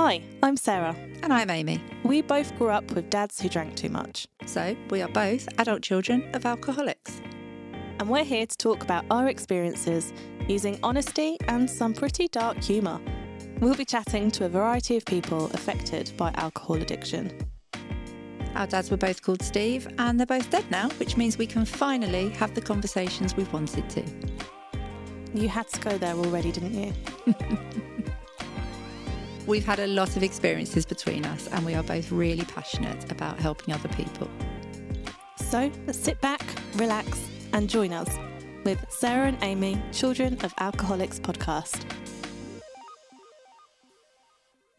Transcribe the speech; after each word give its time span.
Hi, 0.00 0.22
I'm 0.44 0.56
Sarah. 0.56 0.94
And 1.24 1.32
I'm 1.32 1.50
Amy. 1.50 1.82
We 2.04 2.22
both 2.22 2.56
grew 2.56 2.68
up 2.68 2.92
with 2.92 3.10
dads 3.10 3.40
who 3.40 3.48
drank 3.48 3.74
too 3.74 3.88
much. 3.88 4.28
So 4.46 4.76
we 4.90 5.02
are 5.02 5.08
both 5.08 5.48
adult 5.58 5.82
children 5.82 6.30
of 6.34 6.46
alcoholics. 6.46 7.20
And 7.98 8.08
we're 8.08 8.22
here 8.22 8.46
to 8.46 8.56
talk 8.56 8.84
about 8.84 9.06
our 9.10 9.26
experiences 9.26 10.12
using 10.46 10.78
honesty 10.84 11.36
and 11.48 11.68
some 11.68 11.94
pretty 11.94 12.28
dark 12.28 12.62
humour. 12.62 13.00
We'll 13.58 13.74
be 13.74 13.84
chatting 13.84 14.30
to 14.30 14.44
a 14.44 14.48
variety 14.48 14.96
of 14.96 15.04
people 15.04 15.46
affected 15.46 16.12
by 16.16 16.30
alcohol 16.36 16.76
addiction. 16.76 17.36
Our 18.54 18.68
dads 18.68 18.92
were 18.92 18.96
both 18.96 19.20
called 19.20 19.42
Steve, 19.42 19.88
and 19.98 20.16
they're 20.16 20.26
both 20.26 20.48
dead 20.48 20.70
now, 20.70 20.90
which 20.90 21.16
means 21.16 21.38
we 21.38 21.46
can 21.48 21.64
finally 21.64 22.28
have 22.30 22.54
the 22.54 22.60
conversations 22.60 23.34
we've 23.34 23.52
wanted 23.52 23.90
to. 23.90 24.04
You 25.34 25.48
had 25.48 25.66
to 25.70 25.80
go 25.80 25.98
there 25.98 26.14
already, 26.14 26.52
didn't 26.52 26.74
you? 26.74 26.94
We've 29.48 29.64
had 29.64 29.78
a 29.78 29.86
lot 29.86 30.14
of 30.14 30.22
experiences 30.22 30.84
between 30.84 31.24
us, 31.24 31.46
and 31.46 31.64
we 31.64 31.74
are 31.74 31.82
both 31.82 32.12
really 32.12 32.44
passionate 32.44 33.10
about 33.10 33.38
helping 33.38 33.72
other 33.72 33.88
people. 33.88 34.28
So 35.48 35.72
let's 35.86 35.98
sit 35.98 36.20
back, 36.20 36.42
relax, 36.74 37.18
and 37.54 37.66
join 37.66 37.94
us 37.94 38.14
with 38.66 38.78
Sarah 38.90 39.28
and 39.28 39.38
Amy, 39.42 39.80
Children 39.90 40.36
of 40.44 40.52
Alcoholics 40.58 41.18
podcast. 41.18 41.82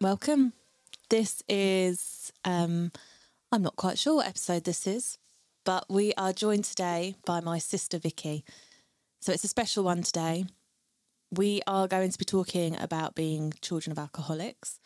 Welcome. 0.02 0.54
This 1.10 1.42
is, 1.50 2.32
um, 2.46 2.92
I'm 3.52 3.64
not 3.64 3.76
quite 3.76 3.98
sure 3.98 4.18
what 4.18 4.28
episode 4.28 4.66
this 4.66 4.86
is, 4.86 5.18
but 5.66 5.86
we 5.90 6.14
are 6.14 6.32
joined 6.32 6.66
today 6.66 7.16
by 7.26 7.40
my 7.40 7.58
sister 7.58 7.98
Vicky. 7.98 8.46
So 9.20 9.34
it's 9.34 9.44
a 9.44 9.48
special 9.48 9.84
one 9.84 10.04
today. 10.04 10.46
We 11.32 11.62
are 11.68 11.88
going 11.88 12.12
to 12.12 12.18
be 12.18 12.26
talking 12.26 12.80
about 12.80 13.16
being 13.16 13.54
children 13.62 13.92
of 13.92 14.00
alcoholics 14.00 14.80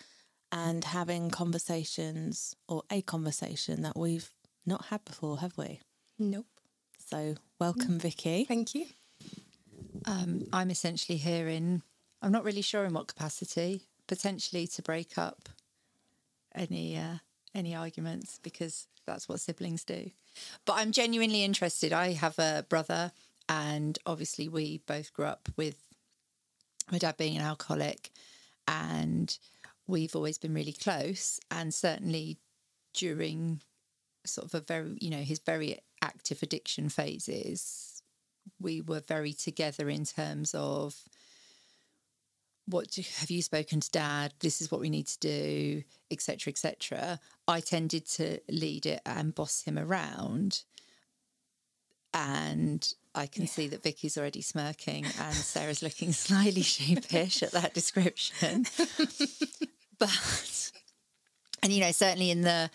and 0.52 0.84
having 0.84 1.30
conversations 1.30 2.56
or 2.68 2.84
a 2.92 3.02
conversation 3.02 3.82
that 3.84 3.98
we've 3.98 4.30
not 4.66 4.86
had 4.86 5.04
before, 5.06 5.40
have 5.40 5.58
we? 5.58 5.80
Nope. 6.20 6.46
So, 7.10 7.36
welcome, 7.60 7.98
Vicky. 8.00 8.46
Thank 8.46 8.76
you. 8.76 8.86
Um, 10.06 10.44
I'm 10.52 10.70
essentially 10.70 11.18
here 11.18 11.48
in, 11.48 11.82
I'm 12.22 12.32
not 12.32 12.44
really 12.44 12.62
sure 12.62 12.86
in 12.86 12.94
what 12.94 13.08
capacity, 13.08 13.84
potentially 14.08 14.68
to 14.68 14.82
break 14.82 15.18
up 15.18 15.50
any 16.56 16.98
uh, 16.98 17.18
any 17.56 17.76
arguments 17.76 18.40
because 18.42 18.88
that's 19.06 19.30
what 19.30 19.40
siblings 19.40 19.84
do. 19.84 20.12
But 20.66 20.74
I'm 20.78 20.92
genuinely 20.92 21.44
interested. 21.44 21.94
I 21.94 22.14
have 22.14 22.38
a 22.40 22.66
brother, 22.68 23.12
and 23.48 23.98
obviously 24.06 24.48
we 24.50 24.80
both 24.86 25.14
grew 25.14 25.26
up 25.26 25.50
with 25.56 25.93
my 26.92 26.98
dad 26.98 27.18
being 27.18 27.38
an 27.38 27.44
alcoholic, 27.44 28.12
and 28.68 29.38
we've 29.88 30.16
always 30.16 30.38
been 30.38 30.54
really 30.54 30.74
close. 30.74 31.40
And 31.52 31.74
certainly 31.74 32.38
during 32.94 33.62
sort 34.26 34.46
of 34.46 34.56
a 34.56 34.62
very, 34.62 34.98
you 35.00 35.10
know, 35.10 35.18
his 35.18 35.40
very 35.40 35.80
active 36.02 36.44
addiction 36.44 36.90
phases, 36.90 38.02
we 38.60 38.82
were 38.82 39.02
very 39.02 39.34
together 39.34 39.90
in 39.90 40.06
terms 40.06 40.54
of 40.54 40.96
what 42.66 42.92
do, 42.92 43.02
have 43.18 43.30
you 43.30 43.42
spoken 43.42 43.80
to 43.82 43.92
dad 43.92 44.34
this 44.40 44.62
is 44.62 44.72
what 44.72 44.80
we 44.80 44.90
need 44.90 45.06
to 45.06 45.20
do 45.20 45.84
etc 46.12 46.50
etc 46.50 47.20
i 47.48 47.60
tended 47.60 48.06
to 48.06 48.40
lead 48.50 48.86
it 48.86 49.02
and 49.06 49.36
boss 49.36 49.64
him 49.64 49.78
around 49.78 50.64
and 52.14 52.94
i 53.16 53.26
can 53.26 53.44
yeah. 53.44 53.50
see 53.50 53.68
that 53.68 53.84
vicky's 53.84 54.18
already 54.18 54.42
smirking 54.42 55.06
and 55.06 55.36
sarah's 55.36 55.84
looking 55.84 56.12
slightly 56.14 56.62
sheepish 56.62 57.44
at 57.44 57.52
that 57.52 57.74
description 57.74 58.66
but 60.00 60.72
and 61.62 61.72
you 61.72 61.82
know 61.82 61.92
certainly 61.92 62.32
in 62.32 62.42
the 62.42 62.70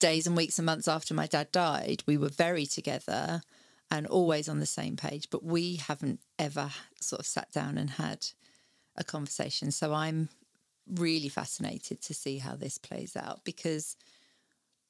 days 0.00 0.26
and 0.26 0.36
weeks 0.36 0.58
and 0.58 0.66
months 0.66 0.88
after 0.88 1.14
my 1.14 1.26
dad 1.26 1.50
died 1.52 2.02
we 2.06 2.16
were 2.16 2.28
very 2.28 2.66
together 2.66 3.40
and 3.90 4.06
always 4.06 4.48
on 4.48 4.60
the 4.60 4.66
same 4.66 4.96
page 4.96 5.28
but 5.30 5.44
we 5.44 5.76
haven't 5.76 6.20
ever 6.38 6.70
sort 7.00 7.20
of 7.20 7.26
sat 7.26 7.50
down 7.52 7.78
and 7.78 7.90
had 7.90 8.26
a 8.96 9.04
conversation. 9.04 9.70
So 9.70 9.92
I'm 9.92 10.28
really 10.86 11.28
fascinated 11.28 12.02
to 12.02 12.14
see 12.14 12.38
how 12.38 12.56
this 12.56 12.78
plays 12.78 13.16
out 13.16 13.44
because 13.44 13.96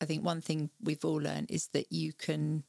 I 0.00 0.04
think 0.06 0.24
one 0.24 0.40
thing 0.40 0.70
we've 0.82 1.04
all 1.04 1.20
learned 1.20 1.50
is 1.50 1.68
that 1.68 1.92
you 1.92 2.12
can 2.12 2.64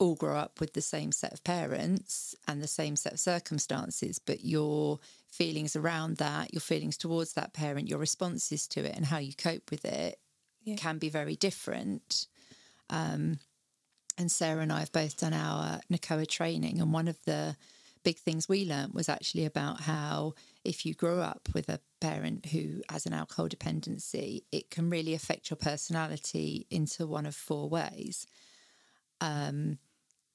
all 0.00 0.14
grow 0.14 0.36
up 0.36 0.58
with 0.58 0.72
the 0.72 0.80
same 0.80 1.12
set 1.12 1.32
of 1.32 1.44
parents 1.44 2.34
and 2.48 2.60
the 2.60 2.66
same 2.66 2.96
set 2.96 3.12
of 3.12 3.20
circumstances, 3.20 4.18
but 4.18 4.44
your 4.44 4.98
feelings 5.30 5.76
around 5.76 6.16
that, 6.16 6.52
your 6.52 6.60
feelings 6.60 6.96
towards 6.96 7.34
that 7.34 7.52
parent, 7.52 7.86
your 7.86 7.98
responses 7.98 8.66
to 8.66 8.80
it, 8.80 8.96
and 8.96 9.04
how 9.04 9.18
you 9.18 9.34
cope 9.34 9.70
with 9.70 9.84
it 9.84 10.18
yeah. 10.64 10.74
can 10.76 10.98
be 10.98 11.10
very 11.10 11.36
different. 11.36 12.26
Um, 12.88 13.38
and 14.16 14.32
Sarah 14.32 14.62
and 14.62 14.72
I 14.72 14.80
have 14.80 14.90
both 14.90 15.18
done 15.18 15.34
our 15.34 15.80
NACOA 15.92 16.26
training, 16.26 16.80
and 16.80 16.94
one 16.94 17.06
of 17.06 17.18
the 17.26 17.56
big 18.02 18.16
things 18.16 18.48
we 18.48 18.64
learned 18.64 18.94
was 18.94 19.10
actually 19.10 19.44
about 19.44 19.82
how 19.82 20.32
if 20.64 20.86
you 20.86 20.94
grow 20.94 21.20
up 21.20 21.50
with 21.52 21.68
a 21.68 21.80
parent 22.00 22.46
who 22.46 22.80
has 22.88 23.04
an 23.04 23.12
alcohol 23.12 23.48
dependency, 23.48 24.44
it 24.50 24.70
can 24.70 24.88
really 24.88 25.12
affect 25.12 25.50
your 25.50 25.58
personality 25.58 26.66
into 26.70 27.06
one 27.06 27.26
of 27.26 27.34
four 27.34 27.68
ways. 27.68 28.26
Um, 29.20 29.78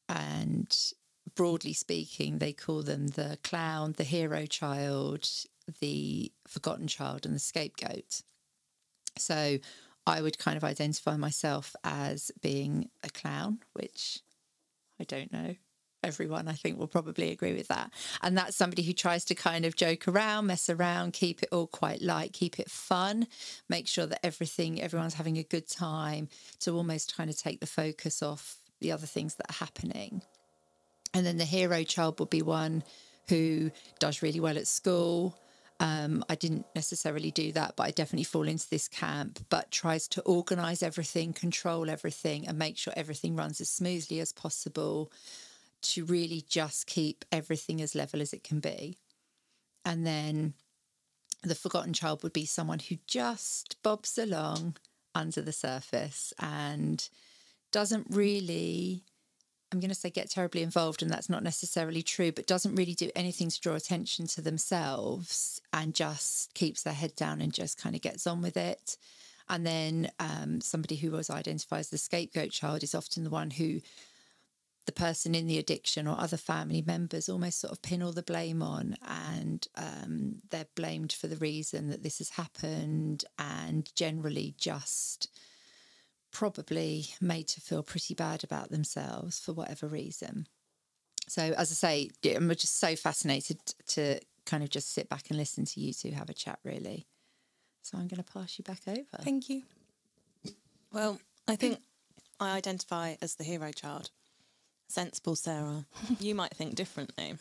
and 0.10 0.94
broadly 1.36 1.74
speaking, 1.74 2.38
they 2.38 2.54
call 2.54 2.82
them 2.84 3.08
the 3.08 3.38
clown, 3.44 3.94
the 3.98 4.04
hero 4.04 4.46
child, 4.46 5.30
the 5.80 6.32
forgotten 6.48 6.88
child, 6.88 7.26
and 7.26 7.36
the 7.36 7.40
scapegoat. 7.40 8.22
So 9.18 9.58
I 10.08 10.22
would 10.22 10.38
kind 10.38 10.58
of 10.58 10.64
identify 10.64 11.18
myself 11.18 11.76
as 11.84 12.32
being 12.42 12.90
a 13.04 13.10
clown, 13.10 13.60
which 13.74 14.22
I 15.00 15.04
don't 15.04 15.34
know 15.34 15.56
everyone, 16.06 16.48
I 16.48 16.54
think, 16.54 16.78
will 16.78 16.88
probably 16.88 17.32
agree 17.32 17.54
with 17.54 17.68
that. 17.70 17.92
And 18.22 18.38
that's 18.38 18.56
somebody 18.56 18.84
who 18.84 18.94
tries 18.94 19.26
to 19.26 19.36
kind 19.36 19.66
of 19.66 19.76
joke 19.76 20.08
around, 20.08 20.46
mess 20.46 20.70
around, 20.70 21.14
keep 21.14 21.42
it 21.42 21.50
all 21.52 21.68
quite 21.68 22.02
light, 22.02 22.32
keep 22.32 22.60
it 22.60 22.70
fun, 22.70 23.28
make 23.68 23.88
sure 23.88 24.06
that 24.06 24.24
everything, 24.24 24.80
everyone's 24.80 25.16
having 25.16 25.38
a 25.38 25.44
good 25.44 25.68
time 25.68 26.30
to 26.60 26.76
almost 26.76 27.18
kind 27.18 27.30
of 27.30 27.38
take 27.38 27.60
the 27.60 27.66
focus 27.66 28.22
off 28.22 28.60
the 28.86 28.92
other 28.92 29.08
things 29.08 29.34
that 29.36 29.50
are 29.50 29.66
happening. 29.66 30.22
And 31.16 31.26
then 31.26 31.38
the 31.38 31.46
hero 31.46 31.82
child 31.84 32.20
will 32.20 32.28
be 32.28 32.44
one 32.44 32.84
who 33.30 33.72
does 34.00 34.22
really 34.22 34.40
well 34.40 34.60
at 34.60 34.68
school. 34.68 35.36
Um, 35.80 36.24
I 36.30 36.36
didn't 36.36 36.68
necessarily 36.76 37.32
do 37.32 37.52
that, 37.54 37.76
but 37.76 37.84
I 37.84 37.92
definitely 37.92 38.26
fall 38.26 38.48
into 38.48 38.70
this 38.70 38.88
camp, 38.88 39.40
but 39.50 39.72
tries 39.72 40.08
to 40.10 40.22
organize 40.22 40.84
everything, 40.84 41.34
control 41.34 41.90
everything, 41.90 42.48
and 42.48 42.60
make 42.60 42.78
sure 42.78 42.94
everything 42.96 43.36
runs 43.36 43.60
as 43.60 43.70
smoothly 43.70 44.20
as 44.20 44.32
possible 44.32 45.12
to 45.82 46.06
really 46.06 46.44
just 46.48 46.86
keep 46.86 47.26
everything 47.32 47.82
as 47.82 47.96
level 47.96 48.22
as 48.22 48.34
it 48.34 48.44
can 48.44 48.60
be. 48.60 49.00
And 49.84 50.06
then 50.06 50.54
the 51.42 51.56
forgotten 51.56 51.94
child 51.94 52.22
would 52.22 52.34
be 52.34 52.46
someone 52.46 52.80
who 52.80 52.98
just 53.08 53.82
bobs 53.82 54.20
along 54.20 54.78
under 55.16 55.42
the 55.42 55.52
surface 55.52 56.34
and 56.40 57.10
doesn't 57.76 58.08
really, 58.10 59.04
I'm 59.70 59.82
going 59.82 59.90
to 59.90 59.96
say 59.96 60.10
get 60.10 60.32
terribly 60.32 60.64
involved, 60.64 61.02
and 61.02 61.12
that's 61.12 61.28
not 61.30 61.44
necessarily 61.44 62.02
true, 62.02 62.32
but 62.32 62.48
doesn't 62.48 62.74
really 62.74 62.94
do 62.94 63.12
anything 63.18 63.50
to 63.50 63.60
draw 63.60 63.76
attention 63.76 64.28
to 64.28 64.42
themselves 64.42 65.62
and 65.74 65.94
just 65.94 66.54
keeps 66.54 66.84
their 66.84 66.94
head 66.94 67.14
down 67.18 67.42
and 67.42 67.54
just 67.54 67.78
kind 67.78 67.94
of 67.94 68.02
gets 68.02 68.26
on 68.26 68.42
with 68.42 68.56
it. 68.56 68.96
And 69.50 69.68
then 69.68 70.10
um, 70.22 70.62
somebody 70.62 70.96
who 70.96 71.12
was 71.12 71.30
identified 71.30 71.82
as 71.82 71.90
the 71.90 71.98
scapegoat 71.98 72.52
child 72.52 72.82
is 72.82 72.96
often 72.96 73.26
the 73.26 73.30
one 73.30 73.50
who 73.50 73.82
the 74.86 74.94
person 74.94 75.36
in 75.36 75.46
the 75.46 75.60
addiction 75.60 76.08
or 76.08 76.18
other 76.18 76.38
family 76.38 76.82
members 76.82 77.28
almost 77.28 77.60
sort 77.60 77.74
of 77.74 77.82
pin 77.82 78.02
all 78.02 78.14
the 78.14 78.24
blame 78.24 78.62
on 78.62 78.96
and 79.36 79.68
um, 79.76 80.36
they're 80.50 80.68
blamed 80.76 81.12
for 81.12 81.28
the 81.28 81.36
reason 81.36 81.90
that 81.90 82.04
this 82.04 82.20
has 82.20 82.30
happened 82.30 83.26
and 83.38 83.94
generally 83.96 84.54
just 84.58 85.28
probably 86.36 87.06
made 87.22 87.48
to 87.48 87.62
feel 87.62 87.82
pretty 87.82 88.14
bad 88.14 88.44
about 88.44 88.70
themselves 88.70 89.40
for 89.40 89.54
whatever 89.54 89.88
reason. 89.88 90.48
So, 91.30 91.42
as 91.42 91.72
I 91.72 91.76
say, 91.76 92.36
I'm 92.36 92.50
just 92.50 92.78
so 92.78 92.98
fascinated 92.98 93.58
to 93.88 94.20
kind 94.46 94.62
of 94.62 94.70
just 94.70 94.94
sit 94.94 95.08
back 95.08 95.30
and 95.30 95.40
listen 95.40 95.64
to 95.64 95.80
you 95.80 95.94
two 95.94 96.12
have 96.12 96.30
a 96.30 96.34
chat, 96.34 96.60
really. 96.66 97.08
So, 97.84 97.98
I'm 97.98 98.10
going 98.10 98.22
to 98.22 98.34
pass 98.34 98.60
you 98.60 98.66
back 98.66 98.82
over. 98.86 99.24
Thank 99.24 99.50
you. 99.50 99.64
Well, 100.92 101.20
I 101.48 101.56
think 101.56 101.80
I 102.40 102.58
identify 102.58 103.16
as 103.22 103.36
the 103.36 103.46
hero 103.46 103.72
child 103.72 104.10
sensible 104.90 105.38
Sarah. 105.38 105.86
you 106.20 106.36
might 106.36 106.54
think 106.54 106.76
differently. 106.76 107.36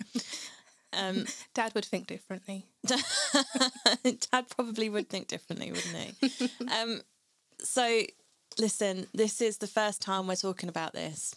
Um, 0.92 1.26
Dad 1.52 1.74
would 1.74 1.84
think 1.84 2.06
differently. 2.06 2.66
Dad 2.86 4.48
probably 4.50 4.88
would 4.88 5.08
think 5.08 5.26
differently, 5.26 5.72
wouldn't 5.72 5.96
he? 5.96 6.50
Um, 6.80 7.00
so, 7.58 8.02
listen, 8.58 9.06
this 9.14 9.40
is 9.40 9.58
the 9.58 9.66
first 9.66 10.02
time 10.02 10.26
we're 10.26 10.36
talking 10.36 10.68
about 10.68 10.92
this. 10.92 11.34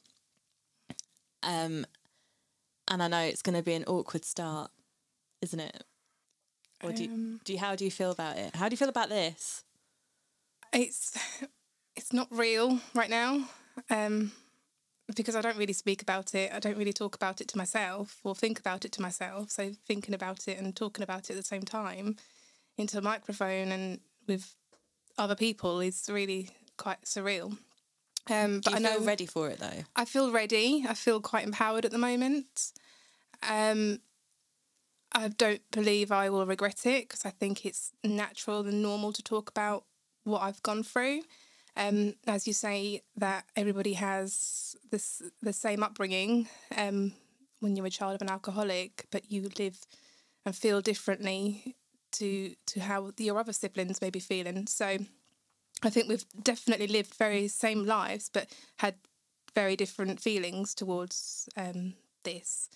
Um, 1.43 1.85
and 2.89 3.03
I 3.03 3.07
know 3.07 3.21
it's 3.21 3.41
going 3.41 3.57
to 3.57 3.63
be 3.63 3.73
an 3.73 3.85
awkward 3.85 4.25
start, 4.25 4.71
isn't 5.41 5.59
it? 5.59 5.83
Or 6.83 6.91
do 6.91 7.03
you, 7.03 7.09
um, 7.09 7.41
do 7.43 7.53
you, 7.53 7.59
how 7.59 7.75
do 7.75 7.85
you 7.85 7.91
feel 7.91 8.11
about 8.11 8.37
it? 8.37 8.55
How 8.55 8.69
do 8.69 8.73
you 8.73 8.77
feel 8.77 8.89
about 8.89 9.09
this? 9.09 9.63
it's 10.73 11.17
it's 11.95 12.13
not 12.13 12.27
real 12.31 12.79
right 12.93 13.09
now. 13.09 13.47
Um, 13.89 14.31
because 15.15 15.37
I 15.37 15.41
don't 15.41 15.57
really 15.57 15.73
speak 15.73 16.01
about 16.01 16.35
it. 16.35 16.51
I 16.53 16.59
don't 16.59 16.77
really 16.77 16.91
talk 16.91 17.15
about 17.15 17.39
it 17.39 17.47
to 17.49 17.57
myself 17.57 18.19
or 18.25 18.35
think 18.35 18.59
about 18.59 18.83
it 18.83 18.91
to 18.93 19.01
myself. 19.01 19.51
So 19.51 19.71
thinking 19.87 20.13
about 20.13 20.49
it 20.49 20.57
and 20.57 20.75
talking 20.75 21.03
about 21.03 21.29
it 21.29 21.31
at 21.31 21.37
the 21.37 21.43
same 21.43 21.61
time 21.61 22.17
into 22.77 22.97
a 22.97 23.01
microphone 23.01 23.71
and 23.71 23.99
with 24.27 24.53
other 25.17 25.35
people 25.35 25.79
is 25.79 26.09
really 26.11 26.49
quite 26.77 27.03
surreal. 27.03 27.57
Um, 28.29 28.61
but 28.63 28.75
I 28.75 28.79
know 28.79 28.99
ready 28.99 29.25
for 29.25 29.49
it 29.49 29.59
though. 29.59 29.83
I 29.95 30.05
feel 30.05 30.31
ready. 30.31 30.85
I 30.87 30.93
feel 30.93 31.21
quite 31.21 31.45
empowered 31.45 31.85
at 31.85 31.91
the 31.91 31.97
moment. 31.97 32.71
Um, 33.47 33.99
I 35.11 35.29
don't 35.29 35.61
believe 35.71 36.11
I 36.11 36.29
will 36.29 36.45
regret 36.45 36.85
it 36.85 37.07
because 37.07 37.25
I 37.25 37.29
think 37.29 37.65
it's 37.65 37.91
natural 38.03 38.61
and 38.61 38.81
normal 38.81 39.13
to 39.13 39.23
talk 39.23 39.49
about 39.49 39.85
what 40.23 40.41
I've 40.41 40.61
gone 40.63 40.83
through. 40.83 41.21
Um, 41.75 42.15
as 42.25 42.47
you 42.47 42.53
say, 42.53 43.03
that 43.15 43.45
everybody 43.55 43.93
has 43.93 44.75
this 44.91 45.21
the 45.41 45.53
same 45.53 45.83
upbringing 45.83 46.49
um, 46.75 47.13
when 47.59 47.75
you're 47.75 47.85
a 47.85 47.91
child 47.91 48.15
of 48.15 48.21
an 48.21 48.29
alcoholic, 48.29 49.05
but 49.11 49.31
you 49.31 49.49
live 49.57 49.79
and 50.45 50.55
feel 50.55 50.81
differently 50.81 51.75
to 52.13 52.55
to 52.65 52.79
how 52.79 53.11
your 53.17 53.39
other 53.39 53.53
siblings 53.53 54.01
may 54.01 54.09
be 54.09 54.19
feeling. 54.19 54.65
So, 54.67 54.97
I 55.83 55.89
think 55.89 56.07
we've 56.07 56.25
definitely 56.41 56.87
lived 56.87 57.13
very 57.15 57.47
same 57.47 57.85
lives, 57.85 58.29
but 58.31 58.47
had 58.77 58.95
very 59.53 59.75
different 59.75 60.19
feelings 60.19 60.73
towards 60.73 61.49
um, 61.57 61.93
this. 62.23 62.69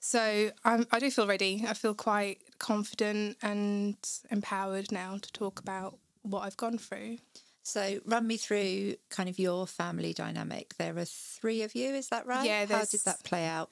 So 0.00 0.50
I'm, 0.64 0.86
I 0.90 0.98
do 0.98 1.10
feel 1.10 1.26
ready. 1.26 1.64
I 1.68 1.74
feel 1.74 1.94
quite 1.94 2.38
confident 2.58 3.36
and 3.42 3.96
empowered 4.30 4.90
now 4.90 5.18
to 5.20 5.32
talk 5.32 5.60
about 5.60 5.98
what 6.22 6.40
I've 6.40 6.56
gone 6.56 6.78
through. 6.78 7.18
So, 7.62 8.00
run 8.06 8.26
me 8.26 8.36
through 8.36 8.94
kind 9.10 9.28
of 9.28 9.38
your 9.38 9.66
family 9.66 10.12
dynamic. 10.14 10.74
There 10.76 10.96
are 10.96 11.04
three 11.04 11.62
of 11.62 11.74
you, 11.74 11.90
is 11.94 12.08
that 12.08 12.26
right? 12.26 12.46
Yeah. 12.46 12.64
How 12.66 12.84
did 12.84 13.04
that 13.04 13.22
play 13.22 13.44
out? 13.44 13.70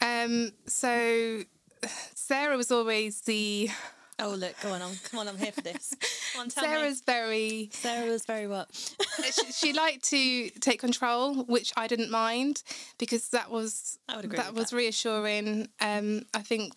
Um, 0.00 0.52
so, 0.66 1.42
Sarah 2.14 2.56
was 2.56 2.70
always 2.70 3.20
the. 3.22 3.70
Oh 4.18 4.34
look, 4.34 4.60
go 4.60 4.72
on, 4.72 4.80
come 5.04 5.20
on, 5.20 5.28
I'm 5.28 5.38
here 5.38 5.52
for 5.52 5.62
this. 5.62 5.94
On, 6.38 6.50
Sarah's 6.50 7.02
me. 7.06 7.12
very. 7.12 7.70
Sarah 7.72 8.10
was 8.10 8.24
very 8.24 8.46
what? 8.46 8.68
she, 9.32 9.52
she, 9.52 9.72
liked 9.72 10.04
to 10.10 10.50
take 10.60 10.80
control, 10.80 11.44
which 11.44 11.72
I 11.76 11.86
didn't 11.86 12.10
mind 12.10 12.62
because 12.98 13.28
that 13.30 13.50
was 13.50 13.98
that 14.08 14.54
was 14.54 14.70
that. 14.70 14.76
reassuring. 14.76 15.68
Um, 15.80 16.26
I 16.34 16.42
think 16.42 16.74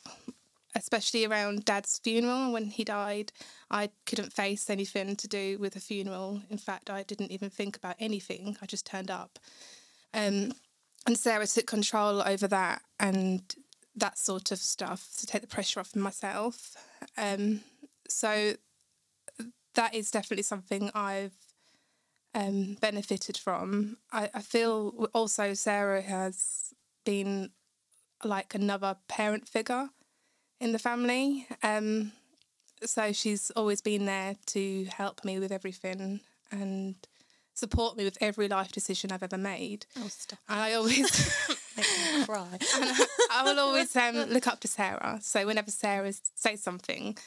especially 0.76 1.26
around 1.26 1.66
dad's 1.66 2.00
funeral 2.00 2.52
when 2.52 2.66
he 2.66 2.84
died 2.84 3.32
i 3.70 3.90
couldn't 4.06 4.34
face 4.34 4.70
anything 4.70 5.16
to 5.16 5.28
do 5.28 5.58
with 5.60 5.76
a 5.76 5.80
funeral 5.80 6.42
in 6.50 6.58
fact 6.58 6.90
i 6.90 7.04
didn't 7.04 7.32
even 7.32 7.50
think 7.50 7.78
about 7.78 7.96
anything 8.00 8.58
i 8.62 8.66
just 8.66 8.86
turned 8.86 9.12
up 9.12 9.40
um, 10.14 10.52
and 11.06 11.18
sarah 11.18 11.48
took 11.48 11.68
control 11.68 12.22
over 12.24 12.48
that 12.48 12.82
and 13.00 13.56
that 13.96 14.18
sort 14.18 14.52
of 14.52 14.58
stuff 14.58 15.10
to 15.18 15.28
take 15.28 15.42
the 15.42 15.48
pressure 15.48 15.80
off 15.80 15.96
myself 15.96 16.76
um, 17.18 17.62
so 18.08 18.54
that 19.76 19.94
is 19.94 20.12
definitely 20.12 20.44
something 20.44 20.90
i've 20.96 21.34
um, 22.36 22.78
benefited 22.82 23.38
from 23.38 23.98
I, 24.12 24.30
I 24.34 24.42
feel 24.42 25.08
also 25.14 25.54
sarah 25.54 26.02
has 26.02 26.74
been 27.06 27.52
like 28.24 28.56
another 28.56 28.98
parent 29.08 29.48
figure 29.48 29.90
in 30.60 30.72
the 30.72 30.80
family. 30.80 31.48
Um, 31.62 32.14
so 32.84 33.12
she's 33.12 33.52
always 33.52 33.82
been 33.82 34.06
there 34.06 34.36
to 34.48 34.86
help 34.86 35.24
me 35.24 35.40
with 35.40 35.52
everything 35.52 36.22
and 36.52 36.96
support 37.54 37.98
me 37.98 38.04
with 38.04 38.18
every 38.20 38.48
life 38.48 38.72
decision 38.72 39.12
I've 39.12 39.24
ever 39.24 39.38
made. 39.38 39.86
Oh, 39.98 40.08
stop. 40.08 40.40
And 40.50 40.60
I 40.60 40.74
always 40.74 41.48
make 41.78 41.88
me 41.88 42.26
cry. 42.26 42.48
I, 42.62 43.08
I, 43.32 43.44
will 43.44 43.60
always 43.60 43.96
um, 43.96 44.16
look 44.30 44.48
up 44.48 44.60
to 44.62 44.68
Sarah. 44.68 45.20
So 45.22 45.46
whenever 45.46 45.72
Sarah 45.72 46.14
says 46.36 46.62
something, 46.62 47.18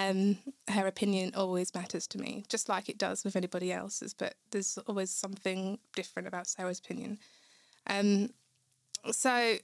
um, 0.00 0.38
her 0.68 0.86
opinion 0.86 1.32
always 1.34 1.74
matters 1.74 2.06
to 2.08 2.18
me, 2.18 2.44
just 2.48 2.68
like 2.68 2.88
it 2.88 2.98
does 2.98 3.24
with 3.24 3.36
anybody 3.36 3.72
else's. 3.72 4.14
But 4.14 4.34
there's 4.50 4.78
always 4.86 5.10
something 5.10 5.78
different 5.94 6.26
about 6.26 6.46
Sarah's 6.46 6.78
opinion. 6.78 7.18
Um, 7.86 8.30
so 9.10 9.56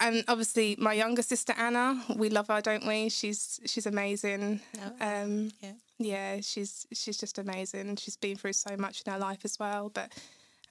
and 0.00 0.24
obviously 0.28 0.76
my 0.78 0.94
younger 0.94 1.22
sister 1.22 1.54
Anna, 1.56 2.02
we 2.16 2.30
love 2.30 2.48
her, 2.48 2.60
don't 2.60 2.86
we? 2.86 3.08
She's 3.08 3.60
she's 3.66 3.86
amazing. 3.86 4.60
Oh, 4.78 5.22
um, 5.22 5.52
yeah, 5.60 5.72
yeah, 5.98 6.40
she's 6.40 6.86
she's 6.92 7.18
just 7.18 7.38
amazing. 7.38 7.96
She's 7.96 8.16
been 8.16 8.36
through 8.36 8.54
so 8.54 8.76
much 8.76 9.02
in 9.04 9.12
her 9.12 9.18
life 9.18 9.40
as 9.44 9.58
well, 9.58 9.90
but 9.90 10.12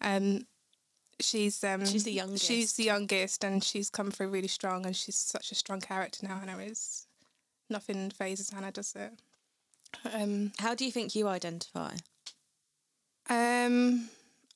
um, 0.02 0.46
she's 1.20 1.64
um, 1.64 1.86
she's 1.86 2.04
the 2.04 2.14
youngest. 2.14 2.46
She's 2.46 2.74
the 2.74 2.86
youngest, 2.86 3.44
and 3.44 3.64
she's 3.64 3.90
come 3.90 4.12
through 4.12 4.30
really 4.30 4.48
strong, 4.48 4.86
and 4.86 4.96
she's 4.96 5.16
such 5.16 5.52
a 5.52 5.56
strong 5.56 5.80
character 5.80 6.28
now. 6.28 6.40
Anna 6.42 6.58
is 6.58 7.08
nothing 7.70 8.10
fazes 8.12 8.50
Hannah, 8.50 8.72
does 8.72 8.96
it? 8.96 9.12
Um, 10.14 10.52
How 10.60 10.76
do 10.76 10.86
you 10.86 10.92
think 10.92 11.16
you 11.16 11.28
identify? 11.28 11.94
Um, 13.30 14.10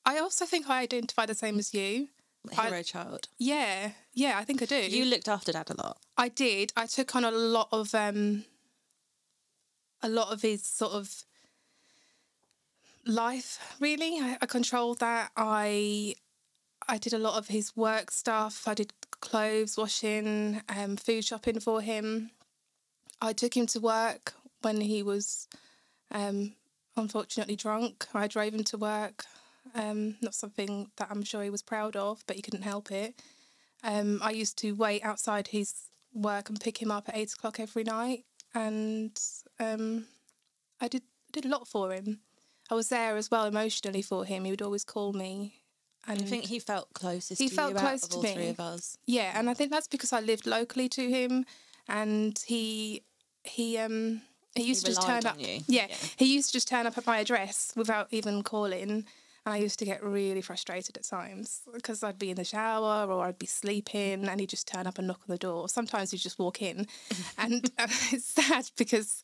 I 0.04 0.18
also 0.18 0.46
think 0.46 0.68
I 0.68 0.80
identify 0.82 1.26
the 1.26 1.34
same 1.34 1.58
as 1.58 1.72
you 1.74 2.08
hero 2.52 2.78
I, 2.78 2.82
child. 2.82 3.28
Yeah, 3.38 3.92
yeah, 4.12 4.38
I 4.38 4.44
think 4.44 4.62
I 4.62 4.66
do. 4.66 4.76
You 4.76 5.04
looked 5.04 5.28
after 5.28 5.52
dad 5.52 5.70
a 5.70 5.74
lot. 5.74 5.98
I 6.16 6.28
did. 6.28 6.72
I 6.76 6.86
took 6.86 7.14
on 7.16 7.24
a 7.24 7.30
lot 7.30 7.68
of 7.72 7.94
um 7.94 8.44
a 10.02 10.08
lot 10.08 10.32
of 10.32 10.42
his 10.42 10.62
sort 10.62 10.92
of 10.92 11.24
life. 13.06 13.76
Really, 13.80 14.18
I, 14.20 14.38
I 14.40 14.46
controlled 14.46 15.00
that. 15.00 15.30
I 15.36 16.14
I 16.86 16.98
did 16.98 17.14
a 17.14 17.18
lot 17.18 17.38
of 17.38 17.48
his 17.48 17.76
work 17.76 18.10
stuff. 18.10 18.68
I 18.68 18.74
did 18.74 18.92
clothes 19.20 19.76
washing, 19.76 20.60
um, 20.68 20.96
food 20.96 21.24
shopping 21.24 21.60
for 21.60 21.80
him. 21.80 22.30
I 23.24 23.32
took 23.32 23.56
him 23.56 23.66
to 23.68 23.80
work 23.80 24.34
when 24.60 24.80
he 24.80 25.02
was 25.02 25.48
um, 26.10 26.52
unfortunately 26.96 27.56
drunk. 27.56 28.06
I 28.14 28.26
drove 28.26 28.52
him 28.52 28.64
to 28.64 28.76
work. 28.76 29.24
Um, 29.74 30.16
not 30.20 30.34
something 30.34 30.90
that 30.96 31.08
I'm 31.10 31.22
sure 31.22 31.42
he 31.42 31.50
was 31.50 31.62
proud 31.62 31.96
of, 31.96 32.22
but 32.26 32.36
he 32.36 32.42
couldn't 32.42 32.62
help 32.62 32.92
it. 32.92 33.14
Um, 33.82 34.20
I 34.22 34.30
used 34.30 34.58
to 34.58 34.72
wait 34.72 35.02
outside 35.02 35.48
his 35.48 35.74
work 36.12 36.48
and 36.48 36.60
pick 36.60 36.80
him 36.80 36.90
up 36.90 37.08
at 37.08 37.16
eight 37.16 37.32
o'clock 37.32 37.58
every 37.58 37.82
night, 37.82 38.24
and 38.54 39.18
um, 39.58 40.06
I 40.80 40.88
did 40.88 41.02
did 41.32 41.46
a 41.46 41.48
lot 41.48 41.66
for 41.66 41.92
him. 41.92 42.20
I 42.70 42.74
was 42.74 42.88
there 42.88 43.16
as 43.16 43.30
well 43.30 43.46
emotionally 43.46 44.02
for 44.02 44.24
him. 44.24 44.44
He 44.44 44.50
would 44.50 44.62
always 44.62 44.84
call 44.84 45.12
me. 45.12 45.62
And 46.06 46.20
I 46.20 46.24
think 46.24 46.44
he 46.44 46.58
felt 46.58 46.92
closest. 46.92 47.40
He 47.40 47.48
felt 47.48 47.76
close 47.76 48.06
to 48.08 48.22
me. 48.22 48.34
Three 48.34 48.48
of 48.48 48.60
us. 48.60 48.98
Yeah, 49.06 49.32
and 49.34 49.48
I 49.48 49.54
think 49.54 49.70
that's 49.70 49.88
because 49.88 50.12
I 50.12 50.20
lived 50.20 50.46
locally 50.46 50.88
to 50.90 51.08
him, 51.08 51.46
and 51.88 52.38
he 52.46 53.02
he 53.44 53.78
um 53.78 54.22
he 54.54 54.64
used 54.64 54.86
he 54.86 54.92
to 54.92 54.96
just 54.96 55.06
turn 55.06 55.26
up. 55.26 55.36
Yeah, 55.38 55.58
yeah, 55.66 55.86
he 56.16 56.34
used 56.34 56.48
to 56.48 56.52
just 56.54 56.68
turn 56.68 56.86
up 56.86 56.98
at 56.98 57.06
my 57.06 57.18
address 57.18 57.72
without 57.76 58.08
even 58.10 58.42
calling. 58.42 59.04
And 59.46 59.54
I 59.54 59.58
used 59.58 59.78
to 59.80 59.84
get 59.84 60.02
really 60.02 60.40
frustrated 60.40 60.96
at 60.96 61.04
times 61.04 61.60
because 61.74 62.02
I'd 62.02 62.18
be 62.18 62.30
in 62.30 62.36
the 62.36 62.44
shower 62.44 63.12
or 63.12 63.26
I'd 63.26 63.38
be 63.38 63.46
sleeping 63.46 64.26
and 64.26 64.40
he'd 64.40 64.48
just 64.48 64.66
turn 64.66 64.86
up 64.86 64.96
and 64.96 65.06
knock 65.06 65.20
on 65.28 65.32
the 65.32 65.36
door. 65.36 65.68
Sometimes 65.68 66.12
he'd 66.12 66.18
just 66.18 66.38
walk 66.38 66.62
in. 66.62 66.86
and 67.38 67.70
it's 67.78 68.24
sad 68.24 68.70
because 68.78 69.22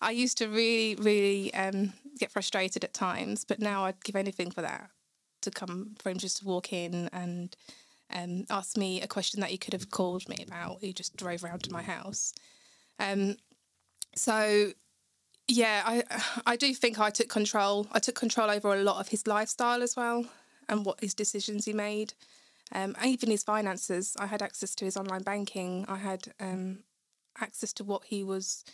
I 0.00 0.10
used 0.10 0.38
to 0.38 0.48
really, 0.48 0.96
really 0.96 1.54
um, 1.54 1.92
get 2.18 2.32
frustrated 2.32 2.82
at 2.82 2.92
times, 2.92 3.44
but 3.44 3.60
now 3.60 3.84
I'd 3.84 4.02
give 4.02 4.16
anything 4.16 4.50
for 4.50 4.62
that 4.62 4.90
to 5.42 5.50
come 5.52 5.94
for 6.00 6.10
him 6.10 6.18
just 6.18 6.38
to 6.38 6.44
walk 6.44 6.72
in 6.72 7.08
and 7.12 7.54
um, 8.12 8.46
ask 8.50 8.76
me 8.76 9.00
a 9.00 9.06
question 9.06 9.40
that 9.40 9.50
he 9.50 9.56
could 9.56 9.72
have 9.72 9.90
called 9.90 10.28
me 10.28 10.44
about. 10.46 10.78
He 10.80 10.92
just 10.92 11.16
drove 11.16 11.44
around 11.44 11.62
to 11.64 11.72
my 11.72 11.82
house. 11.82 12.34
Um, 12.98 13.36
so 14.14 14.72
yeah, 15.50 15.82
I 15.84 16.02
I 16.46 16.56
do 16.56 16.72
think 16.74 16.98
I 16.98 17.10
took 17.10 17.28
control. 17.28 17.86
I 17.92 17.98
took 17.98 18.14
control 18.14 18.50
over 18.50 18.72
a 18.72 18.82
lot 18.82 19.00
of 19.00 19.08
his 19.08 19.26
lifestyle 19.26 19.82
as 19.82 19.96
well, 19.96 20.26
and 20.68 20.84
what 20.84 21.00
his 21.00 21.14
decisions 21.14 21.64
he 21.64 21.72
made, 21.72 22.14
um, 22.72 22.96
even 23.04 23.30
his 23.30 23.42
finances. 23.42 24.16
I 24.18 24.26
had 24.26 24.42
access 24.42 24.74
to 24.76 24.84
his 24.84 24.96
online 24.96 25.22
banking. 25.22 25.84
I 25.88 25.96
had 25.96 26.32
um, 26.38 26.80
access 27.40 27.72
to 27.74 27.84
what 27.84 28.04
he 28.04 28.22
was, 28.22 28.64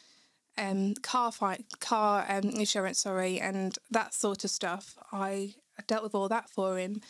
um, 0.59 0.95
car 1.03 1.33
fi- 1.33 1.65
car 1.81 2.27
um, 2.29 2.51
insurance, 2.51 3.01
sorry, 3.01 3.41
and 3.41 3.79
that 3.91 4.13
sort 4.15 4.45
of 4.45 4.51
stuff. 4.51 4.99
I 5.13 5.55
dealt 5.87 6.03
with 6.05 6.15
all 6.15 6.29
that 6.29 6.51
for 6.51 6.79
him. 6.79 7.01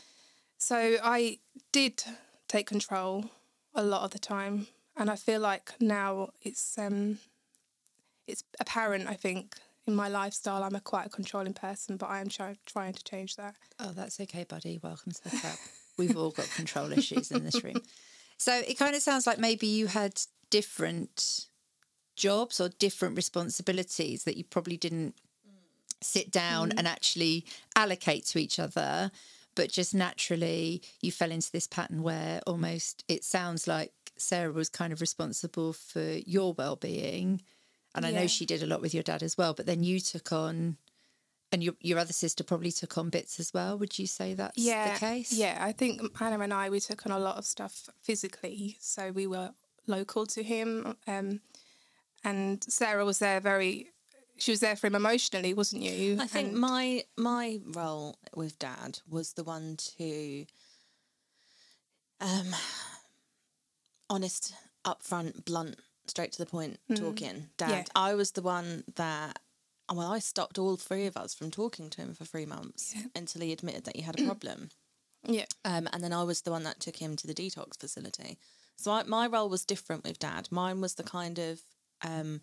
So 0.58 0.96
I 1.02 1.38
did 1.72 2.02
take 2.48 2.66
control 2.66 3.30
a 3.74 3.82
lot 3.82 4.02
of 4.02 4.12
the 4.12 4.18
time, 4.18 4.68
and 4.96 5.10
I 5.10 5.16
feel 5.16 5.40
like 5.40 5.72
now 5.80 6.30
it's 6.42 6.78
um 6.78 7.18
it's 8.26 8.42
apparent, 8.60 9.08
I 9.08 9.14
think, 9.14 9.54
in 9.86 9.94
my 9.94 10.08
lifestyle. 10.08 10.62
I'm 10.62 10.74
a 10.74 10.80
quite 10.80 11.06
a 11.06 11.10
controlling 11.10 11.54
person, 11.54 11.96
but 11.96 12.06
I 12.06 12.20
am 12.20 12.28
try- 12.28 12.56
trying 12.66 12.92
to 12.92 13.04
change 13.04 13.36
that. 13.36 13.54
Oh, 13.78 13.92
that's 13.92 14.20
okay, 14.20 14.44
buddy. 14.44 14.78
Welcome 14.82 15.12
to 15.12 15.24
the 15.24 15.36
club. 15.36 15.56
We've 15.98 16.16
all 16.16 16.30
got 16.30 16.50
control 16.50 16.92
issues 16.92 17.30
in 17.30 17.44
this 17.44 17.62
room. 17.64 17.80
So 18.38 18.54
it 18.54 18.78
kind 18.78 18.94
of 18.94 19.00
sounds 19.00 19.26
like 19.26 19.38
maybe 19.38 19.66
you 19.66 19.86
had 19.86 20.20
different 20.50 21.46
jobs 22.16 22.60
or 22.60 22.68
different 22.68 23.16
responsibilities 23.16 24.24
that 24.24 24.36
you 24.36 24.44
probably 24.44 24.76
didn't 24.76 25.14
sit 26.02 26.30
down 26.30 26.70
mm. 26.70 26.74
and 26.78 26.86
actually 26.86 27.44
allocate 27.74 28.26
to 28.26 28.38
each 28.38 28.58
other. 28.58 29.10
But 29.54 29.70
just 29.70 29.94
naturally, 29.94 30.82
you 31.00 31.10
fell 31.10 31.30
into 31.30 31.50
this 31.50 31.66
pattern 31.66 32.02
where 32.02 32.40
almost 32.46 33.04
it 33.08 33.24
sounds 33.24 33.66
like 33.66 33.92
Sarah 34.18 34.52
was 34.52 34.68
kind 34.68 34.92
of 34.92 35.00
responsible 35.00 35.72
for 35.72 36.02
your 36.02 36.52
well 36.54 36.76
being. 36.76 37.40
And 37.96 38.06
I 38.06 38.10
know 38.10 38.26
she 38.26 38.46
did 38.46 38.62
a 38.62 38.66
lot 38.66 38.80
with 38.82 38.92
your 38.94 39.02
dad 39.02 39.22
as 39.22 39.36
well, 39.38 39.54
but 39.54 39.66
then 39.66 39.82
you 39.82 39.98
took 40.00 40.30
on, 40.32 40.76
and 41.50 41.62
your, 41.64 41.74
your 41.80 41.98
other 41.98 42.12
sister 42.12 42.44
probably 42.44 42.70
took 42.70 42.98
on 42.98 43.08
bits 43.08 43.40
as 43.40 43.54
well. 43.54 43.78
Would 43.78 43.98
you 43.98 44.06
say 44.06 44.34
that's 44.34 44.58
yeah, 44.58 44.92
the 44.94 45.00
case? 45.00 45.32
Yeah, 45.32 45.58
I 45.60 45.72
think 45.72 46.16
Hannah 46.18 46.40
and 46.40 46.52
I 46.52 46.68
we 46.70 46.80
took 46.80 47.06
on 47.06 47.12
a 47.12 47.18
lot 47.18 47.36
of 47.36 47.44
stuff 47.46 47.88
physically, 48.02 48.76
so 48.80 49.10
we 49.10 49.26
were 49.26 49.50
local 49.86 50.26
to 50.26 50.42
him, 50.42 50.96
um, 51.06 51.40
and 52.22 52.62
Sarah 52.64 53.04
was 53.04 53.18
there 53.18 53.40
very. 53.40 53.88
She 54.38 54.50
was 54.50 54.60
there 54.60 54.76
for 54.76 54.88
him 54.88 54.94
emotionally, 54.94 55.54
wasn't 55.54 55.82
you? 55.82 56.18
I 56.20 56.26
think 56.26 56.48
And- 56.48 56.58
my 56.58 57.04
my 57.16 57.60
role 57.64 58.18
with 58.34 58.58
dad 58.58 58.98
was 59.08 59.32
the 59.32 59.44
one 59.44 59.78
to 59.96 60.44
um 62.20 62.54
honest, 64.10 64.54
upfront, 64.84 65.44
blunt, 65.44 65.76
straight 66.10 66.32
to 66.32 66.38
the 66.38 66.46
point 66.50 66.78
talking. 66.94 67.48
Dad. 67.56 67.70
Yeah. 67.70 67.84
I 67.94 68.14
was 68.14 68.32
the 68.32 68.42
one 68.42 68.84
that 68.96 69.38
well, 69.92 70.12
I 70.12 70.18
stopped 70.18 70.58
all 70.58 70.76
three 70.76 71.06
of 71.06 71.16
us 71.16 71.32
from 71.32 71.50
talking 71.52 71.90
to 71.90 72.00
him 72.02 72.12
for 72.14 72.24
three 72.24 72.46
months 72.46 72.94
until 73.14 73.42
he 73.42 73.52
admitted 73.52 73.84
that 73.84 73.94
he 73.96 74.02
had 74.02 74.18
a 74.20 74.24
problem. 74.26 74.70
yeah, 75.28 75.44
Um, 75.64 75.88
and 75.92 76.02
then 76.02 76.12
I 76.12 76.24
was 76.24 76.40
the 76.42 76.50
one 76.50 76.64
that 76.64 76.80
took 76.80 76.96
him 76.96 77.14
to 77.16 77.26
the 77.28 77.34
detox 77.34 77.78
facility. 77.78 78.36
So 78.76 78.90
I, 78.90 79.04
my 79.04 79.28
role 79.28 79.48
was 79.48 79.64
different 79.64 80.02
with 80.04 80.18
dad. 80.18 80.48
Mine 80.50 80.80
was 80.80 80.94
the 80.94 81.04
kind 81.04 81.38
of 81.38 81.60
um, 82.02 82.40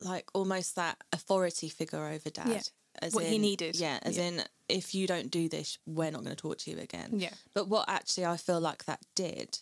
like 0.00 0.30
almost 0.34 0.76
that 0.76 0.98
authority 1.12 1.68
figure 1.68 2.06
over 2.06 2.30
dad. 2.30 2.46
Yeah. 2.48 2.60
As 3.02 3.14
What 3.14 3.24
he 3.24 3.38
needed. 3.38 3.76
Yeah, 3.76 3.98
as 4.02 4.16
Yeah. 4.18 4.24
in 4.24 4.44
if 4.68 4.94
you 4.94 5.06
don't 5.06 5.30
do 5.30 5.48
this, 5.48 5.78
we're 5.86 6.10
not 6.10 6.22
going 6.24 6.34
to 6.36 6.40
talk 6.40 6.58
to 6.58 6.70
you 6.70 6.78
again. 6.78 7.10
yeah, 7.18 7.34
But 7.54 7.68
what 7.68 7.88
actually 7.88 8.26
I 8.26 8.36
feel 8.36 8.60
like 8.60 8.84
that 8.84 9.00
did, 9.16 9.58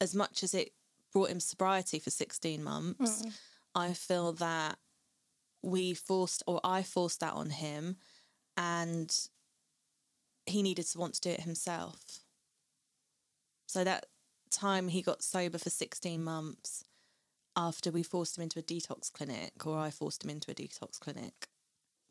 as 0.00 0.14
much 0.14 0.42
as 0.44 0.54
it 0.54 0.72
brought 1.14 1.30
him 1.30 1.40
sobriety 1.40 1.98
for 1.98 2.10
16 2.10 2.62
months, 2.62 3.22
Mm. 3.22 3.32
I 3.74 3.92
feel 3.94 4.32
that 4.34 4.78
we 5.62 5.94
forced, 5.94 6.42
or 6.46 6.60
I 6.62 6.82
forced 6.82 7.20
that 7.20 7.32
on 7.32 7.50
him, 7.50 7.96
and 8.56 9.28
he 10.46 10.62
needed 10.62 10.86
to 10.88 10.98
want 10.98 11.14
to 11.14 11.20
do 11.20 11.30
it 11.30 11.40
himself. 11.40 12.20
So 13.66 13.82
that 13.84 14.06
time 14.50 14.88
he 14.88 15.00
got 15.02 15.22
sober 15.22 15.58
for 15.58 15.70
16 15.70 16.22
months 16.22 16.84
after 17.56 17.90
we 17.90 18.02
forced 18.02 18.36
him 18.36 18.42
into 18.42 18.58
a 18.58 18.62
detox 18.62 19.10
clinic, 19.10 19.66
or 19.66 19.78
I 19.78 19.90
forced 19.90 20.22
him 20.22 20.30
into 20.30 20.50
a 20.50 20.54
detox 20.54 20.98
clinic, 21.00 21.48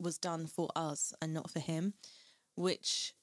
was 0.00 0.18
done 0.18 0.46
for 0.46 0.70
us 0.74 1.14
and 1.22 1.32
not 1.32 1.50
for 1.50 1.60
him, 1.60 1.94
which 2.56 3.14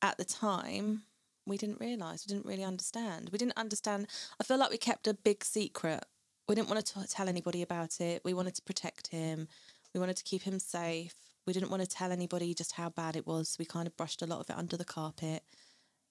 at 0.00 0.16
the 0.16 0.24
time 0.24 1.02
we 1.46 1.56
didn't 1.56 1.80
realize 1.80 2.24
we 2.26 2.34
didn't 2.34 2.46
really 2.46 2.64
understand. 2.64 3.30
We 3.32 3.38
didn't 3.38 3.56
understand 3.56 4.06
i 4.40 4.44
feel 4.44 4.58
like 4.58 4.70
we 4.70 4.78
kept 4.78 5.06
a 5.06 5.14
big 5.14 5.44
secret. 5.44 6.04
We 6.48 6.54
didn't 6.54 6.68
want 6.68 6.84
to 6.84 7.06
tell 7.08 7.28
anybody 7.28 7.62
about 7.62 8.00
it. 8.00 8.22
We 8.24 8.34
wanted 8.34 8.54
to 8.56 8.62
protect 8.62 9.08
him. 9.08 9.48
We 9.94 10.00
wanted 10.00 10.16
to 10.16 10.24
keep 10.24 10.42
him 10.42 10.58
safe. 10.58 11.14
We 11.46 11.52
didn't 11.52 11.70
want 11.70 11.82
to 11.82 11.88
tell 11.88 12.12
anybody 12.12 12.54
just 12.54 12.72
how 12.72 12.90
bad 12.90 13.16
it 13.16 13.26
was 13.26 13.56
we 13.58 13.64
kind 13.64 13.86
of 13.86 13.96
brushed 13.96 14.22
a 14.22 14.26
lot 14.26 14.40
of 14.40 14.50
it 14.50 14.58
under 14.58 14.76
the 14.76 14.84
carpet 14.84 15.42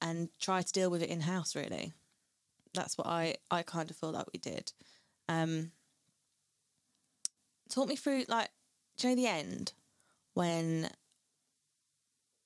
and 0.01 0.29
tried 0.39 0.67
to 0.67 0.73
deal 0.73 0.89
with 0.89 1.03
it 1.03 1.09
in 1.09 1.21
house 1.21 1.55
really. 1.55 1.93
That's 2.73 2.97
what 2.97 3.07
i 3.07 3.35
i 3.51 3.61
kind 3.63 3.89
of 3.89 3.97
feel 3.97 4.11
like 4.11 4.27
we 4.33 4.39
did. 4.39 4.71
Um 5.27 5.71
talk 7.69 7.87
me 7.87 7.95
through 7.95 8.23
like 8.29 8.49
do 8.97 9.09
you 9.09 9.15
know 9.15 9.21
the 9.21 9.27
end 9.27 9.73
when 10.33 10.89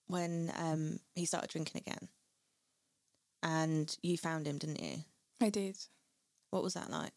when 0.07 0.51
um 0.57 0.99
he 1.13 1.25
started 1.25 1.49
drinking 1.49 1.83
again 1.85 2.07
and 3.43 3.97
you 4.01 4.17
found 4.17 4.47
him 4.47 4.57
didn't 4.57 4.81
you 4.81 5.03
I 5.41 5.49
did. 5.49 5.77
what 6.51 6.63
was 6.63 6.73
that 6.73 6.89
like? 6.89 7.13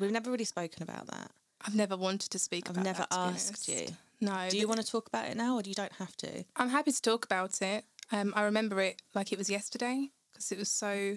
we've 0.00 0.10
never 0.12 0.30
really 0.30 0.44
spoken 0.44 0.82
about 0.82 1.06
that 1.08 1.30
I've 1.66 1.74
never 1.74 1.96
wanted 1.96 2.30
to 2.30 2.38
speak 2.38 2.64
i've 2.66 2.72
about 2.76 2.84
never 2.84 3.06
that, 3.10 3.12
asked 3.12 3.68
you 3.68 3.86
No. 4.20 4.48
do 4.48 4.58
you 4.58 4.66
want 4.68 4.80
to 4.80 4.86
talk 4.86 5.06
about 5.08 5.28
it 5.28 5.36
now 5.36 5.56
or 5.56 5.62
do 5.62 5.70
you 5.70 5.74
don't 5.74 5.92
have 5.94 6.16
to 6.18 6.44
I'm 6.56 6.70
happy 6.70 6.92
to 6.92 7.02
talk 7.02 7.24
about 7.24 7.60
it. 7.62 7.84
Um, 8.10 8.32
I 8.36 8.42
remember 8.42 8.80
it 8.80 9.00
like 9.14 9.32
it 9.32 9.38
was 9.38 9.48
yesterday 9.48 10.10
because 10.32 10.52
it 10.52 10.58
was 10.58 10.70
so 10.70 11.16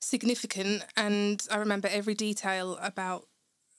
significant, 0.00 0.84
and 0.96 1.46
I 1.50 1.56
remember 1.56 1.88
every 1.90 2.14
detail 2.14 2.78
about 2.82 3.26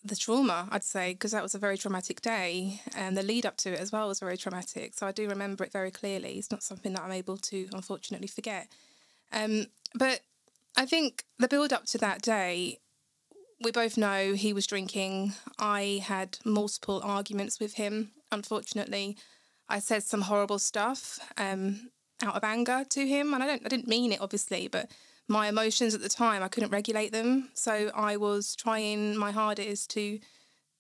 the 0.04 0.16
trauma. 0.16 0.68
I'd 0.72 0.84
say 0.84 1.14
because 1.14 1.32
that 1.32 1.44
was 1.44 1.56
a 1.56 1.60
very 1.60 1.78
traumatic 1.78 2.22
day, 2.22 2.82
and 2.96 3.16
the 3.18 3.24
lead 3.24 3.46
up 3.46 3.58
to 3.58 3.74
it 3.74 3.80
as 3.80 3.92
well 3.92 4.08
was 4.08 4.20
very 4.20 4.38
traumatic. 4.38 4.94
So 4.96 5.06
I 5.08 5.12
do 5.12 5.28
remember 5.30 5.64
it 5.64 5.72
very 5.72 5.92
clearly. 5.92 6.38
It's 6.38 6.52
not 6.52 6.64
something 6.64 6.94
that 6.94 7.04
I'm 7.04 7.12
able 7.12 7.38
to 7.38 7.68
unfortunately 7.74 8.28
forget. 8.28 8.68
Um, 9.32 9.68
but 9.94 10.22
I 10.78 10.86
think 10.86 11.24
the 11.40 11.48
build 11.48 11.74
up 11.74 11.86
to 11.88 11.98
that 12.00 12.22
day 12.22 12.80
we 13.64 13.72
both 13.72 13.98
know 13.98 14.34
he 14.34 14.54
was 14.54 14.68
drinking. 14.68 15.34
I 15.58 16.02
had 16.06 16.38
multiple 16.44 17.02
arguments 17.04 17.60
with 17.60 17.76
him. 17.76 18.12
Unfortunately, 18.32 19.18
I 19.70 19.80
said 19.80 20.04
some 20.04 20.22
horrible 20.22 20.60
stuff 20.60 21.20
um, 21.38 21.90
out 22.22 22.36
of 22.36 22.44
anger 22.44 22.84
to 22.90 23.08
him, 23.08 23.34
and 23.34 23.44
I 23.44 23.48
don't, 23.48 23.66
I 23.66 23.70
didn't 23.70 23.88
mean 23.88 24.12
it, 24.12 24.22
obviously, 24.22 24.68
but 24.68 24.92
my 25.28 25.48
emotions 25.48 25.96
at 25.96 26.02
the 26.02 26.10
time, 26.10 26.44
I 26.44 26.48
couldn't 26.48 26.70
regulate 26.72 27.12
them. 27.12 27.50
So 27.54 27.92
I 27.96 28.18
was 28.18 28.56
trying 28.56 29.18
my 29.18 29.32
hardest 29.32 29.90
to 29.92 30.20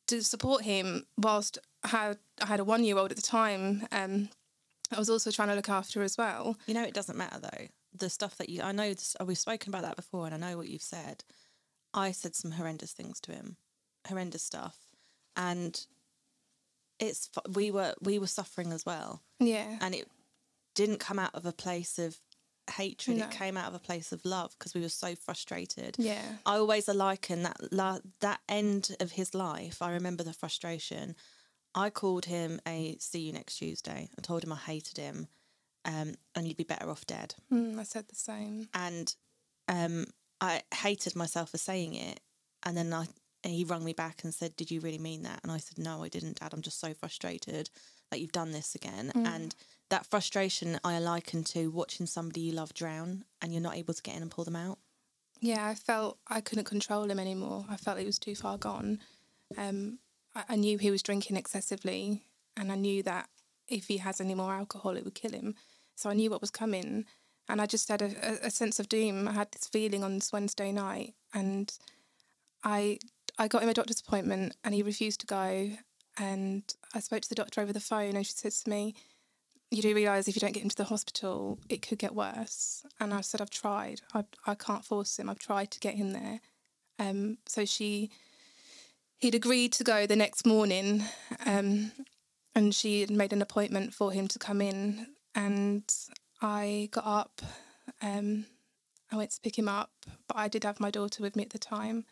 to 0.07 0.21
support 0.21 0.61
him, 0.61 1.07
whilst 1.17 1.57
I 1.83 1.87
had 1.87 2.17
I 2.41 2.45
had 2.45 2.59
a 2.59 2.63
one 2.63 2.83
year 2.83 2.97
old 2.97 3.11
at 3.11 3.17
the 3.17 3.23
time. 3.23 3.87
Um, 3.91 4.29
I 4.91 4.99
was 4.99 5.09
also 5.09 5.31
trying 5.31 5.47
to 5.47 5.55
look 5.55 5.69
after 5.69 6.03
as 6.03 6.15
well. 6.15 6.57
you 6.67 6.75
know 6.75 6.83
it 6.83 6.93
doesn't 6.93 7.17
matter 7.17 7.39
though 7.39 7.67
the 7.99 8.09
stuff 8.09 8.37
that 8.37 8.49
you 8.49 8.61
i 8.61 8.71
know 8.71 8.89
this, 8.89 9.15
uh, 9.19 9.25
we've 9.25 9.37
spoken 9.37 9.69
about 9.73 9.83
that 9.83 9.95
before 9.95 10.25
and 10.25 10.33
i 10.35 10.37
know 10.37 10.57
what 10.57 10.67
you've 10.67 10.81
said. 10.81 11.23
I 11.93 12.11
said 12.11 12.35
some 12.35 12.51
horrendous 12.51 12.91
things 12.91 13.19
to 13.21 13.31
him 13.31 13.57
horrendous 14.07 14.43
stuff 14.43 14.77
and 15.37 15.85
it's 16.99 17.29
we 17.53 17.71
were 17.71 17.93
we 18.01 18.19
were 18.19 18.27
suffering 18.27 18.71
as 18.71 18.85
well. 18.85 19.21
Yeah, 19.39 19.77
and 19.81 19.93
it 19.95 20.07
didn't 20.75 20.99
come 20.99 21.19
out 21.19 21.33
of 21.33 21.45
a 21.45 21.51
place 21.51 21.99
of 21.99 22.17
hatred. 22.71 23.17
No. 23.17 23.25
it 23.25 23.31
came 23.31 23.57
out 23.57 23.67
of 23.67 23.75
a 23.75 23.79
place 23.79 24.11
of 24.11 24.25
love 24.25 24.55
because 24.57 24.73
we 24.73 24.81
were 24.81 24.89
so 24.89 25.15
frustrated. 25.15 25.95
Yeah, 25.97 26.21
i 26.45 26.55
always 26.57 26.87
liken 26.87 27.43
that 27.43 27.57
la- 27.71 27.99
that 28.21 28.39
end 28.47 28.95
of 28.99 29.11
his 29.11 29.33
life 29.33 29.81
i 29.81 29.91
remember 29.91 30.23
the 30.23 30.33
frustration. 30.33 31.15
I 31.77 31.89
called 31.89 32.25
him 32.25 32.61
a 32.65 32.95
see 32.99 33.19
you 33.19 33.33
next 33.33 33.57
tuesday 33.57 34.09
i 34.17 34.21
told 34.21 34.43
him 34.45 34.53
i 34.53 34.55
hated 34.55 34.97
him 34.97 35.27
um, 35.85 36.15
and 36.35 36.47
you'd 36.47 36.57
be 36.57 36.63
better 36.63 36.89
off 36.89 37.05
dead 37.05 37.35
mm, 37.51 37.79
I 37.79 37.83
said 37.83 38.07
the 38.07 38.15
same. 38.15 38.67
and 38.73 39.15
um, 39.67 40.05
I 40.41 40.61
hated 40.73 41.15
myself 41.15 41.51
for 41.51 41.57
saying 41.57 41.95
it. 41.95 42.19
And 42.63 42.75
then 42.75 42.93
I, 42.93 43.07
he 43.43 43.63
rung 43.63 43.83
me 43.83 43.93
back 43.93 44.23
and 44.23 44.33
said, 44.33 44.55
"Did 44.55 44.71
you 44.71 44.79
really 44.79 44.97
mean 44.97 45.23
that?" 45.23 45.39
And 45.43 45.51
I 45.51 45.57
said, 45.57 45.77
"No, 45.77 46.03
I 46.03 46.09
didn't, 46.09 46.39
Dad. 46.39 46.53
I'm 46.53 46.61
just 46.61 46.79
so 46.79 46.93
frustrated 46.93 47.69
that 48.09 48.19
you've 48.19 48.31
done 48.31 48.51
this 48.51 48.75
again." 48.75 49.11
And 49.15 49.55
that 49.89 50.05
frustration 50.05 50.79
I 50.83 50.99
liken 50.99 51.43
to 51.45 51.69
watching 51.69 52.05
somebody 52.05 52.41
you 52.41 52.53
love 52.53 52.73
drown 52.73 53.25
and 53.41 53.51
you're 53.51 53.61
not 53.61 53.77
able 53.77 53.93
to 53.93 54.01
get 54.01 54.15
in 54.15 54.23
and 54.23 54.31
pull 54.31 54.45
them 54.45 54.55
out. 54.55 54.79
Yeah, 55.41 55.67
I 55.67 55.75
felt 55.75 56.17
I 56.27 56.41
couldn't 56.41 56.65
control 56.65 57.09
him 57.09 57.19
anymore. 57.19 57.65
I 57.69 57.77
felt 57.77 57.99
he 57.99 58.05
was 58.05 58.19
too 58.19 58.35
far 58.35 58.57
gone. 58.57 58.99
Um, 59.57 59.99
I, 60.33 60.43
I 60.49 60.55
knew 60.55 60.77
he 60.77 60.91
was 60.91 61.03
drinking 61.03 61.37
excessively, 61.37 62.23
and 62.57 62.71
I 62.71 62.75
knew 62.75 63.03
that 63.03 63.29
if 63.67 63.87
he 63.87 63.97
has 63.97 64.19
any 64.19 64.33
more 64.33 64.53
alcohol, 64.53 64.97
it 64.97 65.03
would 65.03 65.15
kill 65.15 65.31
him. 65.31 65.55
So 65.95 66.09
I 66.09 66.13
knew 66.13 66.29
what 66.29 66.41
was 66.41 66.51
coming, 66.51 67.05
and 67.47 67.61
I 67.61 67.65
just 67.65 67.89
had 67.89 68.01
a, 68.01 68.45
a, 68.45 68.51
sense 68.51 68.79
of 68.79 68.89
doom. 68.89 69.27
I 69.27 69.31
had 69.31 69.51
this 69.51 69.67
feeling 69.67 70.03
on 70.03 70.15
this 70.15 70.33
Wednesday 70.33 70.71
night, 70.71 71.13
and 71.33 71.71
I 72.63 72.99
I 73.37 73.47
got 73.47 73.63
him 73.63 73.69
a 73.69 73.73
doctor's 73.73 74.01
appointment, 74.01 74.55
and 74.63 74.73
he 74.73 74.83
refused 74.83 75.21
to 75.21 75.27
go. 75.27 75.71
And 76.17 76.63
I 76.93 76.99
spoke 76.99 77.21
to 77.21 77.29
the 77.29 77.35
doctor 77.35 77.61
over 77.61 77.73
the 77.73 77.79
phone, 77.79 78.15
and 78.15 78.25
she 78.25 78.33
said 78.33 78.51
to 78.53 78.69
me, 78.69 78.95
you 79.71 79.81
do 79.81 79.95
realise 79.95 80.27
if 80.27 80.35
you 80.35 80.39
don't 80.39 80.53
get 80.53 80.63
him 80.63 80.69
to 80.69 80.75
the 80.75 80.85
hospital, 80.85 81.59
it 81.69 81.81
could 81.81 81.99
get 81.99 82.15
worse. 82.15 82.85
And 82.99 83.13
I 83.13 83.21
said, 83.21 83.41
I've 83.41 83.49
tried. 83.49 84.01
I, 84.13 84.23
I 84.45 84.55
can't 84.55 84.85
force 84.85 85.17
him. 85.17 85.29
I've 85.29 85.39
tried 85.39 85.71
to 85.71 85.79
get 85.79 85.95
him 85.95 86.11
there. 86.11 86.39
Um, 86.99 87.39
so 87.45 87.65
she, 87.65 88.11
he'd 89.17 89.35
agreed 89.35 89.73
to 89.73 89.83
go 89.83 90.05
the 90.05 90.15
next 90.15 90.45
morning, 90.45 91.03
um, 91.45 91.91
and 92.53 92.73
she 92.73 93.01
had 93.01 93.11
made 93.11 93.33
an 93.33 93.41
appointment 93.41 93.93
for 93.93 94.11
him 94.11 94.27
to 94.29 94.39
come 94.39 94.61
in. 94.61 95.07
And 95.35 95.83
I 96.41 96.89
got 96.91 97.05
up. 97.05 97.41
Um, 98.01 98.45
I 99.11 99.17
went 99.17 99.31
to 99.31 99.41
pick 99.41 99.57
him 99.57 99.67
up, 99.67 99.91
but 100.27 100.37
I 100.37 100.47
did 100.47 100.63
have 100.63 100.79
my 100.79 100.89
daughter 100.89 101.21
with 101.21 101.35
me 101.35 101.43
at 101.43 101.51
the 101.51 101.59
time. 101.59 102.05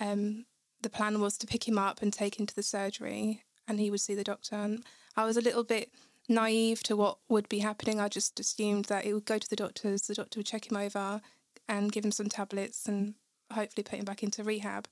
Um, 0.00 0.46
the 0.82 0.90
plan 0.90 1.20
was 1.20 1.36
to 1.38 1.46
pick 1.46 1.66
him 1.66 1.78
up 1.78 2.02
and 2.02 2.12
take 2.12 2.38
him 2.38 2.46
to 2.46 2.54
the 2.54 2.62
surgery, 2.62 3.44
and 3.66 3.78
he 3.78 3.90
would 3.90 4.00
see 4.00 4.14
the 4.14 4.24
doctor. 4.24 4.56
And 4.56 4.84
I 5.16 5.24
was 5.24 5.36
a 5.36 5.42
little 5.42 5.64
bit 5.64 5.90
naive 6.28 6.82
to 6.84 6.96
what 6.96 7.18
would 7.28 7.48
be 7.48 7.60
happening. 7.60 8.00
I 8.00 8.08
just 8.08 8.38
assumed 8.38 8.86
that 8.86 9.04
he 9.04 9.14
would 9.14 9.24
go 9.24 9.38
to 9.38 9.48
the 9.48 9.56
doctors, 9.56 10.02
the 10.02 10.14
doctor 10.14 10.38
would 10.38 10.46
check 10.46 10.70
him 10.70 10.76
over 10.76 11.20
and 11.68 11.92
give 11.92 12.04
him 12.04 12.12
some 12.12 12.28
tablets 12.28 12.86
and 12.86 13.14
hopefully 13.52 13.82
put 13.82 13.98
him 13.98 14.04
back 14.04 14.22
into 14.22 14.44
rehab. 14.44 14.88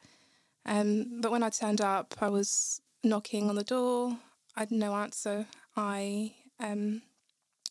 Um, 0.64 1.20
but 1.20 1.30
when 1.30 1.42
I 1.42 1.50
turned 1.50 1.80
up, 1.80 2.14
I 2.20 2.28
was 2.28 2.80
knocking 3.04 3.48
on 3.48 3.56
the 3.56 3.64
door. 3.64 4.18
I 4.56 4.60
had 4.60 4.70
no 4.70 4.94
answer. 4.94 5.46
I 5.76 6.34
um, 6.58 7.02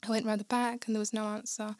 I 0.05 0.09
went 0.09 0.25
round 0.25 0.39
the 0.39 0.45
back 0.45 0.85
and 0.85 0.95
there 0.95 0.99
was 0.99 1.13
no 1.13 1.25
answer. 1.25 1.75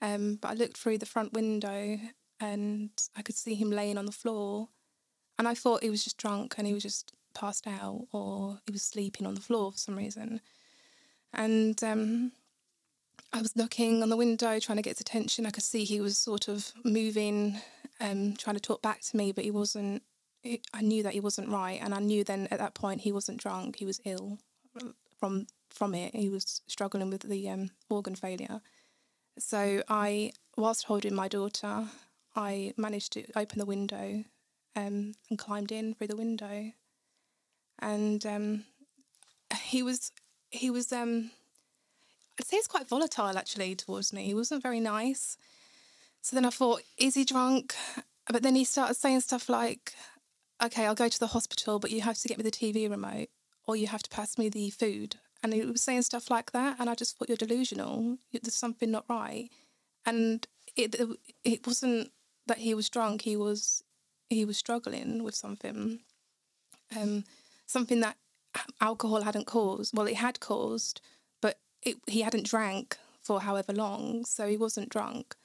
Um, 0.00 0.38
but 0.40 0.48
I 0.48 0.54
looked 0.54 0.76
through 0.76 0.98
the 0.98 1.06
front 1.06 1.32
window 1.32 1.98
and 2.40 2.90
I 3.16 3.22
could 3.22 3.36
see 3.36 3.54
him 3.54 3.70
laying 3.70 3.98
on 3.98 4.06
the 4.06 4.12
floor. 4.12 4.68
And 5.38 5.46
I 5.48 5.54
thought 5.54 5.82
he 5.82 5.90
was 5.90 6.04
just 6.04 6.18
drunk 6.18 6.54
and 6.58 6.66
he 6.66 6.74
was 6.74 6.82
just 6.82 7.12
passed 7.34 7.66
out 7.66 8.06
or 8.12 8.60
he 8.66 8.72
was 8.72 8.82
sleeping 8.82 9.26
on 9.26 9.34
the 9.34 9.40
floor 9.40 9.72
for 9.72 9.78
some 9.78 9.96
reason. 9.96 10.40
And 11.32 11.82
um, 11.84 12.32
I 13.32 13.42
was 13.42 13.54
knocking 13.54 14.02
on 14.02 14.08
the 14.08 14.16
window, 14.16 14.58
trying 14.58 14.76
to 14.76 14.82
get 14.82 14.96
his 14.96 15.00
attention. 15.00 15.46
I 15.46 15.50
could 15.50 15.62
see 15.62 15.84
he 15.84 16.00
was 16.00 16.16
sort 16.16 16.48
of 16.48 16.72
moving, 16.84 17.60
um, 18.00 18.34
trying 18.36 18.56
to 18.56 18.60
talk 18.60 18.82
back 18.82 19.02
to 19.02 19.16
me, 19.16 19.32
but 19.32 19.44
he 19.44 19.50
wasn't. 19.50 20.02
I 20.72 20.80
knew 20.82 21.02
that 21.02 21.12
he 21.12 21.20
wasn't 21.20 21.48
right, 21.48 21.80
and 21.82 21.92
I 21.92 21.98
knew 21.98 22.24
then 22.24 22.48
at 22.50 22.58
that 22.58 22.72
point 22.72 23.02
he 23.02 23.12
wasn't 23.12 23.40
drunk. 23.40 23.76
He 23.76 23.84
was 23.84 24.00
ill 24.04 24.38
from 25.18 25.46
from 25.78 25.94
it. 25.94 26.14
He 26.14 26.28
was 26.28 26.60
struggling 26.66 27.08
with 27.08 27.22
the 27.22 27.48
um, 27.48 27.70
organ 27.88 28.16
failure. 28.16 28.60
So 29.38 29.82
I, 29.88 30.32
whilst 30.56 30.84
holding 30.84 31.14
my 31.14 31.28
daughter, 31.28 31.84
I 32.34 32.74
managed 32.76 33.12
to 33.12 33.24
open 33.36 33.58
the 33.58 33.64
window 33.64 34.24
um, 34.76 35.14
and 35.30 35.38
climbed 35.38 35.72
in 35.72 35.94
through 35.94 36.08
the 36.08 36.16
window, 36.16 36.72
and 37.78 38.26
um, 38.26 38.64
he 39.62 39.82
was 39.82 40.12
he 40.50 40.70
was 40.70 40.92
um, 40.92 41.30
I'd 42.38 42.46
say 42.46 42.56
he's 42.56 42.66
quite 42.66 42.88
volatile 42.88 43.36
actually 43.36 43.74
towards 43.74 44.12
me. 44.12 44.24
He 44.24 44.34
wasn't 44.34 44.62
very 44.62 44.80
nice. 44.80 45.36
So 46.20 46.36
then 46.36 46.44
I 46.44 46.50
thought, 46.50 46.82
is 46.96 47.14
he 47.14 47.24
drunk? 47.24 47.74
But 48.30 48.42
then 48.42 48.54
he 48.54 48.64
started 48.64 48.94
saying 48.94 49.22
stuff 49.22 49.48
like, 49.48 49.94
okay, 50.62 50.86
I'll 50.86 50.94
go 50.94 51.08
to 51.08 51.18
the 51.18 51.28
hospital, 51.28 51.78
but 51.78 51.90
you 51.90 52.02
have 52.02 52.18
to 52.18 52.28
get 52.28 52.36
me 52.36 52.44
the 52.44 52.50
TV 52.50 52.90
remote 52.90 53.28
or 53.66 53.76
you 53.76 53.86
have 53.86 54.02
to 54.02 54.10
pass 54.10 54.38
me 54.38 54.48
the 54.48 54.70
food. 54.70 55.16
And 55.42 55.54
he 55.54 55.62
was 55.62 55.82
saying 55.82 56.02
stuff 56.02 56.30
like 56.30 56.52
that. 56.52 56.76
And 56.78 56.90
I 56.90 56.94
just 56.94 57.16
thought, 57.16 57.28
you're 57.28 57.36
delusional. 57.36 58.18
There's 58.32 58.54
something 58.54 58.90
not 58.90 59.04
right. 59.08 59.48
And 60.04 60.46
it, 60.76 60.96
it 61.44 61.66
wasn't 61.66 62.10
that 62.46 62.58
he 62.58 62.74
was 62.74 62.88
drunk. 62.88 63.22
He 63.22 63.36
was, 63.36 63.82
he 64.30 64.44
was 64.44 64.56
struggling 64.56 65.22
with 65.22 65.34
something, 65.34 66.00
um, 66.98 67.24
something 67.66 68.00
that 68.00 68.16
alcohol 68.80 69.22
hadn't 69.22 69.46
caused. 69.46 69.96
Well, 69.96 70.06
it 70.06 70.16
had 70.16 70.40
caused, 70.40 71.00
it, 71.82 71.96
he 72.06 72.22
hadn't 72.22 72.46
drank 72.46 72.96
for 73.20 73.40
however 73.40 73.72
long, 73.72 74.24
so 74.24 74.48
he 74.48 74.56
wasn't 74.56 74.88
drunk. 74.88 75.36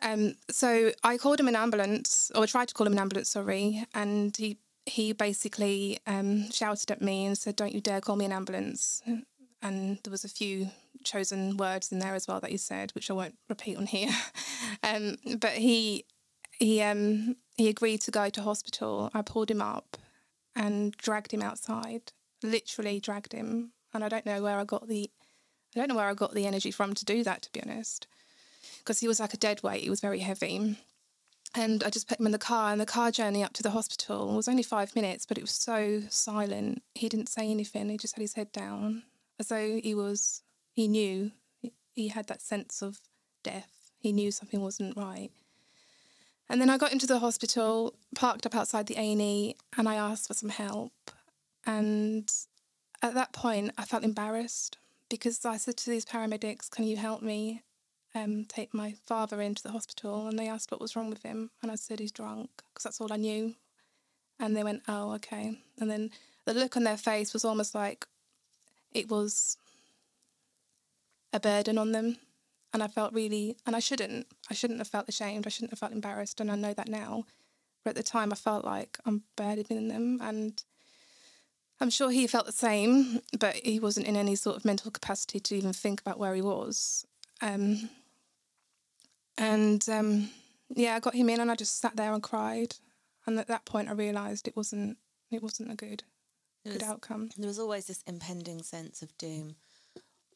Um, 0.00 0.34
so 0.50 0.92
I 1.02 1.16
called 1.16 1.40
him 1.40 1.48
an 1.48 1.56
ambulance, 1.56 2.30
or 2.34 2.42
I 2.42 2.46
tried 2.46 2.68
to 2.68 2.74
call 2.74 2.86
him 2.86 2.92
an 2.92 2.98
ambulance, 2.98 3.30
sorry, 3.30 3.84
and 3.94 4.36
he 4.36 4.58
he 4.86 5.12
basically 5.12 5.98
um, 6.06 6.50
shouted 6.50 6.90
at 6.90 7.02
me 7.02 7.26
and 7.26 7.36
said, 7.38 7.56
"Don't 7.56 7.74
you 7.74 7.80
dare 7.80 8.00
call 8.00 8.16
me 8.16 8.24
an 8.24 8.32
ambulance!" 8.32 9.02
And 9.62 9.98
there 10.02 10.10
was 10.10 10.24
a 10.24 10.28
few 10.28 10.70
chosen 11.04 11.56
words 11.56 11.92
in 11.92 11.98
there 11.98 12.14
as 12.14 12.26
well 12.26 12.40
that 12.40 12.50
he 12.50 12.56
said, 12.56 12.90
which 12.92 13.10
I 13.10 13.14
won't 13.14 13.38
repeat 13.48 13.76
on 13.76 13.86
here. 13.86 14.10
um, 14.82 15.16
but 15.38 15.52
he 15.52 16.04
he 16.58 16.82
um, 16.82 17.36
he 17.56 17.68
agreed 17.68 18.00
to 18.02 18.10
go 18.10 18.28
to 18.30 18.42
hospital. 18.42 19.10
I 19.14 19.22
pulled 19.22 19.50
him 19.50 19.62
up 19.62 19.96
and 20.54 20.92
dragged 20.96 21.32
him 21.32 21.42
outside, 21.42 22.12
literally 22.42 23.00
dragged 23.00 23.32
him, 23.32 23.72
and 23.94 24.04
I 24.04 24.08
don't 24.08 24.26
know 24.26 24.42
where 24.42 24.58
I 24.58 24.64
got 24.64 24.88
the 24.88 25.10
I 25.74 25.78
don't 25.78 25.88
know 25.88 25.96
where 25.96 26.08
I 26.08 26.14
got 26.14 26.34
the 26.34 26.46
energy 26.46 26.70
from 26.70 26.94
to 26.94 27.04
do 27.04 27.24
that, 27.24 27.42
to 27.42 27.52
be 27.52 27.62
honest, 27.62 28.06
because 28.78 29.00
he 29.00 29.08
was 29.08 29.20
like 29.20 29.32
a 29.32 29.38
dead 29.38 29.62
weight. 29.62 29.82
He 29.82 29.90
was 29.90 30.00
very 30.00 30.18
heavy. 30.18 30.78
And 31.54 31.84
I 31.84 31.90
just 31.90 32.08
put 32.08 32.18
him 32.18 32.26
in 32.26 32.32
the 32.32 32.38
car, 32.38 32.72
and 32.72 32.80
the 32.80 32.86
car 32.86 33.10
journey 33.10 33.44
up 33.44 33.52
to 33.54 33.62
the 33.62 33.70
hospital 33.70 34.34
was 34.34 34.48
only 34.48 34.62
five 34.62 34.94
minutes, 34.96 35.26
but 35.26 35.36
it 35.36 35.42
was 35.42 35.50
so 35.50 36.02
silent. 36.08 36.82
He 36.94 37.10
didn't 37.10 37.28
say 37.28 37.50
anything. 37.50 37.90
He 37.90 37.98
just 37.98 38.14
had 38.14 38.22
his 38.22 38.34
head 38.34 38.52
down, 38.52 39.02
as 39.38 39.48
though 39.48 39.78
he 39.82 39.94
was, 39.94 40.42
he 40.72 40.88
knew, 40.88 41.32
he 41.94 42.08
had 42.08 42.26
that 42.28 42.40
sense 42.40 42.80
of 42.80 43.00
death. 43.42 43.90
He 43.98 44.12
knew 44.12 44.30
something 44.30 44.62
wasn't 44.62 44.96
right. 44.96 45.30
And 46.48 46.60
then 46.60 46.70
I 46.70 46.78
got 46.78 46.92
into 46.92 47.06
the 47.06 47.18
hospital, 47.18 47.94
parked 48.14 48.46
up 48.46 48.54
outside 48.54 48.86
the 48.86 48.96
A&E, 48.96 49.54
and 49.76 49.88
I 49.88 49.94
asked 49.96 50.28
for 50.28 50.34
some 50.34 50.48
help. 50.48 50.92
And 51.66 52.32
at 53.02 53.14
that 53.14 53.32
point, 53.32 53.72
I 53.76 53.84
felt 53.84 54.04
embarrassed 54.04 54.78
because 55.10 55.44
I 55.44 55.58
said 55.58 55.76
to 55.78 55.90
these 55.90 56.06
paramedics, 56.06 56.70
"Can 56.70 56.86
you 56.86 56.96
help 56.96 57.20
me 57.22 57.62
um, 58.14 58.44
take 58.44 58.74
my 58.74 58.94
father 59.06 59.40
into 59.40 59.62
the 59.62 59.72
hospital?" 59.72 60.26
And 60.26 60.38
they 60.38 60.48
asked 60.48 60.70
what 60.70 60.80
was 60.80 60.96
wrong 60.96 61.10
with 61.10 61.22
him, 61.22 61.50
and 61.62 61.70
I 61.70 61.76
said 61.76 62.00
he's 62.00 62.12
drunk 62.12 62.50
because 62.68 62.84
that's 62.84 63.00
all 63.00 63.12
I 63.12 63.16
knew. 63.16 63.54
And 64.38 64.56
they 64.56 64.64
went, 64.64 64.82
"Oh, 64.88 65.12
okay." 65.12 65.58
And 65.78 65.90
then 65.90 66.10
the 66.44 66.54
look 66.54 66.76
on 66.76 66.84
their 66.84 66.96
face 66.96 67.32
was 67.32 67.44
almost 67.44 67.74
like 67.74 68.06
it 68.92 69.08
was 69.08 69.56
a 71.32 71.40
burden 71.40 71.78
on 71.78 71.92
them, 71.92 72.18
and 72.72 72.82
I 72.82 72.88
felt 72.88 73.12
really, 73.12 73.56
and 73.66 73.74
I 73.76 73.80
shouldn't, 73.80 74.26
I 74.50 74.54
shouldn't 74.54 74.80
have 74.80 74.88
felt 74.88 75.08
ashamed, 75.08 75.46
I 75.46 75.50
shouldn't 75.50 75.72
have 75.72 75.78
felt 75.78 75.92
embarrassed, 75.92 76.40
and 76.40 76.50
I 76.50 76.56
know 76.56 76.74
that 76.74 76.88
now. 76.88 77.24
But 77.84 77.90
at 77.90 77.96
the 77.96 78.02
time, 78.02 78.32
I 78.32 78.36
felt 78.36 78.64
like 78.64 78.98
I'm 79.04 79.22
burdening 79.36 79.88
them, 79.88 80.20
and 80.22 80.62
I'm 81.80 81.90
sure 81.90 82.10
he 82.10 82.26
felt 82.26 82.46
the 82.46 82.52
same, 82.52 83.20
but 83.38 83.56
he 83.56 83.80
wasn't 83.80 84.06
in 84.06 84.16
any 84.16 84.36
sort 84.36 84.56
of 84.56 84.64
mental 84.64 84.90
capacity 84.90 85.40
to 85.40 85.56
even 85.56 85.72
think 85.72 86.00
about 86.00 86.18
where 86.18 86.34
he 86.34 86.42
was. 86.42 87.06
Um, 87.40 87.90
and 89.42 89.88
um, 89.88 90.30
yeah, 90.74 90.96
I 90.96 91.00
got 91.00 91.14
him 91.14 91.28
in, 91.28 91.40
and 91.40 91.50
I 91.50 91.54
just 91.54 91.80
sat 91.80 91.96
there 91.96 92.12
and 92.12 92.22
cried. 92.22 92.76
And 93.26 93.38
at 93.38 93.48
that 93.48 93.64
point, 93.64 93.88
I 93.88 93.92
realised 93.92 94.48
it 94.48 94.56
wasn't 94.56 94.98
it 95.30 95.42
wasn't 95.42 95.70
a 95.70 95.76
good 95.76 96.02
was, 96.64 96.74
good 96.74 96.82
outcome. 96.82 97.30
There 97.36 97.48
was 97.48 97.58
always 97.58 97.86
this 97.86 98.02
impending 98.06 98.62
sense 98.62 99.02
of 99.02 99.16
doom, 99.18 99.56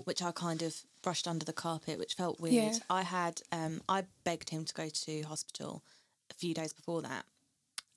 which 0.05 0.23
I 0.23 0.33
kind 0.33 0.63
of 0.63 0.75
brushed 1.03 1.29
under 1.29 1.45
the 1.45 1.53
carpet, 1.53 1.99
which 1.99 2.15
felt 2.15 2.41
weird. 2.41 2.75
Yeah. 2.75 2.79
I 2.91 3.03
had 3.03 3.41
um, 3.53 3.81
I 3.89 4.05
begged 4.25 4.51
him 4.51 4.65
to 4.65 4.75
go 4.75 4.89
to 4.89 5.23
hospital 5.23 5.83
a 6.31 6.35
few 6.35 6.55
days 6.55 6.73
before 6.73 7.03
that, 7.03 7.25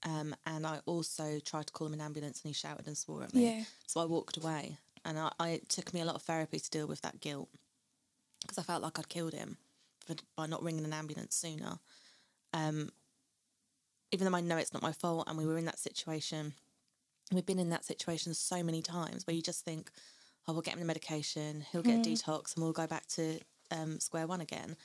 um, 0.04 0.36
and 0.46 0.66
I 0.66 0.80
also 0.86 1.40
tried 1.40 1.68
to 1.68 1.74
call 1.74 1.88
him 1.88 1.94
an 1.94 2.02
ambulance 2.02 2.42
and 2.42 2.50
he 2.50 2.54
shouted 2.54 2.88
and 2.88 2.98
swore 2.98 3.24
at 3.24 3.34
me. 3.34 3.58
Yeah. 3.58 3.64
So 3.88 4.00
I 4.02 4.06
walked 4.06 4.38
away. 4.38 4.78
And 5.06 5.18
I, 5.18 5.32
I, 5.40 5.50
it 5.52 5.70
took 5.70 5.94
me 5.94 6.02
a 6.02 6.06
lot 6.06 6.16
of 6.16 6.24
therapy 6.24 6.60
to 6.60 6.70
deal 6.70 6.86
with 6.86 7.02
that 7.02 7.22
guilt 7.22 7.48
because 8.42 8.58
I 8.58 8.64
felt 8.64 8.84
like 8.84 9.00
I'd 9.00 9.08
killed 9.08 9.34
him 9.34 9.58
for, 10.10 10.24
by 10.36 10.48
not 10.48 10.64
ringing 10.64 10.86
an 10.86 10.94
ambulance 10.94 11.36
sooner. 11.36 11.80
Um, 12.54 12.90
even 14.12 14.26
though 14.30 14.38
I 14.38 14.42
know 14.42 14.58
it's 14.58 14.74
not 14.74 14.82
my 14.82 14.92
fault 14.92 15.28
and 15.28 15.38
we 15.38 15.46
were 15.46 15.58
in 15.58 15.66
that 15.66 15.80
situation, 15.80 16.54
we've 17.32 17.46
been 17.46 17.60
in 17.60 17.70
that 17.70 17.86
situation 17.86 18.34
so 18.34 18.64
many 18.64 18.82
times 18.82 19.28
where 19.28 19.36
you 19.36 19.42
just 19.42 19.64
think, 19.64 19.92
oh, 20.48 20.54
we'll 20.54 20.64
get 20.64 20.74
him 20.74 20.80
the 20.80 20.86
medication, 20.86 21.64
he'll 21.72 21.84
get 21.84 22.06
a 22.06 22.10
detox, 22.10 22.56
and 22.56 22.64
we'll 22.64 22.74
go 22.74 22.88
back 22.88 23.06
to 23.08 23.40
um, 23.72 24.00
square 24.00 24.26
one 24.26 24.42
again. 24.42 24.76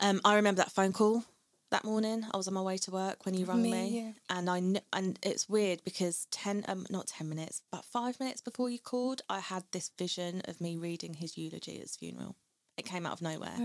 Um, 0.00 0.20
I 0.24 0.36
remember 0.36 0.58
that 0.62 0.70
phone 0.70 0.92
call 0.92 1.24
that 1.70 1.84
morning. 1.84 2.24
I 2.32 2.36
was 2.36 2.48
on 2.48 2.54
my 2.54 2.60
way 2.62 2.76
to 2.78 2.90
work 2.90 3.24
when 3.24 3.34
you 3.34 3.46
rang 3.46 3.62
Me, 3.62 3.70
me, 3.72 3.88
yeah. 4.00 4.36
and 4.36 4.50
I 4.50 4.60
kn- 4.60 4.80
and 4.92 5.18
it's 5.22 5.48
weird 5.48 5.82
because 5.84 6.26
ten 6.30 6.64
um 6.68 6.86
not 6.90 7.06
ten 7.06 7.28
minutes, 7.28 7.62
but 7.72 7.84
five 7.84 8.20
minutes 8.20 8.40
before 8.42 8.68
you 8.70 8.78
called, 8.78 9.22
I 9.28 9.40
had 9.40 9.64
this 9.72 9.90
vision 9.98 10.42
of 10.46 10.60
me 10.60 10.76
reading 10.76 11.14
his 11.14 11.36
eulogy 11.38 11.76
at 11.76 11.82
his 11.82 11.96
funeral. 11.96 12.36
It 12.76 12.84
came 12.84 13.06
out 13.06 13.12
of 13.12 13.22
nowhere, 13.22 13.56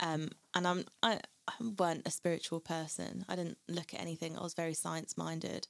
um, 0.00 0.30
and 0.54 0.66
I'm 0.66 0.84
I, 1.02 1.20
I 1.46 1.52
weren't 1.78 2.06
a 2.06 2.10
spiritual 2.10 2.60
person. 2.60 3.24
I 3.28 3.36
didn't 3.36 3.58
look 3.68 3.94
at 3.94 4.00
anything. 4.00 4.36
I 4.36 4.42
was 4.42 4.54
very 4.54 4.74
science 4.74 5.16
minded, 5.16 5.66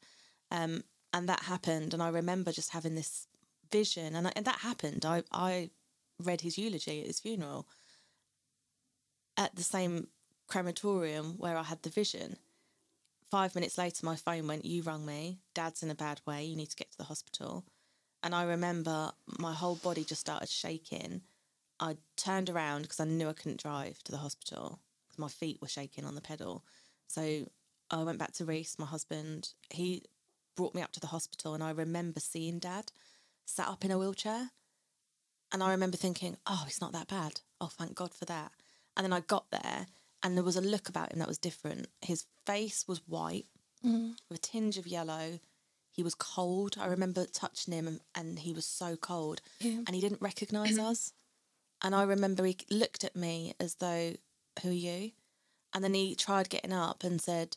um, 0.50 0.84
and 1.12 1.28
that 1.28 1.44
happened. 1.44 1.94
And 1.94 2.02
I 2.02 2.08
remember 2.08 2.52
just 2.52 2.72
having 2.72 2.94
this 2.94 3.26
vision, 3.70 4.14
and, 4.14 4.28
I, 4.28 4.32
and 4.36 4.44
that 4.44 4.60
happened. 4.60 5.04
I 5.04 5.22
I 5.32 5.70
read 6.22 6.40
his 6.40 6.58
eulogy 6.58 7.00
at 7.00 7.06
his 7.06 7.20
funeral 7.20 7.66
at 9.36 9.54
the 9.54 9.62
same 9.62 10.08
crematorium 10.48 11.34
where 11.38 11.56
I 11.56 11.62
had 11.62 11.82
the 11.82 11.90
vision. 11.90 12.36
Five 13.30 13.54
minutes 13.54 13.78
later, 13.78 14.04
my 14.04 14.16
phone 14.16 14.46
went, 14.46 14.64
You 14.64 14.82
rung 14.82 15.06
me. 15.06 15.38
Dad's 15.54 15.82
in 15.82 15.90
a 15.90 15.94
bad 15.94 16.20
way. 16.26 16.44
You 16.44 16.56
need 16.56 16.70
to 16.70 16.76
get 16.76 16.90
to 16.92 16.98
the 16.98 17.04
hospital. 17.04 17.64
And 18.22 18.34
I 18.34 18.42
remember 18.44 19.12
my 19.38 19.52
whole 19.52 19.76
body 19.76 20.02
just 20.02 20.22
started 20.22 20.48
shaking. 20.48 21.22
I 21.80 21.96
turned 22.16 22.50
around 22.50 22.82
because 22.82 23.00
I 23.00 23.04
knew 23.04 23.28
I 23.28 23.32
couldn't 23.32 23.60
drive 23.60 24.02
to 24.04 24.12
the 24.12 24.18
hospital 24.18 24.80
because 25.06 25.18
my 25.18 25.28
feet 25.28 25.60
were 25.60 25.68
shaking 25.68 26.04
on 26.04 26.14
the 26.14 26.20
pedal. 26.20 26.64
So 27.06 27.46
I 27.90 28.02
went 28.02 28.18
back 28.18 28.32
to 28.34 28.44
Reese, 28.44 28.78
my 28.78 28.86
husband. 28.86 29.50
He 29.70 30.02
brought 30.56 30.74
me 30.74 30.82
up 30.82 30.92
to 30.92 31.00
the 31.00 31.06
hospital, 31.06 31.54
and 31.54 31.62
I 31.62 31.70
remember 31.70 32.20
seeing 32.20 32.58
Dad 32.58 32.92
sat 33.44 33.68
up 33.68 33.84
in 33.84 33.90
a 33.90 33.98
wheelchair. 33.98 34.50
And 35.50 35.62
I 35.62 35.70
remember 35.70 35.96
thinking, 35.96 36.36
oh, 36.46 36.64
it's 36.66 36.80
not 36.80 36.92
that 36.92 37.08
bad. 37.08 37.40
Oh, 37.60 37.70
thank 37.72 37.94
God 37.94 38.12
for 38.12 38.26
that. 38.26 38.52
And 38.96 39.04
then 39.04 39.12
I 39.14 39.20
got 39.20 39.46
there 39.50 39.86
and 40.22 40.36
there 40.36 40.44
was 40.44 40.56
a 40.56 40.60
look 40.60 40.88
about 40.88 41.12
him 41.12 41.20
that 41.20 41.28
was 41.28 41.38
different. 41.38 41.86
His 42.02 42.26
face 42.44 42.86
was 42.86 43.00
white 43.06 43.46
mm-hmm. 43.84 44.10
with 44.28 44.38
a 44.38 44.42
tinge 44.42 44.76
of 44.76 44.86
yellow. 44.86 45.38
He 45.90 46.02
was 46.02 46.14
cold. 46.14 46.76
I 46.78 46.86
remember 46.86 47.24
touching 47.24 47.72
him 47.72 47.86
and, 47.86 48.00
and 48.14 48.38
he 48.40 48.52
was 48.52 48.66
so 48.66 48.96
cold. 48.96 49.40
Yeah. 49.60 49.80
And 49.86 49.94
he 49.94 50.00
didn't 50.00 50.20
recognise 50.20 50.78
us. 50.78 51.12
And 51.82 51.94
I 51.94 52.02
remember 52.02 52.44
he 52.44 52.56
looked 52.70 53.04
at 53.04 53.16
me 53.16 53.54
as 53.60 53.76
though, 53.76 54.14
who 54.62 54.70
are 54.70 54.72
you? 54.72 55.12
And 55.74 55.84
then 55.84 55.94
he 55.94 56.14
tried 56.14 56.48
getting 56.48 56.72
up 56.72 57.04
and 57.04 57.20
said, 57.20 57.56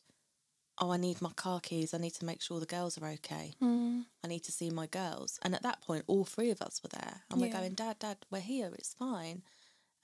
oh, 0.80 0.92
I 0.92 0.98
need 0.98 1.22
my 1.22 1.32
car 1.36 1.60
keys. 1.60 1.94
I 1.94 1.98
need 1.98 2.16
to 2.16 2.26
make 2.26 2.42
sure 2.42 2.60
the 2.60 2.66
girls 2.66 2.98
are 2.98 3.08
okay. 3.08 3.54
Mm. 3.62 4.06
I 4.24 4.28
need 4.28 4.44
to 4.44 4.52
see 4.52 4.70
my 4.70 4.88
girls. 4.88 5.40
And 5.44 5.54
at 5.56 5.64
that 5.64 5.82
point, 5.82 6.04
all 6.08 6.26
three 6.26 6.50
of 6.50 6.62
us 6.62 6.82
were 6.84 6.90
there, 6.90 7.22
and 7.30 7.40
we're 7.40 7.52
going, 7.52 7.74
Dad, 7.74 8.00
Dad, 8.00 8.18
we're 8.30 8.40
here. 8.40 8.72
It's 8.74 8.94
fine. 8.94 9.44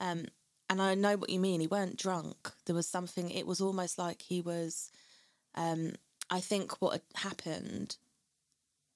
Um, 0.00 0.26
and 0.70 0.80
I 0.80 0.94
know 0.94 1.16
what 1.16 1.30
you 1.30 1.40
mean. 1.40 1.60
He 1.60 1.66
weren't 1.66 1.96
drunk. 1.96 2.52
There 2.66 2.76
was 2.76 2.88
something. 2.88 3.30
It 3.30 3.46
was 3.46 3.60
almost 3.60 3.98
like 3.98 4.22
he 4.22 4.40
was. 4.40 4.90
Um, 5.54 5.94
I 6.30 6.40
think 6.40 6.80
what 6.80 6.92
had 6.92 7.02
happened. 7.14 7.96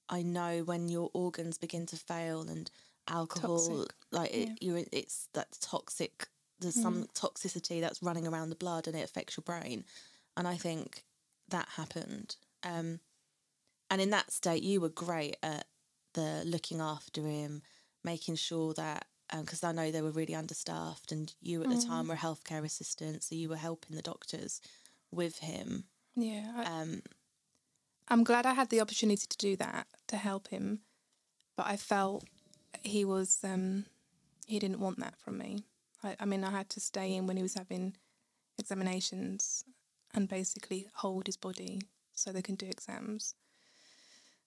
I 0.09 0.23
know 0.23 0.63
when 0.65 0.89
your 0.89 1.11
organs 1.15 1.59
begin 1.59 1.87
to 1.87 1.97
fail 1.97 2.43
and 2.43 2.71
alcohol, 3.09 3.59
Toxic. 3.59 3.95
like 4.11 4.31
it, 4.33 4.39
Yeah. 4.39 4.47
Mm. 4.55 4.59
you're 4.61 4.85
it's 4.93 5.29
that 5.35 5.57
toxic. 5.61 6.29
There's 6.61 6.81
some 6.81 7.09
toxicity 7.15 7.81
that's 7.81 8.03
running 8.03 8.25
around 8.27 8.51
the 8.51 8.55
blood 8.57 8.87
and 8.87 8.97
it 8.97 9.03
affects 9.03 9.37
your 9.37 9.43
brain, 9.43 9.85
and 10.37 10.47
I 10.47 10.57
think 10.57 11.05
that 11.49 11.69
happened. 11.71 12.37
Um, 12.63 13.01
and 13.91 14.01
in 14.01 14.11
that 14.11 14.31
state, 14.31 14.63
you 14.63 14.81
were 14.81 14.89
great 14.89 15.37
at 15.43 15.67
the 16.15 16.43
looking 16.47 16.81
after 16.81 17.23
him, 17.23 17.63
making 18.05 18.37
sure 18.37 18.75
that 18.75 19.07
because 19.41 19.65
I 19.65 19.73
know 19.73 19.91
they 19.91 20.03
were 20.03 20.11
really 20.13 20.35
understaffed, 20.35 21.11
and 21.11 21.35
you 21.41 21.63
at 21.63 21.71
the 21.71 21.81
time 21.83 22.07
were 22.09 22.15
a 22.15 22.19
healthcare 22.19 22.65
assistant, 22.65 23.25
so 23.25 23.35
you 23.35 23.49
were 23.49 23.57
helping 23.57 23.97
the 23.97 24.03
doctors 24.03 24.61
with 25.11 25.39
him. 25.39 25.85
Yeah. 26.15 26.53
I, 26.55 26.65
Um, 26.83 27.03
I'm 28.09 28.25
glad 28.25 28.45
I 28.47 28.53
had 28.55 28.69
the 28.69 28.81
opportunity 28.83 29.27
to 29.27 29.37
do 29.39 29.57
that 29.57 29.87
to 30.09 30.17
help 30.17 30.49
him, 30.49 30.81
but 31.57 31.67
I 31.67 31.77
felt 31.77 32.25
he 32.83 33.05
was 33.05 33.39
um, 33.45 33.87
he 34.47 34.59
didn't 34.59 34.81
want 34.81 34.99
that 35.01 35.17
from 35.19 35.39
me. 35.39 35.65
I, 36.03 36.17
I 36.21 36.25
mean, 36.25 36.45
I 36.45 36.51
had 36.51 36.69
to 36.71 36.81
stay 36.81 37.15
in 37.15 37.27
when 37.27 37.37
he 37.37 37.43
was 37.43 37.55
having 37.55 37.97
examinations 38.59 39.65
and 40.15 40.29
basically 40.29 40.89
hold 40.95 41.27
his 41.27 41.37
body 41.37 41.81
so 42.15 42.33
they 42.33 42.43
can 42.43 42.55
do 42.55 42.67
exams, 42.67 43.35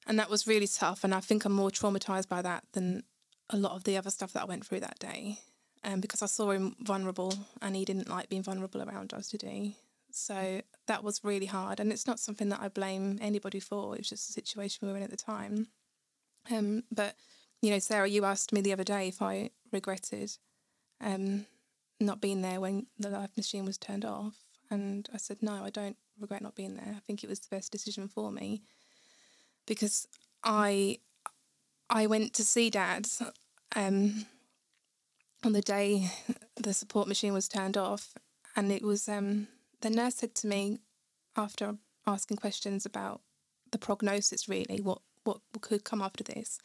and 0.07 0.19
that 0.19 0.29
was 0.29 0.47
really 0.47 0.67
tough. 0.67 1.03
And 1.03 1.13
I 1.13 1.19
think 1.19 1.45
I'm 1.45 1.53
more 1.53 1.71
traumatized 1.71 2.29
by 2.29 2.41
that 2.41 2.63
than 2.73 3.03
a 3.49 3.57
lot 3.57 3.73
of 3.73 3.83
the 3.83 3.97
other 3.97 4.09
stuff 4.09 4.33
that 4.33 4.43
I 4.43 4.45
went 4.45 4.65
through 4.65 4.79
that 4.81 4.99
day, 4.99 5.39
um, 5.83 6.01
because 6.01 6.21
I 6.21 6.27
saw 6.27 6.51
him 6.51 6.75
vulnerable 6.79 7.33
and 7.61 7.75
he 7.75 7.85
didn't 7.85 8.09
like 8.09 8.29
being 8.29 8.43
vulnerable 8.43 8.81
around 8.81 9.13
us, 9.13 9.29
he? 9.43 9.77
So 10.11 10.61
that 10.87 11.03
was 11.03 11.23
really 11.23 11.45
hard, 11.45 11.79
and 11.79 11.91
it's 11.91 12.07
not 12.07 12.19
something 12.19 12.49
that 12.49 12.61
I 12.61 12.69
blame 12.69 13.19
anybody 13.21 13.59
for. 13.59 13.95
It 13.95 13.99
was 13.99 14.09
just 14.09 14.29
a 14.29 14.33
situation 14.33 14.87
we 14.87 14.91
were 14.91 14.97
in 14.97 15.03
at 15.03 15.09
the 15.09 15.17
time. 15.17 15.67
Um, 16.49 16.83
but 16.91 17.15
you 17.61 17.71
know, 17.71 17.79
Sarah, 17.79 18.07
you 18.07 18.25
asked 18.25 18.53
me 18.53 18.61
the 18.61 18.73
other 18.73 18.83
day 18.83 19.07
if 19.07 19.21
I 19.21 19.49
regretted 19.71 20.31
um, 21.01 21.45
not 21.99 22.21
being 22.21 22.41
there 22.41 22.59
when 22.59 22.87
the 22.97 23.09
life 23.09 23.31
machine 23.37 23.65
was 23.65 23.77
turned 23.77 24.05
off, 24.05 24.35
and 24.69 25.07
I 25.13 25.17
said 25.17 25.37
no, 25.41 25.63
I 25.63 25.69
don't 25.69 25.97
regret 26.19 26.41
not 26.41 26.55
being 26.55 26.75
there. 26.75 26.93
I 26.95 26.99
think 26.99 27.23
it 27.23 27.29
was 27.29 27.39
the 27.39 27.55
best 27.55 27.71
decision 27.71 28.07
for 28.07 28.31
me 28.31 28.61
because 29.65 30.07
I 30.43 30.99
I 31.89 32.07
went 32.07 32.33
to 32.33 32.43
see 32.43 32.69
Dad 32.69 33.07
um, 33.75 34.25
on 35.43 35.53
the 35.53 35.61
day 35.61 36.09
the 36.55 36.73
support 36.73 37.07
machine 37.07 37.33
was 37.33 37.47
turned 37.47 37.77
off, 37.77 38.15
and 38.55 38.71
it 38.71 38.83
was 38.83 39.07
um, 39.07 39.47
the 39.81 39.89
nurse 39.89 40.15
said 40.15 40.35
to 40.35 40.47
me 40.47 40.79
after 41.35 41.75
asking 42.07 42.37
questions 42.37 42.85
about 42.85 43.21
the 43.71 43.77
prognosis, 43.77 44.47
really 44.47 44.79
what 44.81 45.01
what 45.23 45.41
could 45.61 45.83
come 45.83 46.01
after 46.01 46.23
this, 46.23 46.59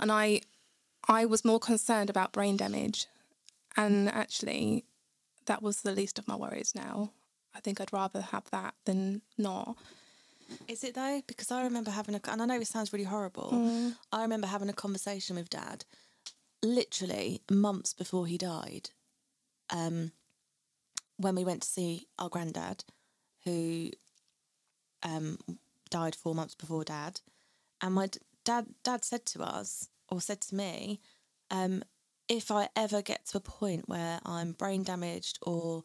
and 0.00 0.10
I 0.10 0.40
I 1.08 1.26
was 1.26 1.44
more 1.44 1.60
concerned 1.60 2.10
about 2.10 2.32
brain 2.32 2.56
damage, 2.56 3.06
and 3.76 4.08
actually 4.08 4.84
that 5.46 5.62
was 5.62 5.82
the 5.82 5.92
least 5.92 6.18
of 6.18 6.26
my 6.28 6.36
worries 6.36 6.74
now. 6.74 7.10
I 7.54 7.60
think 7.60 7.80
I'd 7.80 7.92
rather 7.92 8.20
have 8.20 8.50
that 8.50 8.74
than 8.84 9.22
not. 9.38 9.76
is 10.68 10.82
it 10.84 10.94
though? 10.94 11.22
Because 11.26 11.50
I 11.50 11.62
remember 11.62 11.90
having 11.90 12.14
a, 12.14 12.20
and 12.28 12.42
I 12.42 12.46
know 12.46 12.60
it 12.60 12.66
sounds 12.66 12.92
really 12.92 13.04
horrible. 13.04 13.92
I 14.12 14.22
remember 14.22 14.46
having 14.46 14.68
a 14.68 14.72
conversation 14.74 15.36
with 15.36 15.50
Dad, 15.50 15.84
literally 16.62 17.42
months 17.50 17.92
before 17.92 18.26
he 18.26 18.38
died. 18.38 18.90
Um, 19.70 20.12
when 21.16 21.36
we 21.36 21.44
went 21.44 21.62
to 21.62 21.68
see 21.68 22.08
our 22.18 22.28
granddad, 22.28 22.84
who 23.44 23.90
um, 25.02 25.38
died 25.90 26.14
four 26.14 26.34
months 26.34 26.54
before 26.54 26.82
Dad, 26.84 27.20
and 27.80 27.94
my 27.94 28.08
dad 28.44 28.66
dad 28.82 29.04
said 29.04 29.24
to 29.26 29.42
us 29.42 29.88
or 30.08 30.20
said 30.20 30.40
to 30.42 30.54
me, 30.54 31.00
um, 31.50 31.82
if 32.28 32.50
I 32.50 32.68
ever 32.76 33.02
get 33.02 33.26
to 33.26 33.38
a 33.38 33.40
point 33.40 33.88
where 33.88 34.20
I'm 34.24 34.52
brain 34.52 34.82
damaged 34.82 35.38
or 35.42 35.82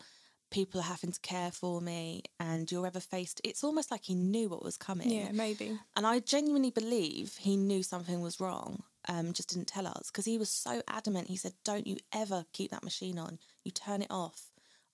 people 0.51 0.79
are 0.79 0.83
having 0.83 1.11
to 1.11 1.19
care 1.19 1.51
for 1.51 1.79
me 1.79 2.23
and 2.39 2.71
you're 2.71 2.87
ever 2.87 2.99
faced 2.99 3.39
it's 3.43 3.63
almost 3.63 3.91
like 3.91 4.05
he 4.05 4.15
knew 4.15 4.49
what 4.49 4.63
was 4.63 4.77
coming 4.77 5.11
Yeah, 5.11 5.31
maybe. 5.31 5.77
and 5.95 6.07
I 6.07 6.19
genuinely 6.19 6.71
believe 6.71 7.35
he 7.37 7.55
knew 7.55 7.83
something 7.83 8.19
was 8.21 8.39
wrong, 8.39 8.83
um, 9.07 9.33
just 9.33 9.49
didn't 9.49 9.67
tell 9.67 9.85
us 9.87 10.09
because 10.09 10.25
he 10.25 10.37
was 10.37 10.49
so 10.49 10.81
adamant. 10.87 11.27
He 11.27 11.37
said, 11.37 11.53
Don't 11.63 11.85
you 11.87 11.97
ever 12.13 12.45
keep 12.51 12.71
that 12.71 12.83
machine 12.83 13.19
on, 13.19 13.39
you 13.63 13.71
turn 13.71 14.01
it 14.01 14.09
off. 14.09 14.47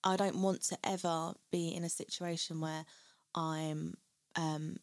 I 0.04 0.16
don't 0.16 0.42
want 0.42 0.62
to 0.64 0.78
ever 0.84 1.32
be 1.50 1.74
in 1.74 1.84
a 1.84 1.88
situation 1.88 2.60
where 2.60 2.84
I'm, 3.34 3.94
um, 4.36 4.76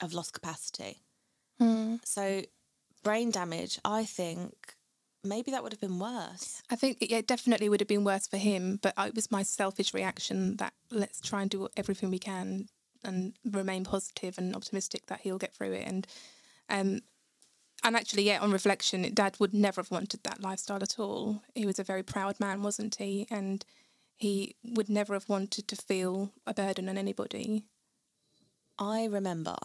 I've 0.00 0.14
lost 0.14 0.32
capacity. 0.32 1.02
So, 2.04 2.42
brain 3.02 3.30
damage, 3.30 3.78
I 3.84 4.04
think 4.04 4.74
maybe 5.24 5.50
that 5.50 5.62
would 5.62 5.72
have 5.72 5.80
been 5.80 5.98
worse. 5.98 6.62
I 6.70 6.76
think 6.76 6.98
it 7.00 7.10
yeah, 7.10 7.20
definitely 7.20 7.68
would 7.68 7.80
have 7.80 7.88
been 7.88 8.04
worse 8.04 8.26
for 8.26 8.36
him, 8.36 8.78
but 8.82 8.94
it 8.98 9.14
was 9.14 9.30
my 9.30 9.42
selfish 9.42 9.92
reaction 9.92 10.56
that 10.56 10.72
let's 10.90 11.20
try 11.20 11.42
and 11.42 11.50
do 11.50 11.68
everything 11.76 12.10
we 12.10 12.18
can 12.18 12.68
and 13.04 13.34
remain 13.44 13.84
positive 13.84 14.38
and 14.38 14.54
optimistic 14.54 15.06
that 15.06 15.20
he'll 15.20 15.38
get 15.38 15.54
through 15.54 15.72
it. 15.72 15.86
And 15.86 16.06
um, 16.68 17.00
and 17.84 17.94
actually, 17.96 18.24
yeah, 18.24 18.40
on 18.40 18.50
reflection, 18.50 19.14
Dad 19.14 19.36
would 19.38 19.54
never 19.54 19.80
have 19.80 19.90
wanted 19.90 20.24
that 20.24 20.42
lifestyle 20.42 20.82
at 20.82 20.98
all. 20.98 21.42
He 21.54 21.64
was 21.64 21.78
a 21.78 21.84
very 21.84 22.02
proud 22.02 22.40
man, 22.40 22.62
wasn't 22.62 22.96
he? 22.96 23.26
And 23.30 23.64
he 24.16 24.56
would 24.64 24.88
never 24.88 25.14
have 25.14 25.28
wanted 25.28 25.68
to 25.68 25.76
feel 25.76 26.32
a 26.46 26.52
burden 26.52 26.88
on 26.88 26.98
anybody. 26.98 27.66
I 28.78 29.04
remember, 29.04 29.56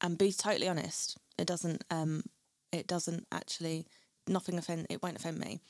and 0.00 0.18
be 0.18 0.32
totally 0.32 0.68
honest, 0.68 1.18
it 1.38 1.46
doesn't 1.46 1.84
um 1.90 2.22
it 2.72 2.86
doesn't 2.86 3.26
actually 3.32 3.86
nothing 4.28 4.58
offend 4.58 4.86
it 4.90 5.02
won't 5.02 5.16
offend 5.16 5.38
me. 5.38 5.60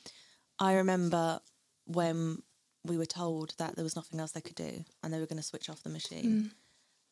I 0.59 0.75
remember 0.75 1.41
when 1.87 2.43
we 2.85 2.97
were 2.97 3.07
told 3.07 3.55
that 3.59 3.75
there 3.77 3.85
was 3.85 3.97
nothing 3.97 4.21
else 4.21 4.33
they 4.33 4.41
could 4.41 4.55
do 4.55 4.85
and 5.03 5.13
they 5.13 5.19
were 5.19 5.27
going 5.27 5.37
to 5.37 5.43
switch 5.43 5.69
off 5.69 5.83
the 5.83 5.89
machine. 5.91 6.53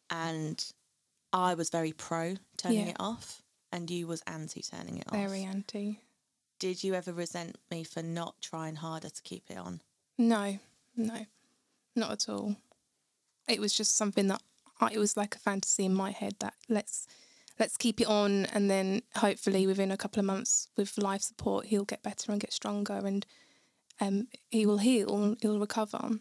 And 0.09 0.65
I 1.33 1.55
was 1.55 1.69
very 1.71 1.93
pro 1.93 2.37
turning 2.57 2.81
Yeah. 2.81 2.89
it 2.91 2.97
off 3.01 3.43
and 3.73 3.91
you 3.91 4.07
was 4.07 4.23
anti 4.27 4.63
turning 4.63 4.99
it 4.99 5.07
off. 5.09 5.15
Very 5.15 5.43
anti. 5.43 6.01
Did 6.61 6.85
you 6.85 6.95
ever 6.95 7.13
resent 7.13 7.57
me 7.71 7.83
for 7.85 8.03
not 8.03 8.37
trying 8.41 8.77
harder 8.77 9.11
to 9.11 9.23
keep 9.23 9.51
it 9.51 9.59
on? 9.59 9.81
No, 10.17 10.59
no, 10.97 11.27
not 11.97 12.13
at 12.13 12.29
all. 12.29 12.57
It 13.49 13.61
was 13.61 13.75
just 13.75 13.97
something 13.97 14.29
that 14.29 14.41
it 14.93 14.99
was 14.99 15.17
like 15.17 15.35
a 15.35 15.39
fantasy 15.39 15.85
in 15.85 15.95
my 15.95 16.11
head 16.11 16.35
that 16.41 16.55
let's 16.69 17.07
let's 17.59 17.77
keep 17.77 18.01
it 18.01 18.09
on, 18.09 18.47
and 18.47 18.71
then 18.71 19.03
hopefully 19.17 19.67
within 19.67 19.91
a 19.91 19.97
couple 19.97 20.21
of 20.21 20.27
months 20.27 20.69
with 20.77 20.99
life 20.99 21.23
support, 21.23 21.67
he'll 21.67 21.85
get 21.85 22.03
better 22.03 22.33
and 22.33 22.41
get 22.41 22.53
stronger, 22.53 23.01
and 23.05 23.27
um, 24.01 24.29
he 24.51 24.67
will 24.67 24.79
heal, 24.79 25.37
he'll 25.41 25.61
recover. 25.61 26.19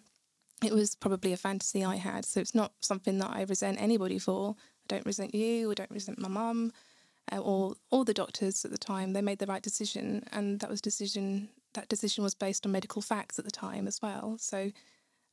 It 0.64 0.74
was 0.74 0.96
probably 0.96 1.34
a 1.34 1.38
fantasy 1.38 1.84
I 1.84 1.96
had, 1.96 2.26
so 2.26 2.40
it's 2.40 2.56
not 2.56 2.74
something 2.80 3.18
that 3.20 3.32
I 3.32 3.44
resent 3.44 3.82
anybody 3.82 4.20
for. 4.20 4.56
I 4.58 4.86
don't 4.88 5.06
resent 5.06 5.34
you, 5.34 5.72
I 5.72 5.74
don't 5.74 5.92
resent 5.92 6.20
my 6.20 6.30
mum, 6.30 6.72
uh, 7.32 7.40
or 7.40 7.76
all 7.90 8.04
the 8.04 8.14
doctors 8.14 8.64
at 8.64 8.72
the 8.72 8.78
time. 8.78 9.14
They 9.14 9.22
made 9.22 9.40
the 9.40 9.48
right 9.48 9.64
decision, 9.64 10.24
and 10.32 10.60
that 10.60 10.70
was 10.70 10.82
decision. 10.82 11.50
That 11.74 11.90
decision 11.90 12.24
was 12.24 12.36
based 12.36 12.66
on 12.66 12.72
medical 12.72 13.02
facts 13.02 13.40
at 13.40 13.46
the 13.46 13.52
time 13.52 13.88
as 13.88 14.00
well. 14.02 14.38
So 14.40 14.72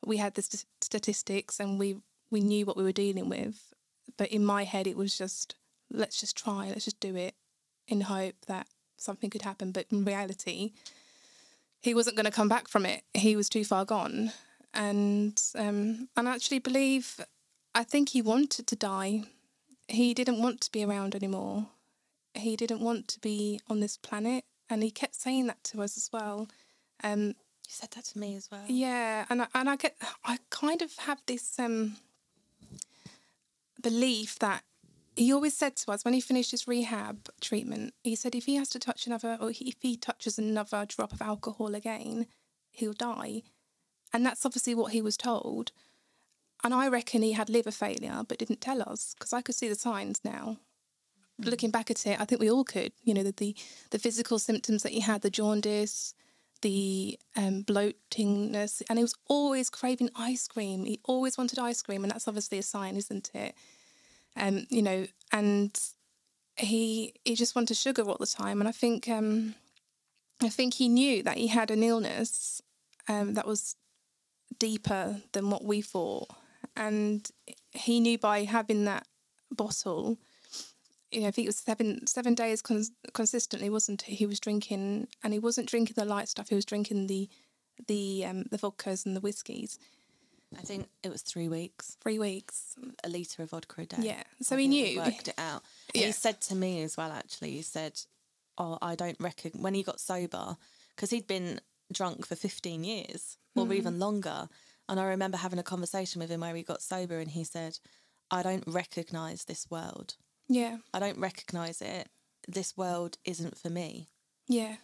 we 0.06 0.16
had 0.16 0.34
the 0.34 0.42
st- 0.42 0.64
statistics, 0.80 1.60
and 1.60 1.78
we 1.78 1.96
we 2.30 2.40
knew 2.40 2.64
what 2.66 2.76
we 2.76 2.82
were 2.82 2.92
dealing 2.92 3.28
with. 3.28 3.74
But 4.16 4.28
in 4.28 4.44
my 4.44 4.64
head, 4.64 4.86
it 4.86 4.96
was 4.96 5.16
just 5.16 5.54
let's 5.92 6.20
just 6.20 6.36
try, 6.36 6.68
let's 6.68 6.84
just 6.84 7.00
do 7.00 7.16
it, 7.16 7.34
in 7.88 8.02
hope 8.02 8.34
that 8.46 8.66
something 8.96 9.30
could 9.30 9.42
happen. 9.42 9.72
But 9.72 9.86
in 9.90 10.04
reality, 10.04 10.72
he 11.80 11.94
wasn't 11.94 12.16
going 12.16 12.26
to 12.26 12.30
come 12.30 12.48
back 12.48 12.68
from 12.68 12.84
it. 12.86 13.02
He 13.14 13.34
was 13.36 13.48
too 13.48 13.64
far 13.64 13.84
gone, 13.84 14.32
and 14.74 15.40
um, 15.56 16.08
and 16.16 16.28
I 16.28 16.34
actually 16.34 16.58
believe, 16.60 17.20
I 17.74 17.82
think 17.84 18.10
he 18.10 18.22
wanted 18.22 18.66
to 18.66 18.76
die. 18.76 19.22
He 19.88 20.14
didn't 20.14 20.40
want 20.40 20.60
to 20.62 20.70
be 20.72 20.84
around 20.84 21.14
anymore. 21.14 21.66
He 22.34 22.54
didn't 22.54 22.80
want 22.80 23.08
to 23.08 23.20
be 23.20 23.60
on 23.68 23.80
this 23.80 23.96
planet, 23.96 24.44
and 24.68 24.82
he 24.82 24.90
kept 24.90 25.16
saying 25.16 25.46
that 25.48 25.64
to 25.64 25.82
us 25.82 25.96
as 25.96 26.10
well. 26.12 26.48
Um, 27.02 27.28
You 27.66 27.74
said 27.80 27.90
that 27.92 28.04
to 28.04 28.18
me 28.18 28.36
as 28.36 28.48
well. 28.52 28.64
yeah, 28.68 29.24
and 29.30 29.42
I, 29.42 29.46
and 29.54 29.68
I 29.70 29.76
get 29.76 29.96
I 30.24 30.38
kind 30.50 30.82
of 30.82 30.94
have 30.98 31.20
this 31.26 31.58
um 31.58 31.96
belief 33.80 34.38
that 34.38 34.62
he 35.16 35.32
always 35.32 35.56
said 35.56 35.76
to 35.76 35.90
us 35.90 36.04
when 36.04 36.14
he 36.14 36.20
finished 36.20 36.50
his 36.52 36.68
rehab 36.68 37.28
treatment, 37.40 37.94
he 38.04 38.14
said 38.14 38.34
if 38.34 38.46
he 38.46 38.56
has 38.56 38.68
to 38.70 38.78
touch 38.78 39.06
another 39.06 39.36
or 39.40 39.50
if 39.50 39.76
he 39.80 39.96
touches 39.96 40.38
another 40.38 40.86
drop 40.86 41.12
of 41.12 41.20
alcohol 41.22 41.74
again, 41.74 42.26
he'll 42.70 42.92
die. 42.92 43.42
And 44.12 44.24
that's 44.24 44.46
obviously 44.46 44.74
what 44.74 44.92
he 44.92 45.02
was 45.02 45.16
told. 45.16 45.72
and 46.62 46.74
I 46.74 46.88
reckon 46.88 47.22
he 47.22 47.32
had 47.32 47.48
liver 47.50 47.70
failure, 47.70 48.22
but 48.26 48.38
didn't 48.38 48.60
tell 48.60 48.82
us 48.82 49.14
because 49.18 49.32
I 49.32 49.42
could 49.42 49.54
see 49.54 49.68
the 49.68 49.74
signs 49.74 50.20
now. 50.24 50.58
Hmm. 51.40 51.48
Looking 51.48 51.70
back 51.70 51.90
at 51.90 52.06
it, 52.06 52.20
I 52.20 52.24
think 52.24 52.40
we 52.40 52.50
all 52.50 52.64
could. 52.64 52.92
You 53.02 53.14
know, 53.14 53.22
the 53.22 53.32
the, 53.32 53.56
the 53.90 53.98
physical 53.98 54.38
symptoms 54.38 54.82
that 54.82 54.92
he 54.92 55.00
had, 55.00 55.22
the 55.22 55.30
jaundice, 55.30 56.14
the 56.62 57.18
um, 57.36 57.64
bloatingness, 57.64 58.82
and 58.88 58.98
he 58.98 59.04
was 59.04 59.14
always 59.28 59.70
craving 59.70 60.10
ice 60.14 60.46
cream. 60.46 60.84
He 60.84 61.00
always 61.04 61.38
wanted 61.38 61.58
ice 61.58 61.82
cream, 61.82 62.04
and 62.04 62.10
that's 62.12 62.28
obviously 62.28 62.58
a 62.58 62.62
sign, 62.62 62.96
isn't 62.96 63.30
it? 63.34 63.54
Um, 64.36 64.66
you 64.70 64.82
know, 64.82 65.06
and 65.32 65.78
he 66.56 67.14
he 67.24 67.34
just 67.34 67.54
wanted 67.54 67.76
sugar 67.76 68.02
all 68.02 68.16
the 68.18 68.26
time, 68.26 68.60
and 68.60 68.68
I 68.68 68.72
think 68.72 69.08
um, 69.08 69.54
I 70.42 70.48
think 70.48 70.74
he 70.74 70.88
knew 70.88 71.22
that 71.22 71.36
he 71.36 71.48
had 71.48 71.70
an 71.70 71.82
illness 71.82 72.62
um, 73.08 73.34
that 73.34 73.46
was 73.46 73.76
deeper 74.58 75.22
than 75.32 75.50
what 75.50 75.64
we 75.64 75.80
thought, 75.80 76.28
and 76.76 77.28
he 77.72 78.00
knew 78.00 78.18
by 78.18 78.44
having 78.44 78.84
that 78.84 79.06
bottle 79.50 80.18
you 81.12 81.20
know, 81.22 81.28
I 81.28 81.30
think 81.30 81.46
it 81.46 81.48
was 81.48 81.56
seven 81.58 82.06
seven 82.06 82.34
days 82.34 82.62
cons- 82.62 82.92
consistently, 83.12 83.70
wasn't 83.70 84.06
it? 84.08 84.14
He 84.14 84.26
was 84.26 84.40
drinking, 84.40 85.08
and 85.22 85.32
he 85.32 85.38
wasn't 85.38 85.68
drinking 85.68 85.94
the 85.96 86.04
light 86.04 86.28
stuff. 86.28 86.48
He 86.48 86.54
was 86.54 86.64
drinking 86.64 87.06
the 87.08 87.28
the 87.88 88.24
um, 88.26 88.44
the 88.50 88.58
vodkas 88.58 89.06
and 89.06 89.16
the 89.16 89.20
whiskies. 89.20 89.78
I 90.58 90.62
think 90.62 90.88
it 91.04 91.10
was 91.10 91.22
three 91.22 91.48
weeks, 91.48 91.96
Three 92.02 92.18
weeks. 92.18 92.74
a 93.04 93.08
litre 93.08 93.44
of 93.44 93.50
vodka 93.50 93.82
a 93.82 93.86
day. 93.86 93.96
Yeah. 94.00 94.22
So 94.42 94.56
I 94.56 94.60
he 94.62 94.66
knew. 94.68 94.98
worked 94.98 95.28
it 95.28 95.34
out. 95.38 95.62
Yeah. 95.94 96.06
He 96.06 96.12
said 96.12 96.40
to 96.42 96.56
me 96.56 96.82
as 96.82 96.96
well, 96.96 97.12
actually, 97.12 97.52
he 97.52 97.62
said, 97.62 98.00
Oh, 98.58 98.76
I 98.82 98.96
don't 98.96 99.16
reckon 99.20 99.52
when 99.62 99.74
he 99.74 99.84
got 99.84 100.00
sober, 100.00 100.56
because 100.96 101.10
he'd 101.10 101.28
been 101.28 101.60
drunk 101.92 102.26
for 102.26 102.34
15 102.34 102.82
years 102.82 103.38
or 103.54 103.64
Hmm. 103.66 103.72
even 103.74 103.98
longer. 104.00 104.48
And 104.88 104.98
I 104.98 105.04
remember 105.04 105.36
having 105.38 105.60
a 105.60 105.62
conversation 105.62 106.20
with 106.20 106.30
him 106.30 106.40
where 106.40 106.54
he 106.56 106.64
got 106.64 106.82
sober 106.82 107.18
and 107.20 107.30
he 107.30 107.44
said, 107.44 107.78
I 108.28 108.42
don't 108.42 108.64
recognise 108.66 109.44
this 109.44 109.70
world. 109.70 110.16
Yeah. 110.50 110.78
I 110.92 110.98
don't 110.98 111.18
recognise 111.18 111.80
it. 111.80 112.08
This 112.46 112.76
world 112.76 113.16
isn't 113.24 113.56
for 113.56 113.70
me. 113.70 114.08
Yeah. 114.48 114.76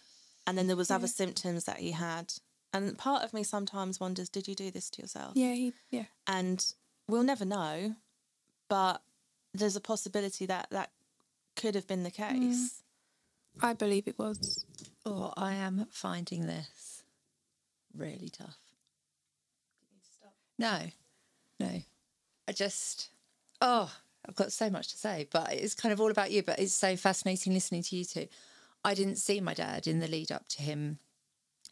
And 0.46 0.56
then 0.56 0.68
there 0.68 0.76
was 0.76 0.90
other 0.90 1.08
symptoms 1.08 1.64
that 1.64 1.78
he 1.78 1.90
had. 1.90 2.32
And 2.72 2.96
part 2.96 3.22
of 3.24 3.34
me 3.34 3.42
sometimes 3.42 4.00
wonders, 4.00 4.28
did 4.28 4.48
you 4.48 4.54
do 4.54 4.70
this 4.70 4.88
to 4.90 5.02
yourself? 5.02 5.32
Yeah. 5.34 5.52
He. 5.52 5.72
Yeah. 5.90 6.04
and 6.26 6.64
we'll 7.08 7.22
never 7.22 7.44
know 7.44 7.94
but 8.68 9.02
there's 9.54 9.76
a 9.76 9.80
possibility 9.80 10.46
that 10.46 10.68
that 10.70 10.90
could 11.54 11.74
have 11.74 11.86
been 11.86 12.02
the 12.02 12.10
mm. 12.10 12.50
case 12.50 12.82
I 13.62 13.72
believe 13.72 14.06
it 14.06 14.18
was. 14.18 14.66
Oh, 15.06 15.32
I 15.34 15.54
am 15.54 15.86
finding 15.90 16.46
this 16.46 17.02
really 17.96 18.28
tough. 18.28 18.58
No, 20.58 20.78
no. 21.58 21.82
I 22.46 22.52
just, 22.52 23.08
oh, 23.62 23.90
I've 24.28 24.34
got 24.34 24.52
so 24.52 24.70
much 24.70 24.88
to 24.88 24.98
say, 24.98 25.28
but 25.30 25.52
it's 25.52 25.74
kind 25.74 25.92
of 25.92 26.00
all 26.00 26.10
about 26.10 26.30
you. 26.30 26.42
But 26.42 26.58
it's 26.58 26.72
so 26.72 26.96
fascinating 26.96 27.54
listening 27.54 27.82
to 27.84 27.96
you 27.96 28.04
two. 28.04 28.26
I 28.84 28.94
didn't 28.94 29.16
see 29.16 29.40
my 29.40 29.54
dad 29.54 29.86
in 29.86 30.00
the 30.00 30.08
lead 30.08 30.30
up 30.32 30.48
to 30.48 30.62
him 30.62 30.98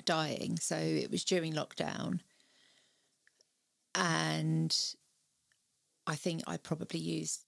dying. 0.04 0.58
So 0.58 0.76
it 0.76 1.10
was 1.10 1.24
during 1.24 1.52
lockdown. 1.52 2.20
And 3.94 4.76
I 6.06 6.16
think 6.16 6.42
I 6.46 6.56
probably 6.56 7.00
used 7.00 7.42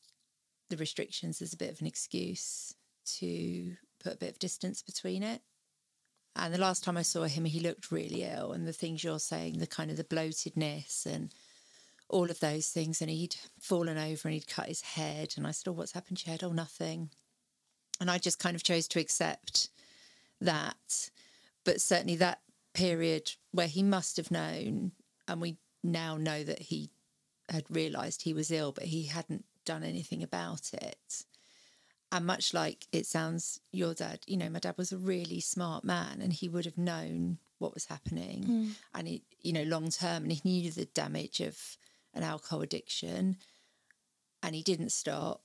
the 0.71 0.77
restrictions 0.77 1.43
as 1.43 1.53
a 1.53 1.57
bit 1.57 1.73
of 1.73 1.81
an 1.81 1.87
excuse 1.87 2.75
to 3.19 3.77
put 4.03 4.15
a 4.15 4.19
bit 4.19 4.31
of 4.31 4.39
distance 4.39 4.83
between 4.83 5.23
it. 5.23 5.43
And 6.35 6.53
the 6.53 6.59
last 6.59 6.85
time 6.85 6.97
I 6.97 7.03
saw 7.03 7.25
him, 7.25 7.45
he 7.45 7.61
looked 7.61 7.91
really 7.91 8.23
ill. 8.25 8.53
And 8.53 8.67
the 8.67 8.73
things 8.73 9.03
you're 9.03 9.19
saying, 9.19 9.59
the 9.59 9.67
kind 9.67 9.91
of 9.91 9.97
the 9.97 10.05
bloatedness 10.05 11.07
and 11.07 11.33
all 12.09 12.31
of 12.31 12.41
those 12.41 12.69
things. 12.69 13.01
And 13.01 13.11
he'd 13.11 13.37
fallen 13.61 13.99
over 13.99 14.29
and 14.29 14.35
he'd 14.35 14.49
cut 14.49 14.69
his 14.69 14.83
head. 14.83 15.35
And 15.37 15.47
I 15.47 15.51
said, 15.51 15.71
Oh, 15.71 15.73
what's 15.73 15.93
happened 15.93 16.19
to 16.19 16.27
your 16.27 16.33
head? 16.33 16.45
Oh, 16.45 16.53
nothing. 16.53 17.11
And 18.01 18.11
I 18.11 18.19
just 18.19 18.39
kind 18.39 18.55
of 18.55 18.63
chose 18.63 18.89
to 18.89 19.01
accept 19.01 19.69
that. 20.41 21.11
But 21.65 21.81
certainly 21.81 22.17
that 22.17 22.41
period 22.75 23.33
where 23.53 23.67
he 23.67 23.83
must 23.83 24.17
have 24.19 24.31
known, 24.31 24.93
and 25.27 25.41
we 25.41 25.57
now 25.83 26.17
know 26.17 26.45
that 26.45 26.61
he 26.61 26.91
had 27.49 27.65
realised 27.71 28.23
he 28.23 28.35
was 28.35 28.51
ill, 28.51 28.73
but 28.73 28.85
he 28.85 29.05
hadn't 29.05 29.45
done 29.65 29.83
anything 29.83 30.23
about 30.23 30.73
it. 30.75 31.25
And 32.13 32.25
much 32.25 32.55
like 32.55 32.87
it 32.93 33.07
sounds, 33.07 33.61
your 33.73 33.95
dad, 33.95 34.21
you 34.27 34.37
know, 34.37 34.49
my 34.49 34.61
dad 34.61 34.77
was 34.77 34.93
a 34.93 34.97
really 34.97 35.41
smart 35.41 35.85
man 35.85 36.21
and 36.23 36.33
he 36.33 36.49
would 36.49 36.65
have 36.65 36.79
known 36.79 37.39
what 37.59 37.75
was 37.75 37.87
happening 37.87 38.45
mm. 38.45 38.71
and 38.95 39.09
he, 39.09 39.23
you 39.43 39.53
know, 39.53 39.65
long 39.65 39.91
term, 39.91 40.23
and 40.25 40.33
he 40.33 40.41
knew 40.45 40.71
the 40.71 40.85
damage 40.87 41.41
of 41.41 41.77
an 42.17 42.23
alcohol 42.23 42.63
addiction 42.63 43.37
and 44.43 44.55
he 44.55 44.63
didn't 44.63 44.91
stop. 44.91 45.43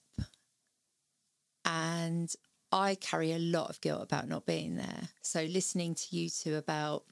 And 1.65 2.33
I 2.71 2.95
carry 2.95 3.33
a 3.33 3.39
lot 3.39 3.69
of 3.69 3.81
guilt 3.81 4.01
about 4.01 4.27
not 4.27 4.45
being 4.45 4.75
there. 4.75 5.09
So 5.21 5.43
listening 5.43 5.95
to 5.95 6.15
you 6.15 6.29
two 6.29 6.55
about 6.55 7.03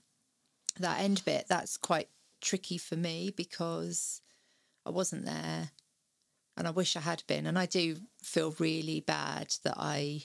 that 0.79 1.01
end 1.01 1.23
bit, 1.25 1.45
that's 1.47 1.77
quite 1.77 2.09
tricky 2.41 2.77
for 2.77 2.95
me 2.95 3.33
because 3.35 4.21
I 4.85 4.91
wasn't 4.91 5.25
there 5.25 5.71
and 6.57 6.67
I 6.67 6.71
wish 6.71 6.95
I 6.95 7.01
had 7.01 7.23
been. 7.27 7.45
And 7.45 7.57
I 7.57 7.65
do 7.65 7.97
feel 8.21 8.55
really 8.59 8.99
bad 9.01 9.55
that 9.63 9.75
I 9.77 10.23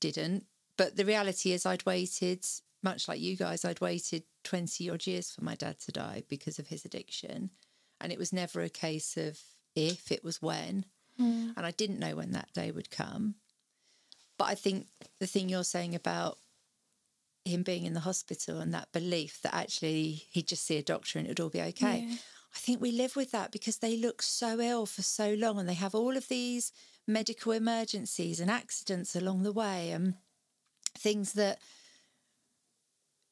didn't. 0.00 0.46
But 0.76 0.96
the 0.96 1.04
reality 1.04 1.52
is, 1.52 1.66
I'd 1.66 1.86
waited, 1.86 2.44
much 2.82 3.06
like 3.06 3.20
you 3.20 3.36
guys, 3.36 3.64
I'd 3.64 3.80
waited 3.80 4.24
20 4.44 4.90
odd 4.90 5.06
years 5.06 5.30
for 5.30 5.44
my 5.44 5.54
dad 5.54 5.78
to 5.80 5.92
die 5.92 6.24
because 6.28 6.58
of 6.58 6.68
his 6.68 6.84
addiction. 6.84 7.50
And 8.02 8.12
it 8.12 8.18
was 8.18 8.32
never 8.32 8.60
a 8.60 8.68
case 8.68 9.16
of 9.16 9.38
if, 9.74 10.10
it 10.12 10.24
was 10.24 10.42
when. 10.42 10.84
Mm. 11.20 11.54
And 11.56 11.64
I 11.64 11.70
didn't 11.70 12.00
know 12.00 12.16
when 12.16 12.32
that 12.32 12.52
day 12.52 12.70
would 12.70 12.90
come. 12.90 13.36
But 14.38 14.44
I 14.44 14.54
think 14.54 14.88
the 15.20 15.26
thing 15.26 15.48
you're 15.48 15.64
saying 15.64 15.94
about 15.94 16.38
him 17.44 17.62
being 17.62 17.84
in 17.84 17.94
the 17.94 18.00
hospital 18.00 18.60
and 18.60 18.72
that 18.74 18.92
belief 18.92 19.40
that 19.42 19.54
actually 19.54 20.24
he'd 20.30 20.48
just 20.48 20.64
see 20.64 20.78
a 20.78 20.82
doctor 20.82 21.18
and 21.18 21.26
it 21.26 21.30
would 21.30 21.40
all 21.40 21.48
be 21.48 21.60
okay. 21.60 22.06
Yeah. 22.06 22.16
I 22.54 22.58
think 22.58 22.80
we 22.80 22.92
live 22.92 23.16
with 23.16 23.30
that 23.32 23.50
because 23.50 23.78
they 23.78 23.96
look 23.96 24.20
so 24.22 24.60
ill 24.60 24.84
for 24.86 25.02
so 25.02 25.32
long 25.34 25.58
and 25.58 25.68
they 25.68 25.74
have 25.74 25.94
all 25.94 26.16
of 26.16 26.28
these 26.28 26.72
medical 27.06 27.52
emergencies 27.52 28.40
and 28.40 28.50
accidents 28.50 29.16
along 29.16 29.42
the 29.42 29.52
way 29.52 29.90
and 29.90 30.14
things 30.96 31.32
that 31.32 31.58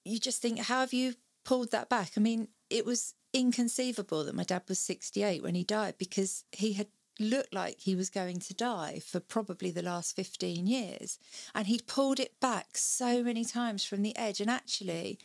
you 0.04 0.18
just 0.18 0.40
think, 0.40 0.58
how 0.58 0.80
have 0.80 0.92
you 0.92 1.14
pulled 1.44 1.70
that 1.70 1.88
back? 1.88 2.12
I 2.16 2.20
mean, 2.20 2.48
it 2.70 2.86
was 2.86 3.14
inconceivable 3.32 4.24
that 4.24 4.34
my 4.34 4.44
dad 4.44 4.62
was 4.68 4.78
68 4.78 5.42
when 5.42 5.54
he 5.54 5.64
died 5.64 5.94
because 5.98 6.44
he 6.52 6.74
had 6.74 6.88
looked 7.18 7.54
like 7.54 7.80
he 7.80 7.94
was 7.94 8.10
going 8.10 8.40
to 8.40 8.54
die 8.54 9.00
for 9.04 9.20
probably 9.20 9.70
the 9.70 9.82
last 9.82 10.16
15 10.16 10.66
years. 10.66 11.18
And 11.54 11.66
he'd 11.66 11.86
pulled 11.86 12.18
it 12.18 12.40
back 12.40 12.68
so 12.74 13.22
many 13.22 13.44
times 13.44 13.84
from 13.84 14.02
the 14.02 14.16
edge. 14.16 14.40
And 14.40 14.50
actually, 14.50 15.18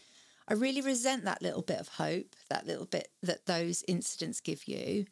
I 0.48 0.54
really 0.54 0.82
resent 0.82 1.24
that 1.26 1.42
little 1.42 1.62
bit 1.62 1.80
of 1.80 1.88
hope, 1.88 2.36
that 2.50 2.68
little 2.68 2.86
bit 2.86 3.10
that 3.24 3.46
those 3.46 3.84
incidents 3.88 4.42
give 4.42 4.68
you, 4.68 5.06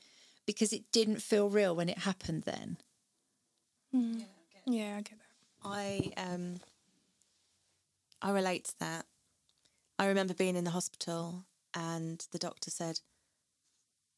because 0.45 0.73
it 0.73 0.91
didn't 0.91 1.21
feel 1.21 1.49
real 1.49 1.75
when 1.75 1.89
it 1.89 1.99
happened 1.99 2.43
then. 2.43 2.77
Yeah, 4.65 4.97
I 4.97 5.01
get 5.01 5.17
that. 5.19 5.65
I 5.65 6.11
um 6.17 6.59
I 8.21 8.31
relate 8.31 8.65
to 8.65 8.79
that. 8.79 9.05
I 9.97 10.07
remember 10.07 10.33
being 10.33 10.55
in 10.55 10.63
the 10.63 10.71
hospital 10.71 11.45
and 11.73 12.25
the 12.31 12.39
doctor 12.39 12.71
said, 12.71 12.99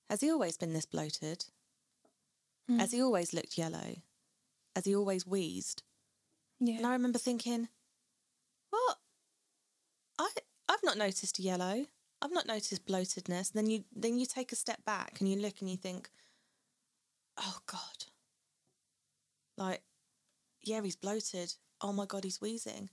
Has 0.10 0.22
he 0.22 0.32
always 0.32 0.58
been 0.58 0.74
this 0.74 0.86
bloated? 0.86 1.46
Hmm. 2.68 2.80
Has 2.80 2.92
he 2.92 3.02
always 3.02 3.34
looked 3.34 3.58
yellow? 3.58 3.96
Has 4.76 4.86
he 4.86 4.96
always 4.96 5.26
wheezed? 5.26 5.84
Yeah. 6.60 6.78
And 6.78 6.88
I 6.88 6.94
remember 6.94 7.20
thinking, 7.20 7.70
What? 8.70 8.98
I 10.20 10.30
I've 10.68 10.84
not 10.84 10.98
noticed 10.98 11.40
yellow. 11.40 11.86
I've 12.22 12.32
not 12.32 12.48
noticed 12.48 12.86
bloatedness. 12.86 13.52
then 13.52 13.70
you 13.70 13.84
then 13.96 14.18
you 14.18 14.26
take 14.26 14.52
a 14.52 14.56
step 14.56 14.84
back 14.86 15.18
and 15.20 15.30
you 15.30 15.38
look 15.38 15.62
and 15.62 15.70
you 15.70 15.78
think, 15.78 16.10
Oh 17.38 17.58
God. 17.68 18.06
Like, 19.58 19.84
yeah, 20.64 20.82
he's 20.82 20.96
bloated. 20.96 21.54
Oh 21.82 21.94
my 21.94 22.06
God, 22.06 22.24
he's 22.24 22.42
wheezing. 22.42 22.90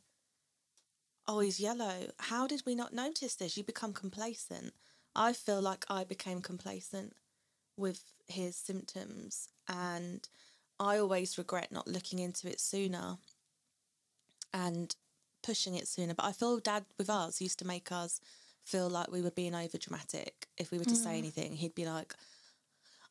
Oh, 1.27 1.41
he's 1.41 1.61
yellow. 1.61 2.09
How 2.19 2.47
did 2.47 2.63
we 2.67 2.75
not 2.75 2.93
notice 2.93 3.35
this? 3.37 3.57
You 3.57 3.65
become 3.65 3.93
complacent. 3.93 4.73
I 5.15 5.33
feel 5.33 5.61
like 5.61 5.85
I 5.89 6.05
became 6.05 6.41
complacent 6.41 7.15
with 7.77 8.03
his 8.27 8.57
symptoms 8.57 9.49
and 9.69 10.29
I 10.81 10.99
always 10.99 11.39
regret 11.39 11.71
not 11.71 11.87
looking 11.87 12.19
into 12.19 12.49
it 12.49 12.61
sooner 12.61 13.19
and 14.53 14.95
pushing 15.43 15.75
it 15.75 15.87
sooner. 15.87 16.15
But 16.15 16.27
I 16.27 16.33
feel 16.33 16.59
dad 16.59 16.85
with 16.99 17.11
us 17.11 17.41
used 17.41 17.59
to 17.61 17.67
make 17.67 17.93
us 17.93 18.21
feel 18.65 18.89
like 18.89 19.11
we 19.11 19.23
were 19.23 19.31
being 19.31 19.55
over 19.55 19.79
dramatic. 19.79 20.49
If 20.57 20.71
we 20.71 20.79
were 20.79 20.85
to 20.85 20.97
say 20.97 21.11
mm. 21.11 21.19
anything, 21.19 21.53
he'd 21.55 21.75
be 21.75 21.87
like, 21.87 22.15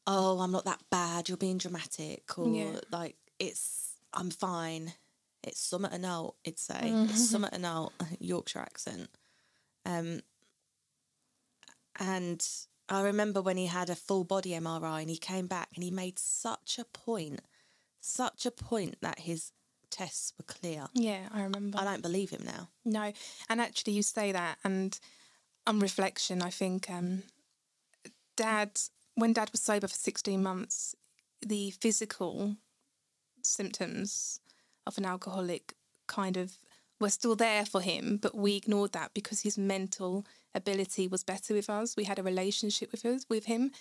Oh, 0.08 0.40
I'm 0.40 0.52
not 0.52 0.66
that 0.66 0.82
bad, 0.90 1.30
you're 1.30 1.38
being 1.38 1.60
dramatic 1.60 2.38
or 2.38 2.48
Yeah. 2.50 2.80
like 2.92 3.16
it's 3.40 3.96
I'm 4.14 4.32
fine. 4.32 4.94
It's 5.44 5.60
summit 5.60 5.92
and 5.94 6.06
out, 6.06 6.36
it'd 6.44 6.60
say. 6.60 6.80
It's 6.84 7.30
summit 7.30 7.50
and 7.54 7.66
out, 7.66 7.94
Yorkshire 8.20 8.60
accent. 8.60 9.10
Um 9.86 10.22
and 12.00 12.46
I 12.92 13.04
remember 13.04 13.42
when 13.42 13.56
he 13.56 13.68
had 13.68 13.90
a 13.90 13.96
full 13.96 14.26
body 14.26 14.52
MRI 14.52 15.00
and 15.00 15.10
he 15.10 15.18
came 15.18 15.48
back 15.48 15.70
and 15.76 15.84
he 15.84 15.92
made 15.92 16.20
such 16.20 16.78
a 16.78 16.84
point, 16.84 17.40
such 18.02 18.46
a 18.46 18.52
point 18.52 18.98
that 19.02 19.20
his 19.20 19.54
tests 19.90 20.34
were 20.38 20.44
clear. 20.44 20.88
Yeah, 20.94 21.30
I 21.34 21.44
remember. 21.44 21.80
I 21.80 21.86
don't 21.86 22.02
believe 22.02 22.32
him 22.32 22.44
now. 22.46 22.68
No, 22.84 23.14
and 23.50 23.62
actually, 23.62 23.94
you 23.94 24.04
say 24.04 24.34
that, 24.34 24.58
and 24.66 25.00
on 25.66 25.80
reflection, 25.80 26.42
I 26.42 26.50
think 26.50 26.90
um, 26.90 27.24
Dad, 28.36 28.78
when 29.16 29.32
Dad 29.32 29.52
was 29.54 29.62
sober 29.62 29.88
for 29.88 29.96
sixteen 29.96 30.44
months, 30.44 30.94
the 31.42 31.72
physical 31.72 32.58
symptoms 33.42 34.41
of 34.86 34.98
an 34.98 35.06
alcoholic 35.06 35.74
kind 36.08 36.38
of 36.38 36.58
we 37.00 37.06
were 37.06 37.10
still 37.10 37.36
there 37.36 37.66
for 37.66 37.82
him, 37.82 38.20
but 38.22 38.36
we 38.36 38.56
ignored 38.56 38.92
that 38.92 39.12
because 39.16 39.42
his 39.42 39.58
mental 39.58 40.24
ability 40.54 41.08
was 41.08 41.24
better 41.24 41.56
with 41.56 41.68
us. 41.68 41.98
We 41.98 42.04
had 42.04 42.20
a 42.20 42.24
relationship 42.24 42.92
with 42.92 43.04
us 43.06 43.26
with 43.28 43.46
him, 43.46 43.72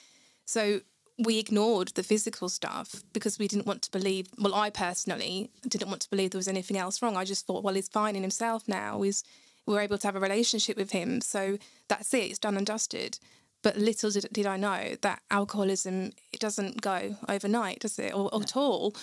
so 0.46 0.80
we 1.18 1.38
ignored 1.38 1.88
the 1.88 2.02
physical 2.02 2.48
stuff 2.48 3.02
because 3.12 3.38
we 3.38 3.46
didn't 3.46 3.66
want 3.66 3.82
to 3.82 3.90
believe. 3.90 4.28
Well, 4.38 4.54
I 4.54 4.70
personally 4.70 5.50
didn't 5.68 5.88
want 5.88 6.00
to 6.02 6.10
believe 6.10 6.30
there 6.30 6.38
was 6.38 6.48
anything 6.48 6.78
else 6.78 7.02
wrong. 7.02 7.16
I 7.16 7.24
just 7.24 7.46
thought, 7.46 7.62
well, 7.62 7.74
he's 7.74 7.88
fine 7.88 8.16
in 8.16 8.22
himself 8.22 8.66
now. 8.66 9.02
He's 9.02 9.22
we're 9.66 9.80
able 9.80 9.98
to 9.98 10.06
have 10.06 10.16
a 10.16 10.20
relationship 10.20 10.78
with 10.78 10.90
him, 10.90 11.20
so 11.20 11.58
that's 11.88 12.14
it. 12.14 12.30
It's 12.30 12.38
done 12.38 12.56
and 12.56 12.66
dusted. 12.66 13.18
But 13.62 13.76
little 13.76 14.10
did, 14.10 14.28
did 14.32 14.46
I 14.46 14.56
know 14.56 14.96
that 15.02 15.20
alcoholism 15.30 16.12
it 16.32 16.40
doesn't 16.40 16.80
go 16.80 17.16
overnight, 17.28 17.80
does 17.80 17.98
it, 17.98 18.14
or, 18.14 18.34
or 18.34 18.40
at 18.40 18.56
all? 18.56 18.94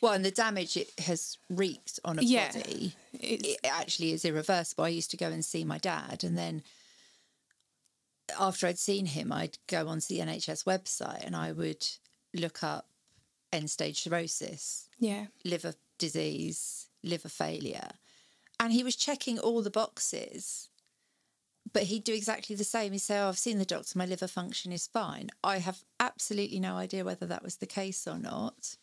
Well, 0.00 0.12
and 0.14 0.24
the 0.24 0.30
damage 0.30 0.76
it 0.76 0.90
has 1.00 1.36
wreaked 1.50 2.00
on 2.04 2.18
a 2.18 2.22
Yeah. 2.22 2.52
body, 2.52 2.94
it 3.12 3.58
actually 3.64 4.12
is 4.12 4.24
irreversible. 4.24 4.84
I 4.84 4.88
used 4.88 5.10
to 5.10 5.16
go 5.16 5.28
and 5.28 5.44
see 5.44 5.62
my 5.64 5.78
dad, 5.78 6.24
and 6.24 6.38
then 6.38 6.62
after 8.38 8.66
I'd 8.66 8.78
seen 8.78 9.06
him, 9.06 9.32
I'd 9.32 9.58
go 9.66 9.88
onto 9.88 10.06
the 10.08 10.20
NHS 10.20 10.64
website 10.64 11.24
and 11.24 11.34
I 11.34 11.52
would 11.52 11.86
look 12.32 12.62
up 12.62 12.88
end 13.52 13.70
stage 13.70 14.02
cirrhosis, 14.02 14.88
yeah, 14.98 15.26
liver 15.44 15.74
disease, 15.98 16.88
liver 17.02 17.28
failure. 17.28 17.90
And 18.58 18.72
he 18.72 18.84
was 18.84 18.94
checking 18.96 19.38
all 19.38 19.62
the 19.62 19.70
boxes, 19.70 20.68
but 21.72 21.84
he'd 21.84 22.04
do 22.04 22.14
exactly 22.14 22.54
the 22.54 22.64
same. 22.64 22.92
He'd 22.92 22.98
say, 23.00 23.18
Oh, 23.18 23.28
I've 23.28 23.38
seen 23.38 23.58
the 23.58 23.64
doctor, 23.64 23.98
my 23.98 24.06
liver 24.06 24.28
function 24.28 24.70
is 24.72 24.86
fine. 24.86 25.30
I 25.42 25.58
have 25.58 25.82
absolutely 25.98 26.60
no 26.60 26.76
idea 26.76 27.04
whether 27.04 27.26
that 27.26 27.42
was 27.42 27.56
the 27.56 27.66
case 27.66 28.06
or 28.06 28.18
not. 28.18 28.76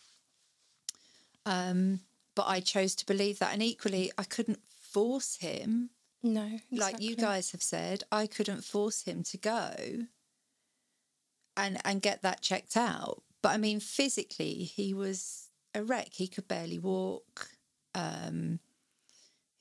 Um, 1.48 2.02
but 2.36 2.48
I 2.48 2.60
chose 2.60 2.94
to 2.96 3.06
believe 3.06 3.40
that. 3.40 3.54
And 3.54 3.64
equally, 3.64 4.12
I 4.18 4.24
couldn't 4.24 4.60
force 4.64 5.38
him, 5.38 5.90
no, 6.22 6.60
like 6.72 7.02
you 7.02 7.16
guys 7.16 7.52
have 7.52 7.64
said, 7.64 8.04
I 8.12 8.28
couldn't 8.28 8.64
force 8.64 9.04
him 9.04 9.24
to 9.24 9.38
go 9.38 9.74
and 11.56 11.80
and 11.84 12.02
get 12.02 12.22
that 12.22 12.42
checked 12.42 12.78
out. 12.78 13.24
But 13.42 13.50
I 13.50 13.58
mean, 13.58 13.80
physically, 13.80 14.64
he 14.64 14.94
was 14.94 15.50
a 15.74 15.84
wreck. 15.84 16.10
He 16.14 16.28
could 16.28 16.48
barely 16.48 16.80
walk. 16.80 17.50
Um, 17.96 18.60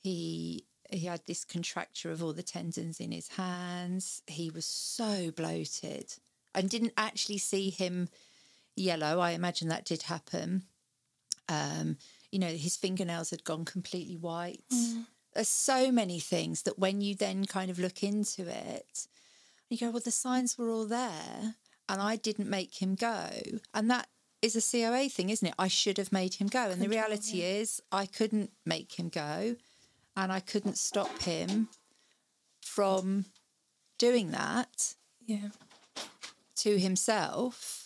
he 0.03 0.65
he 0.89 1.05
had 1.05 1.21
this 1.25 1.43
contracture 1.43 2.11
of 2.11 2.23
all 2.23 2.33
the 2.33 2.43
tendons 2.43 2.99
in 2.99 3.11
his 3.11 3.29
hands. 3.29 4.21
He 4.27 4.49
was 4.49 4.65
so 4.65 5.31
bloated, 5.31 6.13
and 6.53 6.69
didn't 6.69 6.93
actually 6.97 7.39
see 7.39 7.69
him 7.69 8.09
yellow. 8.75 9.19
I 9.19 9.31
imagine 9.31 9.69
that 9.69 9.85
did 9.85 10.03
happen. 10.03 10.63
Um, 11.49 11.97
you 12.31 12.39
know, 12.39 12.47
his 12.47 12.75
fingernails 12.75 13.29
had 13.29 13.43
gone 13.43 13.65
completely 13.65 14.17
white. 14.17 14.63
There's 15.33 15.47
so 15.47 15.91
many 15.91 16.19
things 16.19 16.63
that 16.63 16.79
when 16.79 17.01
you 17.01 17.15
then 17.15 17.45
kind 17.45 17.69
of 17.69 17.79
look 17.79 18.03
into 18.03 18.47
it, 18.47 19.07
you 19.69 19.77
go, 19.77 19.91
well, 19.91 20.01
the 20.03 20.11
signs 20.11 20.57
were 20.57 20.69
all 20.69 20.85
there, 20.85 21.55
and 21.89 22.01
I 22.01 22.15
didn't 22.15 22.49
make 22.49 22.81
him 22.81 22.95
go, 22.95 23.29
and 23.73 23.89
that 23.91 24.07
is 24.41 24.55
a 24.55 24.61
COA 24.77 25.09
thing, 25.09 25.29
isn't 25.29 25.47
it? 25.47 25.53
I 25.59 25.67
should 25.67 25.97
have 25.97 26.11
made 26.11 26.35
him 26.35 26.47
go, 26.47 26.69
and 26.69 26.81
the 26.81 26.89
reality 26.89 27.41
is, 27.41 27.81
I 27.91 28.05
couldn't 28.05 28.51
make 28.65 28.97
him 28.97 29.09
go, 29.09 29.55
and 30.15 30.31
I 30.31 30.39
couldn't 30.39 30.77
stop 30.77 31.21
him 31.21 31.69
from 32.61 33.25
doing 33.97 34.31
that 34.31 34.95
yeah, 35.25 35.49
to 36.57 36.79
himself 36.79 37.76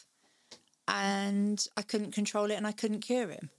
and 0.87 1.65
I 1.77 1.81
couldn't 1.81 2.11
control 2.11 2.51
it 2.51 2.55
and 2.55 2.67
I 2.67 2.71
couldn't 2.71 3.01
cure 3.01 3.29
him. 3.29 3.49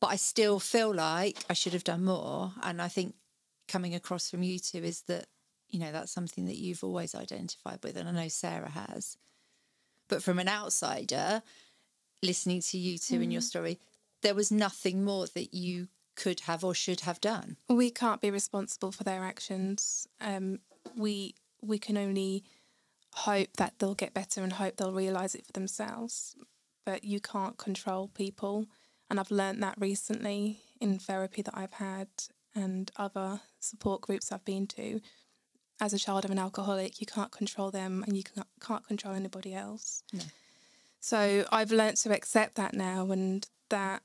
But 0.00 0.08
I 0.08 0.16
still 0.16 0.60
feel 0.60 0.94
like 0.94 1.38
I 1.48 1.54
should 1.54 1.72
have 1.72 1.84
done 1.84 2.04
more. 2.04 2.52
And 2.62 2.80
I 2.82 2.88
think 2.88 3.14
coming 3.68 3.94
across 3.94 4.30
from 4.30 4.42
you 4.42 4.58
two 4.58 4.78
is 4.78 5.02
that, 5.02 5.26
you 5.68 5.80
know, 5.80 5.92
that's 5.92 6.12
something 6.12 6.46
that 6.46 6.56
you've 6.56 6.84
always 6.84 7.14
identified 7.14 7.78
with. 7.82 7.96
And 7.96 8.08
I 8.08 8.12
know 8.12 8.28
Sarah 8.28 8.70
has. 8.70 9.16
But 10.08 10.22
from 10.22 10.38
an 10.38 10.48
outsider, 10.48 11.42
listening 12.22 12.60
to 12.60 12.78
you 12.78 12.98
two 12.98 13.20
and 13.20 13.32
your 13.32 13.42
story, 13.42 13.78
there 14.22 14.34
was 14.34 14.50
nothing 14.50 15.04
more 15.04 15.26
that 15.34 15.54
you 15.54 15.88
could 16.14 16.40
have 16.40 16.64
or 16.64 16.74
should 16.74 17.00
have 17.00 17.20
done. 17.20 17.56
we 17.68 17.90
can't 17.90 18.20
be 18.20 18.30
responsible 18.30 18.90
for 18.90 19.04
their 19.04 19.22
actions. 19.22 20.08
Um, 20.20 20.60
we 20.96 21.34
we 21.62 21.78
can 21.78 21.96
only 21.96 22.44
hope 23.16 23.48
that 23.56 23.74
they'll 23.78 23.94
get 23.94 24.14
better 24.14 24.42
and 24.42 24.52
hope 24.52 24.76
they'll 24.76 24.92
realise 24.92 25.34
it 25.34 25.46
for 25.46 25.52
themselves. 25.52 26.36
But 26.84 27.02
you 27.02 27.18
can't 27.18 27.56
control 27.56 28.08
people, 28.14 28.66
and 29.10 29.18
I've 29.18 29.30
learned 29.30 29.62
that 29.62 29.74
recently 29.78 30.60
in 30.80 30.98
therapy 30.98 31.42
that 31.42 31.56
I've 31.56 31.72
had 31.74 32.08
and 32.54 32.90
other 32.96 33.40
support 33.58 34.02
groups 34.02 34.30
I've 34.30 34.44
been 34.44 34.66
to. 34.68 35.00
As 35.80 35.92
a 35.92 35.98
child 35.98 36.24
of 36.24 36.30
an 36.30 36.38
alcoholic, 36.38 37.00
you 37.00 37.06
can't 37.06 37.32
control 37.32 37.70
them, 37.70 38.04
and 38.06 38.16
you 38.16 38.22
can't, 38.64 38.86
control 38.86 39.14
anybody 39.14 39.54
else. 39.54 40.02
No. 40.12 40.20
So 41.00 41.44
I've 41.52 41.72
learnt 41.72 41.96
to 41.98 42.14
accept 42.14 42.54
that 42.54 42.74
now, 42.74 43.10
and 43.10 43.46
that 43.70 44.02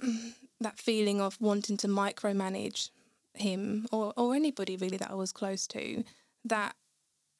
that 0.60 0.78
feeling 0.78 1.20
of 1.20 1.40
wanting 1.40 1.76
to 1.78 1.88
micromanage 1.88 2.90
him 3.34 3.86
or, 3.92 4.12
or 4.16 4.34
anybody 4.34 4.76
really 4.76 4.96
that 4.96 5.10
I 5.10 5.14
was 5.14 5.32
close 5.32 5.66
to, 5.68 6.04
that 6.44 6.74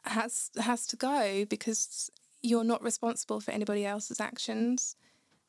has 0.05 0.51
has 0.59 0.87
to 0.87 0.97
go 0.97 1.45
because 1.45 2.11
you're 2.43 2.65
not 2.65 2.83
responsible 2.83 3.41
for 3.41 3.51
anybody 3.51 3.87
else's 3.87 4.21
actions. 4.21 4.97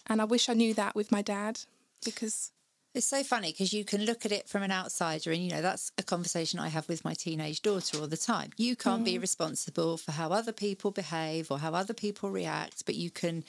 And 0.08 0.22
I 0.22 0.26
wish 0.26 0.50
I 0.50 0.54
knew 0.54 0.74
that 0.76 0.96
with 0.96 1.12
my 1.12 1.22
dad 1.22 1.60
because 2.04 2.52
It's 2.96 3.06
so 3.06 3.24
funny 3.24 3.52
because 3.52 3.74
you 3.74 3.84
can 3.84 4.06
look 4.06 4.26
at 4.26 4.32
it 4.32 4.48
from 4.48 4.64
an 4.64 4.72
outsider, 4.72 5.32
and 5.34 5.44
you 5.44 5.52
know, 5.52 5.62
that's 5.62 5.92
a 5.98 6.04
conversation 6.04 6.62
I 6.62 6.70
have 6.70 6.88
with 6.88 7.04
my 7.04 7.14
teenage 7.14 7.62
daughter 7.62 8.00
all 8.00 8.08
the 8.08 8.16
time. 8.16 8.52
You 8.56 8.78
can't 8.78 9.04
be 9.04 9.18
mm. 9.18 9.22
responsible 9.22 9.98
for 9.98 10.14
how 10.14 10.30
other 10.30 10.54
people 10.54 10.92
behave 10.92 11.52
or 11.52 11.60
how 11.60 11.74
other 11.74 11.94
people 11.94 12.30
react, 12.30 12.86
but 12.86 12.96
you 12.96 13.12
can 13.12 13.44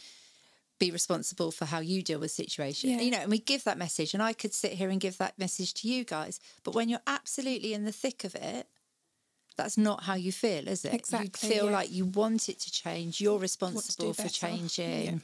be 0.80 0.90
responsible 0.90 1.52
for 1.52 1.64
how 1.64 1.78
you 1.78 2.02
deal 2.02 2.18
with 2.18 2.32
situations. 2.32 2.92
Yeah. 2.92 3.00
You 3.00 3.12
know, 3.12 3.18
and 3.18 3.30
we 3.30 3.38
give 3.38 3.62
that 3.64 3.78
message, 3.78 4.14
and 4.14 4.22
I 4.22 4.32
could 4.32 4.52
sit 4.52 4.72
here 4.72 4.90
and 4.90 5.00
give 5.00 5.16
that 5.18 5.38
message 5.38 5.74
to 5.74 5.88
you 5.88 6.02
guys, 6.02 6.40
but 6.64 6.74
when 6.74 6.88
you're 6.88 6.98
absolutely 7.06 7.72
in 7.72 7.84
the 7.84 7.92
thick 7.92 8.24
of 8.24 8.34
it, 8.34 8.66
that's 9.56 9.78
not 9.78 10.02
how 10.04 10.14
you 10.14 10.32
feel, 10.32 10.68
is 10.68 10.84
it? 10.84 10.94
Exactly, 10.94 11.48
You 11.48 11.54
feel 11.54 11.64
yeah. 11.66 11.72
like 11.72 11.90
you 11.90 12.04
want 12.06 12.48
it 12.48 12.60
to 12.60 12.70
change. 12.70 13.20
You're 13.20 13.38
responsible 13.38 14.12
for 14.12 14.28
changing. 14.28 15.22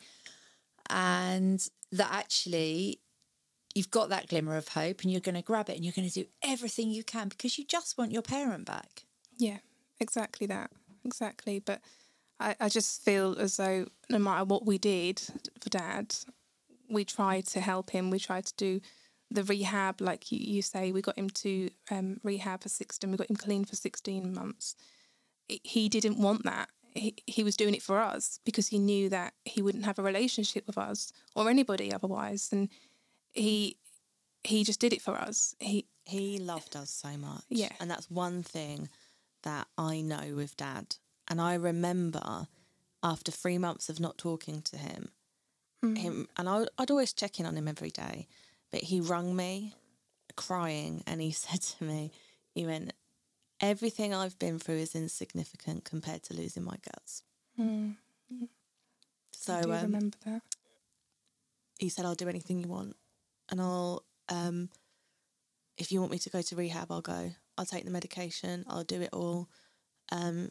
And 0.88 1.66
that 1.92 2.09
actually 2.11 3.01
you've 3.75 3.90
got 3.90 4.11
that 4.11 4.29
glimmer 4.29 4.57
of 4.57 4.68
hope 4.68 5.03
and 5.03 5.11
you're 5.11 5.21
going 5.21 5.35
to 5.35 5.42
grab 5.42 5.71
it 5.71 5.77
and 5.77 5.85
you're 5.85 5.95
going 5.95 6.09
to 6.09 6.14
do 6.14 6.27
everything 6.42 6.90
you 6.90 7.03
can 7.03 7.29
because 7.29 7.59
you 7.59 7.64
just 7.64 7.97
want 7.97 8.12
your 8.12 8.23
parent 8.23 8.66
back. 8.66 9.05
Yeah, 9.38 9.59
exactly 10.01 10.47
that. 10.49 10.71
Exactly. 11.05 11.59
But 11.59 11.81
I, 12.38 12.55
I 12.61 12.68
just 12.68 13.03
feel 13.03 13.37
as 13.38 13.57
though 13.57 13.87
no 14.11 14.18
matter 14.18 14.45
what 14.45 14.66
we 14.66 14.79
did 14.79 15.21
for 15.61 15.71
dad, 15.71 16.14
we 16.90 17.05
tried 17.05 17.47
to 17.49 17.61
help 17.61 17.90
him. 17.90 18.11
We 18.11 18.18
tried 18.18 18.47
to 18.47 18.55
do 18.57 18.81
the 19.33 19.45
rehab, 19.45 20.01
like 20.01 20.31
you, 20.31 20.38
you 20.38 20.62
say, 20.62 20.92
we 20.92 21.03
got 21.03 21.18
him 21.18 21.31
to 21.31 21.71
um, 21.90 22.18
rehab 22.23 22.62
for 22.62 22.68
16, 22.68 23.11
we 23.11 23.16
got 23.16 23.31
him 23.31 23.37
clean 23.37 23.64
for 23.64 23.77
16 23.77 24.33
months. 24.35 24.77
He- 25.48 25.88
didn't 25.88 26.19
want 26.19 26.44
that. 26.44 26.69
He, 26.94 27.15
he 27.27 27.42
was 27.42 27.56
doing 27.56 27.75
it 27.75 27.83
for 27.83 27.98
us 27.98 28.38
because 28.44 28.69
he 28.69 28.79
knew 28.79 29.09
that 29.09 29.35
he 29.44 29.63
wouldn't 29.63 29.85
have 29.85 29.98
a 29.98 30.02
relationship 30.02 30.67
with 30.67 30.77
us 30.77 31.13
or 31.35 31.48
anybody 31.48 31.92
otherwise. 31.92 32.50
And 32.52 32.69
he 33.33 33.79
he 34.44 34.65
just 34.65 34.81
did 34.81 34.92
it 34.92 35.00
for 35.00 35.15
us. 35.15 35.54
He 35.59 35.87
He 36.04 36.38
loved 36.38 36.77
us 36.77 36.90
so 36.90 37.17
much. 37.17 37.44
Yeah. 37.48 37.73
And 37.81 37.90
that's 37.90 38.11
one 38.11 38.42
thing 38.42 38.88
that 39.42 39.69
I 39.79 40.02
know 40.02 40.35
with 40.37 40.56
dad. 40.56 40.96
And 41.29 41.40
I 41.40 41.54
remember 41.54 42.46
after 43.02 43.33
three 43.33 43.59
months 43.59 43.88
of 43.88 44.00
not 44.00 44.19
talking 44.19 44.61
to 44.63 44.77
him, 44.77 45.11
him 45.83 46.29
and 46.37 46.48
I, 46.48 46.67
I'd 46.79 46.90
always 46.90 47.13
check 47.13 47.40
in 47.40 47.46
on 47.46 47.56
him 47.56 47.69
every 47.69 47.90
day, 47.90 48.29
but 48.73 48.81
he 48.81 49.00
rung 49.00 49.37
me 49.37 49.75
crying 50.35 51.04
and 51.06 51.20
he 51.20 51.31
said 51.44 51.60
to 51.60 51.85
me, 51.85 52.10
he 52.54 52.66
went, 52.66 52.92
everything 53.60 54.12
I've 54.12 54.38
been 54.38 54.58
through 54.58 54.79
is 54.79 54.94
insignificant 54.94 55.85
compared 55.85 56.25
to 56.25 56.35
losing 56.35 56.64
my 56.64 56.77
girls. 56.77 57.23
So 59.37 59.54
I 59.54 59.62
do 59.62 59.73
um, 59.73 59.83
remember 59.83 60.16
that. 60.27 60.42
he 61.79 61.88
said, 61.88 62.04
I'll 62.04 62.14
do 62.14 62.29
anything 62.29 62.58
you 62.58 62.68
want. 62.68 62.96
And 63.50 63.60
I'll, 63.60 64.04
um, 64.29 64.68
if 65.77 65.92
you 65.92 66.00
want 66.00 66.12
me 66.12 66.18
to 66.18 66.31
go 66.31 66.42
to 66.42 66.56
rehab, 66.56 66.90
I'll 66.90 67.00
go. 67.00 67.33
I'll 67.58 67.66
take 67.66 67.85
the 67.85 67.90
medication. 67.90 68.64
I'll 68.68 68.85
do 68.85 69.02
it 69.02 69.10
all. 69.12 69.48
Um, 70.10 70.50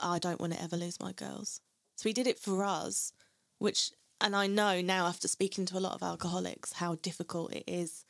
I 0.00 0.18
don't 0.18 0.40
want 0.40 0.52
to 0.54 0.62
ever 0.62 0.76
lose 0.76 0.98
my 1.00 1.12
girls. 1.12 1.60
So 1.96 2.08
he 2.08 2.12
did 2.12 2.26
it 2.26 2.38
for 2.38 2.64
us, 2.64 3.12
which, 3.58 3.92
and 4.20 4.36
I 4.36 4.46
know 4.46 4.80
now 4.80 5.06
after 5.06 5.28
speaking 5.28 5.66
to 5.66 5.78
a 5.78 5.80
lot 5.80 5.94
of 5.94 6.02
alcoholics 6.02 6.74
how 6.74 6.96
difficult 6.96 7.52
it 7.52 7.64
is 7.66 8.04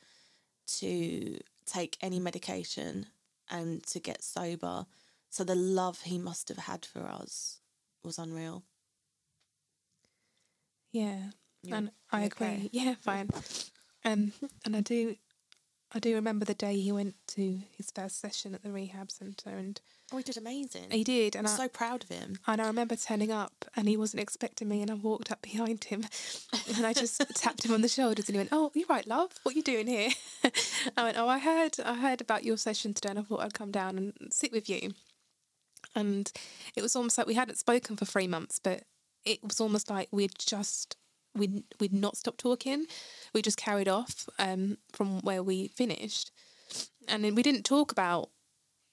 to 0.79 1.39
take 1.65 1.97
any 2.01 2.19
medication 2.19 3.07
and 3.49 3.83
to 3.87 3.99
get 3.99 4.23
sober. 4.23 4.85
So 5.29 5.43
the 5.43 5.55
love 5.55 6.01
he 6.01 6.17
must 6.17 6.49
have 6.49 6.57
had 6.57 6.85
for 6.85 7.01
us 7.07 7.59
was 8.03 8.17
unreal. 8.17 8.63
Yeah, 10.91 11.29
and 11.71 11.91
I 12.11 12.23
agree. 12.23 12.47
okay? 12.47 12.69
Yeah, 12.73 12.95
fine. 12.99 13.29
Um, 14.03 14.33
and 14.65 14.75
I 14.75 14.81
do, 14.81 15.15
I 15.93 15.99
do 15.99 16.15
remember 16.15 16.43
the 16.43 16.53
day 16.53 16.75
he 16.77 16.91
went 16.91 17.15
to 17.29 17.61
his 17.77 17.91
first 17.91 18.19
session 18.19 18.53
at 18.53 18.63
the 18.63 18.71
rehab 18.71 19.11
centre, 19.11 19.51
and 19.51 19.79
Oh, 20.13 20.17
he 20.17 20.23
did 20.23 20.37
amazing. 20.37 20.91
he 20.91 21.03
did, 21.03 21.35
and 21.35 21.47
I'm 21.47 21.55
so 21.55 21.69
proud 21.69 22.03
of 22.03 22.09
him. 22.09 22.37
and 22.45 22.61
I 22.61 22.67
remember 22.67 22.95
turning 22.95 23.31
up, 23.31 23.65
and 23.75 23.87
he 23.87 23.95
wasn't 23.95 24.21
expecting 24.21 24.67
me, 24.67 24.81
and 24.81 24.91
I 24.91 24.95
walked 24.95 25.31
up 25.31 25.41
behind 25.41 25.85
him, 25.85 26.03
and 26.75 26.85
I 26.85 26.93
just 26.93 27.21
tapped 27.35 27.65
him 27.65 27.73
on 27.73 27.81
the 27.81 27.87
shoulders, 27.87 28.27
and 28.27 28.35
he 28.35 28.39
went, 28.39 28.49
"Oh, 28.51 28.71
you're 28.73 28.87
right, 28.87 29.07
love? 29.07 29.31
What 29.43 29.55
are 29.55 29.57
you 29.57 29.63
doing 29.63 29.87
here?" 29.87 30.09
I 30.97 31.03
went, 31.03 31.17
"Oh, 31.17 31.27
I 31.27 31.39
heard, 31.39 31.79
I 31.79 31.95
heard 31.95 32.19
about 32.19 32.43
your 32.43 32.57
session 32.57 32.93
today, 32.93 33.11
and 33.11 33.19
I 33.19 33.21
thought 33.23 33.41
I'd 33.41 33.53
come 33.53 33.71
down 33.71 33.97
and 33.97 34.13
sit 34.31 34.51
with 34.51 34.69
you." 34.69 34.93
And 35.95 36.31
it 36.75 36.81
was 36.81 36.95
almost 36.95 37.17
like 37.17 37.27
we 37.27 37.33
hadn't 37.35 37.57
spoken 37.57 37.95
for 37.95 38.05
three 38.05 38.27
months, 38.27 38.59
but 38.59 38.83
it 39.25 39.39
was 39.43 39.59
almost 39.61 39.89
like 39.89 40.09
we'd 40.11 40.37
just 40.37 40.97
we'd 41.35 41.63
we'd 41.79 41.93
not 41.93 42.17
stopped 42.17 42.39
talking. 42.39 42.85
We 43.33 43.41
just 43.41 43.57
carried 43.57 43.87
off 43.87 44.27
um, 44.39 44.77
from 44.91 45.21
where 45.21 45.43
we 45.43 45.69
finished, 45.69 46.31
and 47.07 47.23
then 47.23 47.35
we 47.35 47.43
didn't 47.43 47.63
talk 47.63 47.91
about 47.91 48.29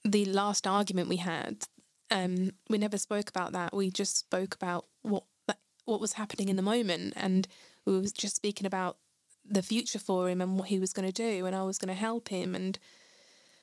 the 0.05 0.25
last 0.25 0.65
argument 0.67 1.09
we 1.09 1.17
had. 1.17 1.65
Um, 2.11 2.51
we 2.69 2.77
never 2.77 2.97
spoke 2.97 3.29
about 3.29 3.51
that. 3.53 3.75
We 3.75 3.91
just 3.91 4.17
spoke 4.17 4.55
about 4.55 4.85
what 5.01 5.23
what 5.85 5.99
was 6.01 6.13
happening 6.13 6.49
in 6.49 6.55
the 6.55 6.61
moment, 6.61 7.13
and 7.15 7.47
we 7.85 7.97
were 7.97 8.03
just 8.03 8.35
speaking 8.35 8.67
about 8.67 8.97
the 9.43 9.63
future 9.63 9.97
for 9.99 10.29
him 10.29 10.39
and 10.41 10.59
what 10.59 10.67
he 10.69 10.77
was 10.79 10.93
going 10.93 11.07
to 11.07 11.13
do, 11.13 11.45
and 11.47 11.55
I 11.55 11.63
was 11.63 11.79
going 11.79 11.87
to 11.93 11.99
help 11.99 12.29
him, 12.29 12.53
and 12.55 12.77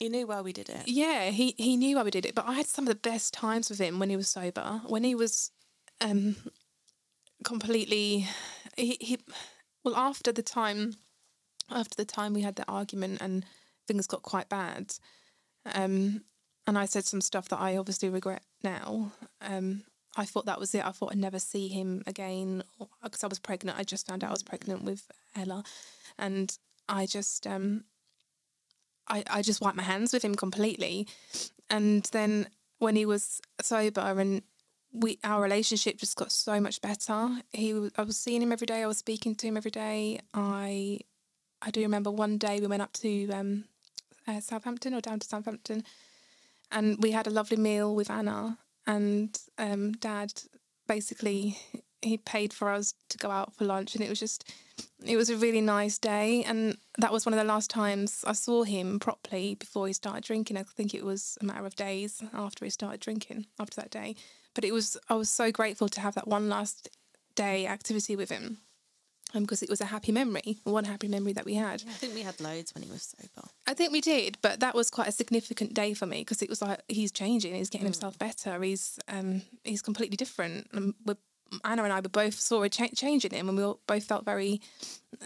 He 0.01 0.09
knew 0.09 0.27
why 0.27 0.41
we 0.41 0.53
did 0.53 0.69
it. 0.69 0.89
yeah, 0.89 1.31
he 1.31 1.55
he 1.57 1.77
knew 1.77 1.97
why 1.97 2.03
we 2.03 2.11
did 2.11 2.27
it. 2.27 2.35
But 2.35 2.47
I 2.49 2.55
had 2.55 2.67
some 2.67 2.85
of 2.85 2.89
the 2.89 3.09
best 3.11 3.33
times 3.33 3.71
with 3.71 3.79
him 3.79 3.99
when 3.99 4.11
he 4.11 4.17
was 4.17 4.29
sober. 4.29 4.83
When 4.87 5.05
he 5.05 5.15
was 5.15 5.53
um 6.01 6.37
completely 7.45 8.27
he, 8.77 8.97
he 9.01 9.19
well 9.85 9.97
after 9.97 10.33
the 10.33 10.43
time 10.43 10.95
after 11.71 11.95
the 11.97 12.05
time 12.05 12.35
we 12.35 12.43
had 12.43 12.57
the 12.57 12.65
argument 12.69 13.19
and 13.21 13.45
things 13.87 14.07
got 14.07 14.23
quite 14.23 14.49
bad. 14.49 14.95
Um 15.75 16.23
and 16.67 16.77
I 16.77 16.87
said 16.87 17.05
some 17.05 17.21
stuff 17.21 17.49
that 17.49 17.61
I 17.61 17.77
obviously 17.77 18.09
regret 18.09 18.43
now. 18.63 19.13
Um 19.41 19.85
I 20.17 20.25
thought 20.25 20.47
that 20.47 20.59
was 20.59 20.75
it. 20.75 20.85
I 20.85 20.93
thought 20.93 21.13
I'd 21.13 21.19
never 21.19 21.39
see 21.39 21.69
him 21.69 22.03
again 22.07 22.63
because 23.03 23.23
I 23.23 23.27
was 23.27 23.39
pregnant. 23.39 23.79
I 23.79 23.85
just 23.85 24.07
found 24.07 24.25
out 24.25 24.31
I 24.31 24.33
was 24.33 24.43
pregnant 24.43 24.83
with 24.83 25.11
Ella, 25.37 25.63
and 26.19 26.57
I 26.89 27.05
just 27.05 27.47
um, 27.47 27.85
I, 29.09 29.25
I 29.29 29.43
just 29.43 29.61
wiped 29.61 29.77
my 29.77 29.83
hands 29.83 30.13
with 30.13 30.25
him 30.25 30.35
completely. 30.35 31.07
And 31.69 32.05
then 32.13 32.49
when 32.79 32.97
he 32.97 33.05
was 33.05 33.41
sober 33.61 34.01
and 34.01 34.43
we 34.93 35.19
our 35.23 35.43
relationship 35.43 35.99
just 35.99 36.17
got 36.17 36.33
so 36.33 36.61
much 36.61 36.81
better. 36.81 37.29
He 37.53 37.91
I 37.97 38.03
was 38.03 38.17
seeing 38.17 38.41
him 38.43 38.53
every 38.53 38.67
day. 38.67 38.83
I 38.83 38.87
was 38.87 38.99
speaking 38.99 39.35
to 39.37 39.47
him 39.47 39.57
every 39.57 39.71
day. 39.71 40.21
I 40.33 41.01
I 41.61 41.71
do 41.71 41.83
remember 41.83 42.11
one 42.11 42.39
day 42.39 42.61
we 42.61 42.67
went 42.67 42.83
up 42.83 42.93
to 42.95 43.31
um, 43.31 43.65
uh, 44.27 44.41
Southampton 44.41 44.95
or 44.95 45.01
down 45.01 45.19
to 45.21 45.27
Southampton, 45.27 45.85
and 46.71 47.03
we 47.03 47.13
had 47.13 47.27
a 47.27 47.31
lovely 47.31 47.57
meal 47.57 47.95
with 47.95 48.11
Anna 48.11 48.59
and 48.87 49.39
um, 49.59 49.93
Dad. 49.93 50.33
Basically, 50.87 51.59
he 52.03 52.17
paid 52.17 52.53
for 52.53 52.71
us 52.71 52.95
to 53.09 53.19
go 53.19 53.31
out 53.31 53.55
for 53.55 53.65
lunch, 53.65 53.95
and 53.95 54.05
it 54.05 54.09
was 54.09 54.21
just 54.21 54.53
it 55.05 55.17
was 55.17 55.31
a 55.31 55.37
really 55.37 55.61
nice 55.61 55.99
day 55.99 56.43
and 56.45 56.77
that 56.99 57.13
was 57.13 57.27
one 57.27 57.33
of 57.33 57.39
the 57.39 57.45
last 57.45 57.71
times 57.71 58.25
I 58.27 58.33
saw 58.33 58.63
him 58.63 58.99
properly 58.99 59.55
before 59.55 59.87
he 59.87 59.93
started 59.93 60.25
drinking. 60.25 60.57
I 60.57 60.63
think 60.63 60.95
it 60.95 61.05
was 61.05 61.39
a 61.41 61.45
matter 61.45 61.67
of 61.67 61.77
days 61.77 62.23
after 62.33 62.65
he 62.65 62.71
started 62.71 63.01
drinking 63.01 63.47
after 63.59 63.81
that 63.81 63.91
day. 63.91 64.17
But 64.55 64.65
it 64.65 64.73
was 64.73 64.97
I 65.09 65.15
was 65.15 65.29
so 65.29 65.53
grateful 65.53 65.89
to 65.91 66.01
have 66.01 66.15
that 66.15 66.29
one 66.29 66.49
last 66.49 66.89
day 67.35 67.67
activity 67.67 68.17
with 68.17 68.31
him. 68.31 68.59
Um, 69.35 69.43
because 69.43 69.63
it 69.63 69.69
was 69.69 69.81
a 69.81 69.87
happy 69.87 70.13
memory, 70.13 70.59
one 70.65 70.85
happy 70.85 71.09
memory 71.09 71.33
that 71.33 71.45
we 71.45 71.55
had. 71.55 71.83
I 71.87 71.93
think 71.93 72.15
we 72.15 72.23
had 72.23 72.41
loads 72.41 72.73
when 72.73 72.85
he 72.85 72.91
was 72.91 73.15
sober. 73.19 73.49
I 73.67 73.75
think 73.75 73.93
we 73.93 74.01
did, 74.01 74.39
but 74.41 74.61
that 74.61 74.75
was 74.75 74.89
quite 74.89 75.09
a 75.09 75.13
significant 75.13 75.75
day 75.75 75.95
for 75.95 76.07
me 76.07 76.21
because 76.21 76.43
it 76.43 76.49
was 76.49 76.63
like 76.63 76.81
he's 76.89 77.11
changing, 77.11 77.55
he's 77.55 77.69
getting 77.69 77.87
himself 77.87 78.19
better, 78.19 78.63
he's 78.63 78.99
um 79.09 79.43
he's 79.65 79.83
completely 79.83 80.17
different. 80.17 80.69
And 80.73 80.95
we're, 81.05 81.17
Anna 81.65 81.83
and 81.83 81.93
I 81.93 82.01
were 82.01 82.09
both 82.09 82.35
saw 82.35 82.63
a 82.63 82.69
cha- 82.69 82.87
change 82.95 83.25
in 83.25 83.33
him, 83.33 83.49
and 83.49 83.59
we 83.59 83.65
all, 83.65 83.81
both 83.89 84.05
felt 84.05 84.25
very, 84.25 84.61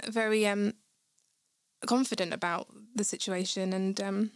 very 0.09 0.47
um 0.47 0.73
confident 1.87 2.33
about 2.33 2.69
the 2.95 3.05
situation. 3.05 3.73
And 3.75 4.01
um 4.01 4.31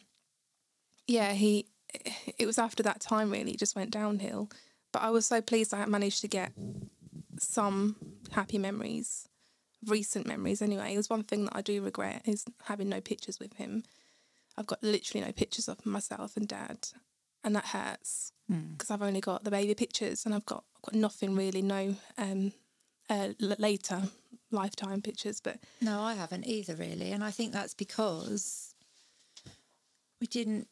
yeah, 1.07 1.33
he 1.33 1.67
it 2.39 2.47
was 2.47 2.59
after 2.59 2.83
that 2.83 3.01
time 3.01 3.31
really 3.31 3.53
it 3.53 3.59
just 3.59 3.77
went 3.77 3.91
downhill. 3.91 4.51
But 4.93 5.03
I 5.03 5.11
was 5.11 5.27
so 5.27 5.41
pleased 5.41 5.73
I 5.75 5.85
managed 5.87 6.21
to 6.21 6.29
get 6.29 6.53
some 7.39 7.97
happy 8.31 8.59
memories, 8.59 9.29
recent 9.89 10.27
memories 10.27 10.63
anyway. 10.63 10.95
It 10.95 10.97
was 10.97 11.11
one 11.11 11.23
thing 11.25 11.45
that 11.47 11.57
I 11.57 11.63
do 11.63 11.83
regret 11.83 12.23
is 12.25 12.45
having 12.65 12.89
no 12.89 13.01
pictures 13.01 13.39
with 13.41 13.55
him. 13.55 13.85
I've 14.57 14.67
got 14.67 14.83
literally 14.83 15.25
no 15.27 15.33
pictures 15.33 15.69
of 15.69 15.85
myself 15.85 16.37
and 16.37 16.47
dad, 16.47 16.89
and 17.43 17.55
that 17.57 17.67
hurts 17.67 18.33
because 18.73 18.91
I've 18.91 19.03
only 19.03 19.21
got 19.21 19.43
the 19.45 19.51
baby 19.51 19.75
pictures 19.75 20.27
and 20.27 20.35
I've 20.35 20.47
got 20.47 20.65
I've 20.77 20.83
got 20.93 20.95
nothing 21.01 21.35
really, 21.35 21.63
no 21.63 21.97
um, 22.19 22.53
uh, 23.09 23.31
l- 23.41 23.57
later 23.59 24.03
lifetime 24.51 25.01
pictures. 25.03 25.41
But 25.41 25.59
No, 25.81 26.01
I 26.03 26.15
haven't 26.15 26.47
either, 26.47 26.75
really. 26.77 27.11
And 27.13 27.25
I 27.25 27.31
think 27.31 27.53
that's 27.53 27.75
because 27.75 28.75
we 30.21 30.27
didn't 30.27 30.69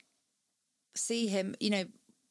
see 0.95 1.27
him, 1.27 1.55
you 1.61 1.71
know, 1.71 1.85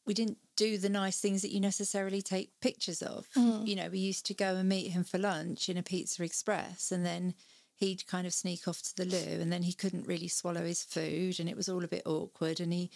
we 0.06 0.14
didn't 0.14 0.38
do 0.62 0.78
the 0.78 0.90
nice 0.90 1.20
things 1.20 1.42
that 1.42 1.52
you 1.52 1.60
necessarily 1.60 2.22
take 2.22 2.60
pictures 2.62 3.02
of. 3.02 3.28
Mm. 3.36 3.66
You 3.66 3.76
know, 3.76 3.90
we 3.90 3.98
used 3.98 4.28
to 4.28 4.36
go 4.36 4.56
and 4.58 4.70
meet 4.70 4.92
him 4.92 5.04
for 5.04 5.18
lunch 5.18 5.70
in 5.70 5.78
a 5.78 5.82
Pizza 5.82 6.24
Express 6.24 6.92
and 6.92 7.04
then 7.04 7.34
he'd 7.74 8.06
kind 8.06 8.28
of 8.28 8.34
sneak 8.34 8.68
off 8.68 8.80
to 8.84 8.96
the 8.96 9.06
loo 9.06 9.42
and 9.42 9.52
then 9.52 9.64
he 9.64 9.74
couldn't 9.74 10.08
really 10.08 10.28
swallow 10.28 10.64
his 10.64 10.84
food 10.84 11.40
and 11.40 11.50
it 11.50 11.58
was 11.58 11.68
all 11.68 11.84
a 11.84 11.88
bit 11.88 12.04
awkward 12.06 12.60
and 12.60 12.72
he 12.72 12.92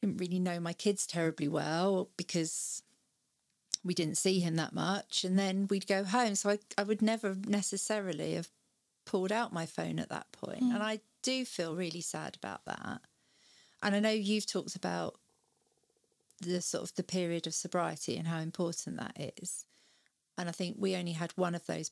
didn't 0.00 0.18
really 0.18 0.38
know 0.38 0.60
my 0.60 0.72
kids 0.72 1.04
terribly 1.04 1.48
well 1.48 2.10
because 2.16 2.80
we 3.82 3.92
didn't 3.92 4.16
see 4.16 4.38
him 4.38 4.54
that 4.54 4.72
much 4.72 5.24
and 5.24 5.36
then 5.36 5.66
we'd 5.68 5.88
go 5.88 6.04
home. 6.04 6.36
So 6.36 6.50
I, 6.50 6.58
I 6.78 6.84
would 6.84 7.02
never 7.02 7.36
necessarily 7.48 8.34
have 8.34 8.50
pulled 9.04 9.32
out 9.32 9.52
my 9.52 9.66
phone 9.66 9.98
at 9.98 10.10
that 10.10 10.30
point 10.30 10.60
and 10.60 10.74
mm. 10.74 10.80
I 10.80 11.00
do 11.24 11.44
feel 11.44 11.74
really 11.74 12.02
sad 12.02 12.36
about 12.36 12.64
that. 12.66 13.00
And 13.82 13.96
I 13.96 13.98
know 13.98 14.10
you've 14.10 14.46
talked 14.46 14.76
about 14.76 15.18
the 16.40 16.60
sort 16.60 16.84
of 16.84 16.94
the 16.94 17.02
period 17.02 17.46
of 17.46 17.54
sobriety 17.54 18.16
and 18.16 18.28
how 18.28 18.38
important 18.38 18.96
that 18.96 19.32
is 19.40 19.64
and 20.36 20.48
I 20.48 20.52
think 20.52 20.76
we 20.78 20.94
only 20.94 21.12
had 21.12 21.32
one 21.32 21.54
of 21.54 21.66
those 21.66 21.90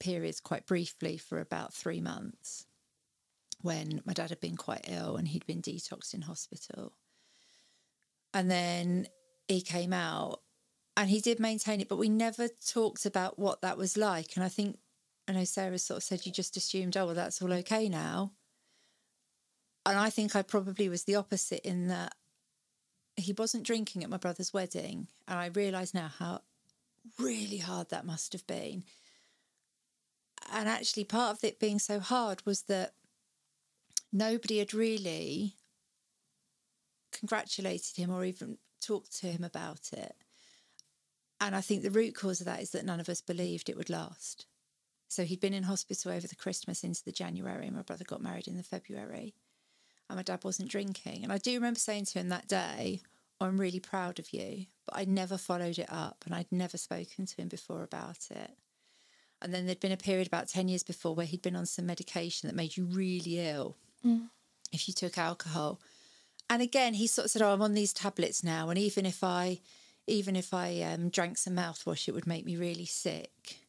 periods 0.00 0.40
quite 0.40 0.66
briefly 0.66 1.16
for 1.16 1.38
about 1.38 1.72
3 1.74 2.00
months 2.00 2.66
when 3.60 4.02
my 4.04 4.12
dad 4.12 4.30
had 4.30 4.40
been 4.40 4.56
quite 4.56 4.86
ill 4.88 5.16
and 5.16 5.28
he'd 5.28 5.46
been 5.46 5.62
detoxed 5.62 6.14
in 6.14 6.22
hospital 6.22 6.92
and 8.34 8.50
then 8.50 9.06
he 9.46 9.60
came 9.60 9.92
out 9.92 10.40
and 10.96 11.10
he 11.10 11.20
did 11.20 11.40
maintain 11.40 11.80
it, 11.80 11.88
but 11.88 11.98
we 11.98 12.08
never 12.08 12.48
talked 12.48 13.06
about 13.06 13.38
what 13.38 13.62
that 13.62 13.76
was 13.76 13.96
like. 13.96 14.36
And 14.36 14.44
I 14.44 14.48
think, 14.48 14.78
I 15.28 15.32
know 15.32 15.44
Sarah 15.44 15.78
sort 15.78 15.98
of 15.98 16.02
said 16.04 16.24
you 16.24 16.32
just 16.32 16.56
assumed, 16.56 16.96
oh, 16.96 17.06
well, 17.06 17.14
that's 17.14 17.42
all 17.42 17.52
okay 17.52 17.88
now. 17.88 18.32
And 19.86 19.98
I 19.98 20.10
think 20.10 20.34
I 20.34 20.42
probably 20.42 20.88
was 20.88 21.04
the 21.04 21.16
opposite 21.16 21.66
in 21.66 21.88
that 21.88 22.14
he 23.16 23.34
wasn't 23.36 23.66
drinking 23.66 24.02
at 24.02 24.10
my 24.10 24.16
brother's 24.16 24.52
wedding. 24.52 25.08
And 25.28 25.38
I 25.38 25.46
realise 25.46 25.94
now 25.94 26.10
how 26.18 26.42
really 27.18 27.58
hard 27.58 27.90
that 27.90 28.06
must 28.06 28.32
have 28.32 28.46
been. 28.46 28.84
And 30.52 30.68
actually, 30.68 31.04
part 31.04 31.36
of 31.36 31.44
it 31.44 31.60
being 31.60 31.78
so 31.78 32.00
hard 32.00 32.44
was 32.44 32.62
that 32.62 32.94
nobody 34.12 34.58
had 34.58 34.74
really 34.74 35.54
congratulated 37.12 37.96
him 37.96 38.10
or 38.10 38.24
even 38.24 38.58
talked 38.80 39.16
to 39.20 39.28
him 39.28 39.44
about 39.44 39.90
it. 39.92 40.14
And 41.40 41.56
I 41.56 41.60
think 41.60 41.82
the 41.82 41.90
root 41.90 42.14
cause 42.14 42.40
of 42.40 42.46
that 42.46 42.60
is 42.60 42.70
that 42.70 42.84
none 42.84 43.00
of 43.00 43.08
us 43.08 43.20
believed 43.20 43.68
it 43.68 43.76
would 43.76 43.90
last. 43.90 44.46
So 45.08 45.24
he'd 45.24 45.40
been 45.40 45.54
in 45.54 45.64
hospital 45.64 46.12
over 46.12 46.26
the 46.26 46.36
Christmas 46.36 46.84
into 46.84 47.04
the 47.04 47.12
January. 47.12 47.66
And 47.66 47.76
my 47.76 47.82
brother 47.82 48.04
got 48.04 48.22
married 48.22 48.48
in 48.48 48.56
the 48.56 48.62
February. 48.62 49.34
And 50.14 50.18
my 50.20 50.22
dad 50.22 50.44
wasn't 50.44 50.70
drinking. 50.70 51.24
And 51.24 51.32
I 51.32 51.38
do 51.38 51.52
remember 51.54 51.80
saying 51.80 52.04
to 52.04 52.20
him 52.20 52.28
that 52.28 52.46
day, 52.46 53.00
I'm 53.40 53.60
really 53.60 53.80
proud 53.80 54.20
of 54.20 54.32
you. 54.32 54.66
But 54.86 54.96
I 54.96 55.04
never 55.06 55.36
followed 55.36 55.76
it 55.76 55.88
up 55.90 56.22
and 56.24 56.32
I'd 56.32 56.52
never 56.52 56.78
spoken 56.78 57.26
to 57.26 57.36
him 57.36 57.48
before 57.48 57.82
about 57.82 58.28
it. 58.30 58.52
And 59.42 59.52
then 59.52 59.66
there'd 59.66 59.80
been 59.80 59.90
a 59.90 59.96
period 59.96 60.28
about 60.28 60.46
10 60.46 60.68
years 60.68 60.84
before 60.84 61.16
where 61.16 61.26
he'd 61.26 61.42
been 61.42 61.56
on 61.56 61.66
some 61.66 61.84
medication 61.84 62.48
that 62.48 62.54
made 62.54 62.76
you 62.76 62.84
really 62.84 63.40
ill 63.40 63.76
if 64.72 64.86
you 64.86 64.94
took 64.94 65.18
alcohol. 65.18 65.80
And 66.48 66.62
again, 66.62 66.94
he 66.94 67.08
sort 67.08 67.24
of 67.24 67.32
said, 67.32 67.42
Oh, 67.42 67.52
I'm 67.52 67.62
on 67.62 67.74
these 67.74 67.92
tablets 67.92 68.44
now. 68.44 68.68
And 68.68 68.78
even 68.78 69.04
if 69.04 69.24
I 69.24 69.58
even 70.06 70.36
if 70.36 70.54
I 70.54 70.80
um, 70.82 71.08
drank 71.08 71.38
some 71.38 71.56
mouthwash, 71.56 72.06
it 72.06 72.14
would 72.14 72.26
make 72.26 72.44
me 72.44 72.56
really 72.56 72.86
sick. 72.86 73.63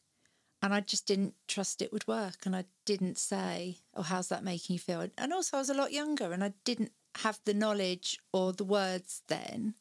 And 0.62 0.74
I 0.74 0.80
just 0.80 1.06
didn't 1.06 1.34
trust 1.46 1.82
it 1.82 1.92
would 1.92 2.08
work. 2.08 2.46
And 2.46 2.56
I 2.56 2.64
didn't 2.84 3.18
say, 3.18 3.78
Oh, 3.94 4.02
how's 4.02 4.28
that 4.28 4.44
making 4.44 4.74
you 4.74 4.80
feel? 4.80 5.06
And 5.18 5.32
also, 5.32 5.56
I 5.56 5.60
was 5.60 5.70
a 5.70 5.74
lot 5.74 5.92
younger 5.92 6.32
and 6.32 6.42
I 6.42 6.54
didn't 6.64 6.92
have 7.18 7.40
the 7.44 7.54
knowledge 7.54 8.18
or 8.32 8.52
the 8.52 8.64
words 8.64 9.22
then. 9.28 9.74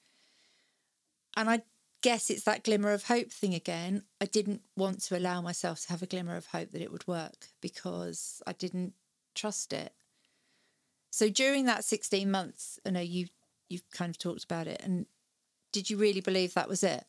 And 1.37 1.49
I 1.49 1.63
guess 2.01 2.29
it's 2.29 2.43
that 2.43 2.63
glimmer 2.63 2.91
of 2.91 3.05
hope 3.05 3.31
thing 3.31 3.53
again. 3.53 4.03
I 4.21 4.25
didn't 4.25 4.61
want 4.77 5.01
to 5.03 5.17
allow 5.17 5.41
myself 5.41 5.81
to 5.81 5.89
have 5.89 6.03
a 6.03 6.07
glimmer 6.07 6.35
of 6.35 6.47
hope 6.47 6.71
that 6.71 6.81
it 6.81 6.91
would 6.91 7.07
work 7.07 7.47
because 7.61 8.41
I 8.45 8.53
didn't 8.53 8.93
trust 9.33 9.73
it. 9.73 9.91
So 11.09 11.29
during 11.29 11.65
that 11.65 11.83
16 11.83 12.29
months, 12.29 12.79
I 12.85 12.91
know 12.91 12.99
you 12.99 13.27
you've 13.69 13.89
kind 13.89 14.11
of 14.11 14.19
talked 14.19 14.43
about 14.43 14.67
it 14.67 14.79
and 14.83 15.07
did 15.71 15.89
you 15.89 15.97
really 15.97 16.21
believe 16.21 16.53
that 16.53 16.69
was 16.69 16.83
it? 16.83 17.03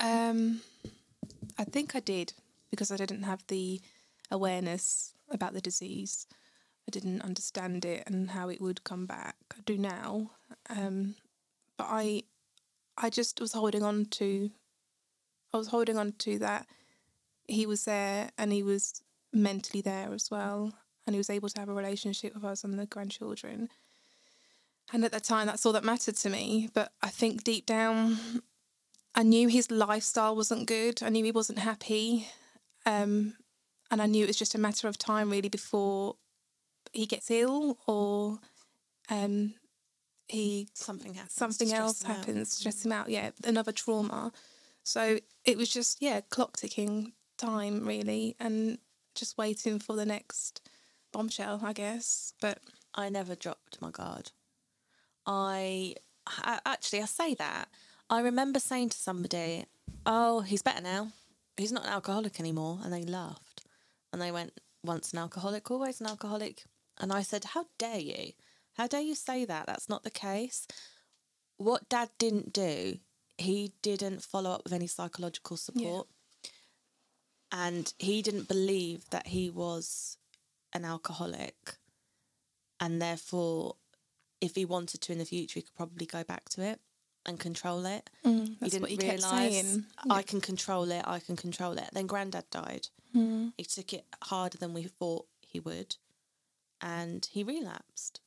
Um, 0.00 0.62
I 1.58 1.64
think 1.64 1.94
I 1.94 2.00
did 2.00 2.32
because 2.74 2.90
I 2.90 2.96
didn't 2.96 3.22
have 3.22 3.44
the 3.46 3.80
awareness 4.30 5.14
about 5.30 5.54
the 5.54 5.60
disease. 5.60 6.26
I 6.88 6.90
didn't 6.90 7.22
understand 7.22 7.84
it 7.84 8.02
and 8.06 8.30
how 8.30 8.48
it 8.48 8.60
would 8.60 8.84
come 8.84 9.06
back. 9.06 9.36
I 9.52 9.60
do 9.64 9.78
now, 9.78 10.32
um, 10.68 11.14
but 11.78 11.86
I, 11.88 12.24
I 12.98 13.10
just 13.10 13.40
was 13.40 13.52
holding 13.52 13.82
on 13.82 14.06
to. 14.06 14.50
I 15.52 15.56
was 15.56 15.68
holding 15.68 15.96
on 15.96 16.12
to 16.18 16.38
that. 16.40 16.66
He 17.46 17.64
was 17.64 17.84
there, 17.84 18.30
and 18.36 18.52
he 18.52 18.62
was 18.62 19.02
mentally 19.32 19.80
there 19.80 20.12
as 20.12 20.30
well, 20.30 20.72
and 21.06 21.14
he 21.14 21.18
was 21.18 21.30
able 21.30 21.48
to 21.48 21.60
have 21.60 21.68
a 21.68 21.74
relationship 21.74 22.34
with 22.34 22.44
us 22.44 22.64
and 22.64 22.78
the 22.78 22.86
grandchildren. 22.86 23.68
And 24.92 25.04
at 25.04 25.12
that 25.12 25.24
time, 25.24 25.46
that's 25.46 25.64
all 25.64 25.72
that 25.72 25.84
mattered 25.84 26.16
to 26.16 26.28
me. 26.28 26.68
But 26.74 26.92
I 27.02 27.08
think 27.08 27.44
deep 27.44 27.66
down, 27.66 28.18
I 29.14 29.22
knew 29.22 29.48
his 29.48 29.70
lifestyle 29.70 30.36
wasn't 30.36 30.66
good. 30.66 31.02
I 31.02 31.08
knew 31.08 31.24
he 31.24 31.30
wasn't 31.30 31.60
happy. 31.60 32.28
Um, 32.86 33.34
and 33.90 34.00
I 34.02 34.06
knew 34.06 34.24
it 34.24 34.28
was 34.28 34.36
just 34.36 34.54
a 34.54 34.58
matter 34.58 34.88
of 34.88 34.98
time, 34.98 35.30
really, 35.30 35.48
before 35.48 36.16
he 36.92 37.06
gets 37.06 37.30
ill 37.30 37.78
or 37.86 38.38
um, 39.10 39.54
he 40.28 40.68
Something 40.74 41.14
happens. 41.14 41.34
something 41.34 41.72
else 41.72 42.02
happens, 42.02 42.52
stress 42.52 42.84
him 42.84 42.92
out. 42.92 43.08
Yeah, 43.08 43.30
another 43.44 43.72
trauma. 43.72 44.32
So 44.82 45.18
it 45.44 45.56
was 45.56 45.68
just 45.68 46.00
yeah, 46.02 46.20
clock 46.22 46.56
ticking 46.56 47.12
time 47.38 47.86
really, 47.86 48.36
and 48.38 48.78
just 49.14 49.36
waiting 49.38 49.78
for 49.78 49.96
the 49.96 50.06
next 50.06 50.68
bombshell, 51.12 51.60
I 51.62 51.72
guess. 51.72 52.34
But 52.40 52.58
I 52.94 53.08
never 53.08 53.34
dropped 53.34 53.80
my 53.80 53.90
guard. 53.90 54.30
I 55.26 55.94
I- 56.26 56.60
actually 56.66 57.02
I 57.02 57.06
say 57.06 57.34
that. 57.34 57.68
I 58.10 58.20
remember 58.20 58.60
saying 58.60 58.90
to 58.90 58.98
somebody, 58.98 59.64
"Oh, 60.06 60.40
he's 60.40 60.62
better 60.62 60.82
now. 60.82 61.12
He's 61.56 61.72
not 61.72 61.84
an 61.84 61.92
alcoholic 61.92 62.40
anymore," 62.40 62.80
and 62.82 62.92
they 62.92 63.04
laughed, 63.04 63.64
and 64.12 64.20
they 64.20 64.32
went, 64.32 64.60
"Once 64.82 65.12
an 65.12 65.18
alcoholic, 65.18 65.70
always 65.70 66.00
an 66.00 66.06
alcoholic." 66.06 66.64
And 66.98 67.12
I 67.12 67.22
said, 67.22 67.44
"How 67.44 67.66
dare 67.78 67.98
you? 67.98 68.32
How 68.74 68.86
dare 68.86 69.00
you 69.00 69.14
say 69.14 69.44
that? 69.44 69.66
That's 69.66 69.88
not 69.88 70.02
the 70.02 70.10
case." 70.10 70.66
What 71.56 71.88
Dad 71.88 72.10
didn't 72.18 72.52
do, 72.52 72.98
he 73.38 73.74
didn't 73.82 74.24
follow 74.24 74.50
up 74.50 74.64
with 74.64 74.72
any 74.72 74.88
psychological 74.88 75.56
support, 75.56 76.08
and 77.52 77.94
he 77.98 78.20
didn't 78.20 78.48
believe 78.48 79.08
that 79.10 79.28
he 79.28 79.48
was 79.48 80.18
an 80.72 80.84
alcoholic 80.84 81.78
and 82.80 83.00
therefore 83.00 83.76
if 84.40 84.56
he 84.56 84.64
wanted 84.64 85.00
to 85.00 85.12
in 85.12 85.18
the 85.18 85.24
future 85.24 85.60
he 85.60 85.62
could 85.62 85.74
probably 85.76 86.04
go 86.04 86.24
back 86.24 86.48
to 86.48 86.62
it 86.62 86.80
and 87.26 87.38
control 87.40 87.84
it 87.86 88.08
he 88.24 88.30
Mm, 88.30 88.58
that's 88.60 88.72
didn't 88.72 88.82
what 88.82 88.90
he 88.90 88.96
kept 88.96 89.22
realize 89.22 89.52
saying. 89.52 89.84
i 90.10 90.22
can 90.22 90.40
control 90.40 90.90
it 90.90 91.02
i 91.06 91.18
can 91.18 91.36
control 91.36 91.72
it 91.78 91.88
then 91.92 92.06
granddad 92.06 92.48
died 92.50 92.88
Mm. 93.14 93.52
he 93.56 93.64
took 93.64 93.92
it 93.92 94.06
harder 94.24 94.58
than 94.58 94.74
we 94.74 94.82
thought 94.84 95.26
he 95.40 95.60
would 95.60 95.96
and 96.80 97.26
he 97.30 97.44
relapsed 97.44 98.20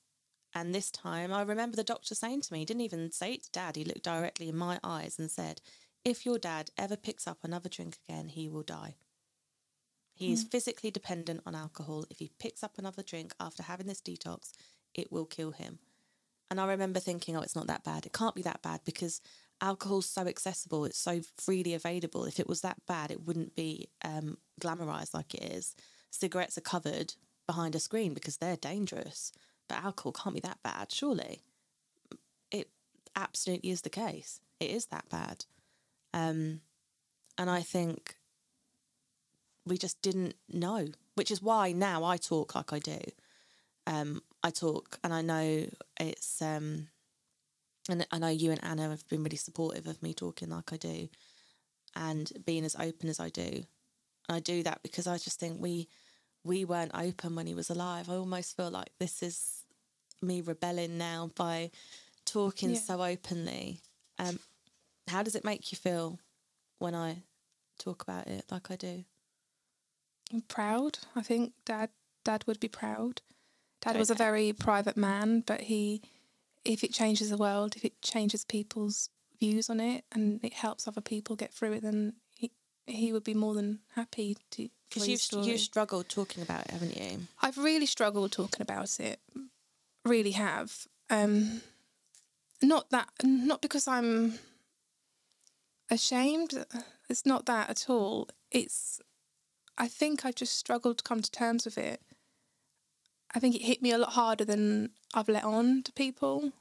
and 0.55 0.73
this 0.73 0.89
time 0.91 1.33
i 1.33 1.41
remember 1.41 1.75
the 1.75 1.83
doctor 1.83 2.15
saying 2.15 2.41
to 2.41 2.53
me 2.53 2.59
he 2.59 2.65
didn't 2.65 2.81
even 2.81 3.11
say 3.11 3.33
it 3.33 3.43
to 3.43 3.51
dad 3.51 3.75
he 3.75 3.83
looked 3.83 4.03
directly 4.03 4.47
in 4.49 4.55
my 4.57 4.79
eyes 4.83 5.19
and 5.19 5.29
said 5.29 5.61
if 6.05 6.25
your 6.25 6.39
dad 6.39 6.71
ever 6.77 6.95
picks 6.95 7.27
up 7.27 7.39
another 7.43 7.67
drink 7.69 7.97
again 8.07 8.29
he 8.29 8.47
will 8.47 8.63
die 8.63 8.95
he 10.13 10.31
is 10.31 10.43
physically 10.43 10.89
dependent 10.89 11.41
on 11.45 11.53
alcohol. 11.53 12.03
If 12.09 12.17
he 12.17 12.31
picks 12.39 12.63
up 12.63 12.79
another 12.79 13.03
drink 13.03 13.35
after 13.39 13.61
having 13.61 13.85
this 13.85 14.01
detox, 14.01 14.51
it 14.95 15.11
will 15.11 15.25
kill 15.27 15.51
him. 15.51 15.77
And 16.49 16.61
I 16.61 16.67
remember 16.67 16.99
thinking, 16.99 17.35
oh, 17.35 17.41
it's 17.41 17.55
not 17.55 17.67
that 17.67 17.83
bad. 17.83 18.05
It 18.05 18.13
can't 18.13 18.35
be 18.35 18.41
that 18.43 18.61
bad 18.61 18.81
because 18.85 19.21
alcohol's 19.61 20.09
so 20.09 20.27
accessible. 20.27 20.85
It's 20.85 20.97
so 20.97 21.21
freely 21.37 21.73
available. 21.73 22.25
If 22.25 22.39
it 22.39 22.47
was 22.47 22.61
that 22.61 22.77
bad, 22.87 23.11
it 23.11 23.25
wouldn't 23.25 23.55
be 23.55 23.89
um, 24.03 24.37
glamorized 24.61 25.13
like 25.13 25.33
it 25.33 25.43
is. 25.43 25.75
Cigarettes 26.09 26.57
are 26.57 26.61
covered 26.61 27.15
behind 27.47 27.75
a 27.75 27.79
screen 27.79 28.13
because 28.13 28.37
they're 28.37 28.55
dangerous. 28.55 29.31
But 29.67 29.83
alcohol 29.83 30.13
can't 30.13 30.35
be 30.35 30.41
that 30.41 30.63
bad, 30.63 30.91
surely. 30.91 31.41
It 32.51 32.69
absolutely 33.15 33.71
is 33.71 33.81
the 33.81 33.89
case. 33.89 34.39
It 34.59 34.71
is 34.71 34.85
that 34.87 35.09
bad. 35.09 35.45
Um, 36.13 36.61
and 37.37 37.49
I 37.49 37.61
think 37.61 38.15
we 39.65 39.77
just 39.77 40.01
didn't 40.01 40.35
know, 40.49 40.87
which 41.15 41.29
is 41.29 41.41
why 41.41 41.73
now 41.73 42.03
I 42.03 42.17
talk 42.17 42.55
like 42.55 42.71
I 42.71 42.79
do. 42.79 42.99
Um, 43.85 44.21
I 44.47 44.51
talk, 44.51 44.97
and 45.03 45.13
I 45.13 45.21
know 45.21 45.67
it's, 45.99 46.41
um, 46.41 46.87
and 47.89 48.05
I 48.11 48.17
know 48.19 48.29
you 48.29 48.51
and 48.51 48.63
Anna 48.63 48.89
have 48.89 49.07
been 49.09 49.23
really 49.23 49.37
supportive 49.37 49.87
of 49.87 50.01
me 50.01 50.13
talking 50.13 50.49
like 50.49 50.71
I 50.73 50.77
do, 50.77 51.09
and 51.95 52.31
being 52.45 52.65
as 52.65 52.75
open 52.75 53.09
as 53.09 53.19
I 53.19 53.29
do. 53.29 53.63
And 54.29 54.35
I 54.35 54.39
do 54.39 54.63
that 54.63 54.81
because 54.83 55.07
I 55.07 55.17
just 55.17 55.39
think 55.39 55.61
we 55.61 55.87
we 56.43 56.63
weren't 56.65 56.91
open 56.95 57.35
when 57.35 57.47
he 57.47 57.53
was 57.53 57.69
alive. 57.69 58.09
I 58.09 58.15
almost 58.15 58.55
feel 58.55 58.69
like 58.71 58.89
this 58.99 59.21
is 59.21 59.65
me 60.21 60.41
rebelling 60.41 60.97
now 60.97 61.29
by 61.35 61.71
talking 62.25 62.69
Yeah. 62.69 62.79
so 62.79 63.03
openly. 63.03 63.81
Um, 64.17 64.39
how 65.07 65.23
does 65.23 65.35
it 65.35 65.43
make 65.45 65.71
you 65.71 65.77
feel 65.77 66.19
when 66.79 66.95
I 66.95 67.23
talk 67.79 68.01
about 68.01 68.27
it 68.27 68.45
like 68.49 68.71
I 68.71 68.75
do? 68.77 69.03
I'm 70.33 70.41
proud. 70.41 70.99
I 71.15 71.21
think 71.21 71.53
dad 71.65 71.89
dad 72.23 72.43
would 72.47 72.59
be 72.59 72.67
proud. 72.69 73.21
Dad 73.81 73.91
Okay. 73.91 73.99
was 73.99 74.09
a 74.09 74.15
very 74.15 74.53
private 74.53 74.97
man, 74.97 75.41
but 75.45 75.61
he 75.61 76.01
if 76.65 76.83
it 76.83 76.91
changes 76.91 77.29
the 77.29 77.37
world, 77.37 77.75
if 77.77 77.85
it 77.85 78.01
changes 78.01 78.43
people's 78.43 79.09
views 79.39 79.69
on 79.69 79.79
it 79.79 80.03
and 80.11 80.43
it 80.43 80.53
helps 80.53 80.87
other 80.87 80.99
people 81.01 81.35
get 81.35 81.53
through 81.53 81.73
it, 81.73 81.81
then 81.81 82.13
he 82.35 82.51
he 82.85 83.13
would 83.13 83.23
be 83.23 83.33
more 83.33 83.53
than 83.53 83.79
happy 83.95 84.37
to 84.51 84.69
Because 84.89 85.07
you've 85.07 85.21
story. 85.21 85.45
you 85.45 85.57
struggled 85.57 86.09
talking 86.09 86.41
about 86.43 86.65
it, 86.65 86.71
haven't 86.71 86.97
you? 86.97 87.19
I've 87.41 87.57
really 87.57 87.85
struggled 87.85 88.31
talking 88.31 88.61
about 88.61 88.99
it. 88.99 89.19
Really 90.03 90.31
have. 90.31 90.87
Um, 91.09 91.61
not 92.61 92.89
that, 92.89 93.09
not 93.23 93.61
because 93.61 93.87
I'm 93.87 94.39
ashamed. 95.89 96.65
It's 97.09 97.25
not 97.25 97.45
that 97.45 97.69
at 97.69 97.85
all. 97.89 98.29
It's, 98.51 98.99
I 99.77 99.87
think 99.87 100.25
I 100.25 100.31
just 100.31 100.57
struggled 100.57 100.97
to 100.99 101.03
come 101.03 101.21
to 101.21 101.31
terms 101.31 101.65
with 101.65 101.77
it. 101.77 102.01
I 103.33 103.39
think 103.39 103.55
it 103.55 103.61
hit 103.61 103.81
me 103.81 103.91
a 103.91 103.97
lot 103.97 104.13
harder 104.13 104.45
than 104.45 104.91
I've 105.13 105.29
let 105.29 105.43
on 105.43 105.83
to 105.83 105.91
people. 105.91 106.51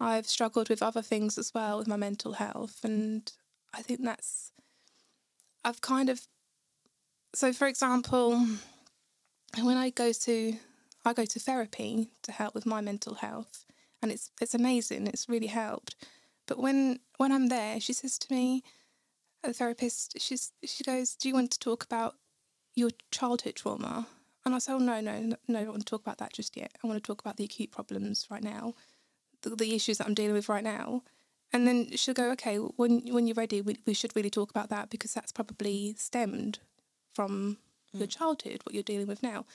I've 0.00 0.26
struggled 0.26 0.68
with 0.68 0.82
other 0.82 1.02
things 1.02 1.38
as 1.38 1.52
well 1.54 1.78
with 1.78 1.86
my 1.86 1.96
mental 1.96 2.34
health, 2.34 2.80
and 2.84 3.32
I 3.72 3.82
think 3.82 4.02
that's. 4.02 4.52
I've 5.64 5.80
kind 5.80 6.10
of. 6.10 6.26
So, 7.34 7.52
for 7.52 7.66
example, 7.66 8.46
when 9.62 9.76
I 9.76 9.90
go 9.90 10.12
to 10.12 10.56
I 11.04 11.12
go 11.12 11.24
to 11.24 11.38
therapy 11.38 12.10
to 12.22 12.32
help 12.32 12.54
with 12.54 12.66
my 12.66 12.80
mental 12.80 13.14
health 13.14 13.66
and 14.02 14.10
it's 14.10 14.30
it's 14.40 14.54
amazing 14.54 15.06
it's 15.06 15.28
really 15.28 15.48
helped 15.48 15.94
but 16.46 16.58
when 16.58 17.00
when 17.18 17.30
I'm 17.30 17.48
there 17.48 17.78
she 17.80 17.92
says 17.92 18.18
to 18.18 18.34
me 18.34 18.62
a 19.44 19.52
therapist 19.52 20.16
she's 20.18 20.52
she 20.64 20.82
goes 20.82 21.14
do 21.14 21.28
you 21.28 21.34
want 21.34 21.50
to 21.52 21.58
talk 21.58 21.84
about 21.84 22.14
your 22.74 22.90
childhood 23.10 23.56
trauma 23.56 24.06
and 24.44 24.54
I 24.54 24.58
said, 24.58 24.74
oh 24.74 24.78
no 24.78 25.00
no 25.00 25.20
no 25.20 25.36
no, 25.48 25.58
I 25.58 25.62
don't 25.62 25.72
want 25.72 25.86
to 25.86 25.90
talk 25.90 26.02
about 26.02 26.18
that 26.18 26.32
just 26.32 26.56
yet. 26.56 26.72
I 26.82 26.86
want 26.86 27.02
to 27.02 27.06
talk 27.06 27.20
about 27.20 27.36
the 27.36 27.44
acute 27.44 27.70
problems 27.70 28.26
right 28.30 28.42
now 28.42 28.74
the, 29.44 29.54
the 29.54 29.74
issues 29.74 29.98
that 29.98 30.06
I'm 30.06 30.14
dealing 30.14 30.34
with 30.34 30.48
right 30.48 30.64
now. 30.64 31.02
And 31.52 31.68
then 31.68 31.90
she'll 31.96 32.14
go 32.14 32.30
okay 32.32 32.56
when 32.56 33.02
when 33.12 33.28
you're 33.28 33.34
ready 33.34 33.60
we, 33.60 33.76
we 33.86 33.94
should 33.94 34.16
really 34.16 34.30
talk 34.30 34.50
about 34.50 34.70
that 34.70 34.90
because 34.90 35.14
that's 35.14 35.30
probably 35.30 35.94
stemmed 35.96 36.58
from 37.14 37.58
your 37.92 38.08
childhood 38.08 38.60
what 38.64 38.74
you're 38.74 38.82
dealing 38.82 39.06
with 39.06 39.22
now. 39.22 39.46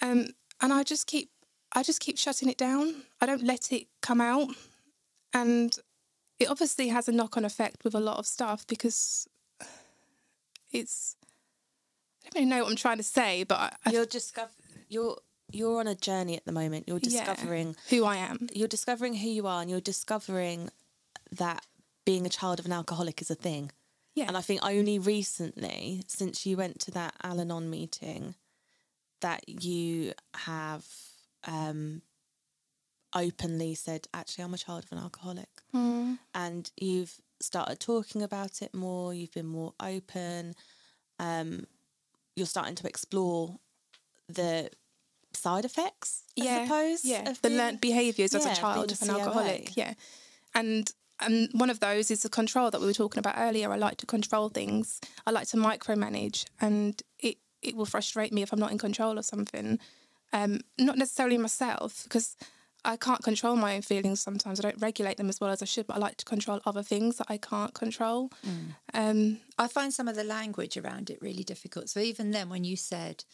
Um, 0.00 0.28
and 0.62 0.72
I 0.72 0.82
just 0.82 1.06
keep 1.06 1.30
I 1.72 1.82
just 1.82 2.00
keep 2.00 2.16
shutting 2.16 2.48
it 2.48 2.56
down. 2.56 3.02
I 3.20 3.26
don't 3.26 3.44
let 3.44 3.70
it 3.70 3.88
come 4.00 4.20
out, 4.20 4.48
and 5.34 5.76
it 6.38 6.48
obviously 6.48 6.88
has 6.88 7.06
a 7.06 7.12
knock 7.12 7.36
on 7.36 7.44
effect 7.44 7.84
with 7.84 7.94
a 7.94 8.00
lot 8.00 8.18
of 8.18 8.26
stuff 8.26 8.66
because 8.66 9.28
it's 10.72 11.16
I 12.36 12.44
know 12.44 12.62
what 12.62 12.70
I'm 12.70 12.76
trying 12.76 12.98
to 12.98 13.02
say, 13.04 13.44
but 13.44 13.58
I, 13.58 13.72
I, 13.86 13.90
You're 13.90 14.06
discover 14.06 14.50
you're 14.88 15.18
you're 15.50 15.80
on 15.80 15.86
a 15.86 15.94
journey 15.94 16.36
at 16.36 16.44
the 16.44 16.52
moment. 16.52 16.88
You're 16.88 16.98
yeah, 17.02 17.24
discovering 17.24 17.76
who 17.90 18.04
I 18.04 18.16
am. 18.16 18.48
you're 18.52 18.68
discovering 18.68 19.14
who 19.14 19.28
you 19.28 19.46
are 19.46 19.60
and 19.60 19.70
you're 19.70 19.80
discovering 19.80 20.70
that 21.32 21.64
being 22.04 22.26
a 22.26 22.30
child 22.30 22.58
of 22.58 22.66
an 22.66 22.72
alcoholic 22.72 23.20
is 23.20 23.30
a 23.30 23.34
thing. 23.34 23.70
Yeah. 24.14 24.26
And 24.28 24.36
I 24.36 24.42
think 24.42 24.60
only 24.62 24.98
recently, 24.98 26.04
since 26.06 26.46
you 26.46 26.56
went 26.56 26.80
to 26.80 26.90
that 26.92 27.14
Al 27.22 27.40
Anon 27.40 27.68
meeting, 27.68 28.34
that 29.20 29.48
you 29.48 30.12
have 30.34 30.86
um, 31.46 32.02
openly 33.14 33.74
said, 33.74 34.06
actually, 34.12 34.44
I'm 34.44 34.54
a 34.54 34.58
child 34.58 34.84
of 34.84 34.92
an 34.92 34.98
alcoholic. 34.98 35.48
Mm. 35.74 36.18
And 36.34 36.70
you've 36.76 37.14
started 37.40 37.80
talking 37.80 38.22
about 38.22 38.62
it 38.62 38.74
more, 38.74 39.14
you've 39.14 39.32
been 39.32 39.46
more 39.46 39.74
open, 39.80 40.54
um, 41.18 41.66
you're 42.36 42.46
starting 42.46 42.74
to 42.76 42.86
explore 42.86 43.56
the 44.28 44.70
side 45.32 45.64
effects, 45.64 46.22
I 46.40 46.44
yeah, 46.44 46.64
suppose. 46.64 47.04
yeah, 47.04 47.28
of 47.30 47.40
the 47.42 47.48
being- 47.48 47.58
learnt 47.58 47.80
behaviours 47.80 48.34
as 48.34 48.46
a 48.46 48.54
child 48.54 48.92
of 48.92 49.02
an 49.02 49.10
alcoholic. 49.10 49.76
Yeah, 49.76 49.94
and 50.54 50.90
and 51.20 51.48
one 51.52 51.70
of 51.70 51.80
those 51.80 52.10
is 52.10 52.22
the 52.22 52.28
control 52.28 52.70
that 52.70 52.80
we 52.80 52.86
were 52.86 52.92
talking 52.92 53.20
about 53.20 53.34
earlier. 53.38 53.72
I 53.72 53.76
like 53.76 53.98
to 53.98 54.06
control 54.06 54.48
things. 54.48 55.00
I 55.26 55.30
like 55.30 55.48
to 55.48 55.56
micromanage, 55.56 56.46
and 56.60 57.00
it 57.18 57.38
it 57.62 57.76
will 57.76 57.86
frustrate 57.86 58.32
me 58.32 58.42
if 58.42 58.52
I'm 58.52 58.58
not 58.60 58.72
in 58.72 58.78
control 58.78 59.18
of 59.18 59.24
something. 59.24 59.78
Um, 60.32 60.60
not 60.78 60.98
necessarily 60.98 61.38
myself 61.38 62.02
because. 62.04 62.36
I 62.84 62.96
can't 62.96 63.22
control 63.22 63.56
my 63.56 63.76
own 63.76 63.82
feelings 63.82 64.20
sometimes. 64.20 64.60
I 64.60 64.62
don't 64.62 64.80
regulate 64.80 65.16
them 65.16 65.28
as 65.28 65.40
well 65.40 65.50
as 65.50 65.62
I 65.62 65.64
should, 65.64 65.86
but 65.86 65.96
I 65.96 65.98
like 65.98 66.16
to 66.18 66.24
control 66.24 66.60
other 66.66 66.82
things 66.82 67.16
that 67.16 67.26
I 67.28 67.38
can't 67.38 67.72
control. 67.72 68.30
Um, 68.92 69.40
I 69.58 69.68
find 69.68 69.92
some 69.92 70.06
of 70.06 70.16
the 70.16 70.24
language 70.24 70.76
around 70.76 71.08
it 71.08 71.18
really 71.22 71.44
difficult. 71.44 71.88
So 71.88 72.00
even 72.00 72.30
then, 72.30 72.48
when 72.50 72.64
you 72.64 72.76
said, 72.76 73.24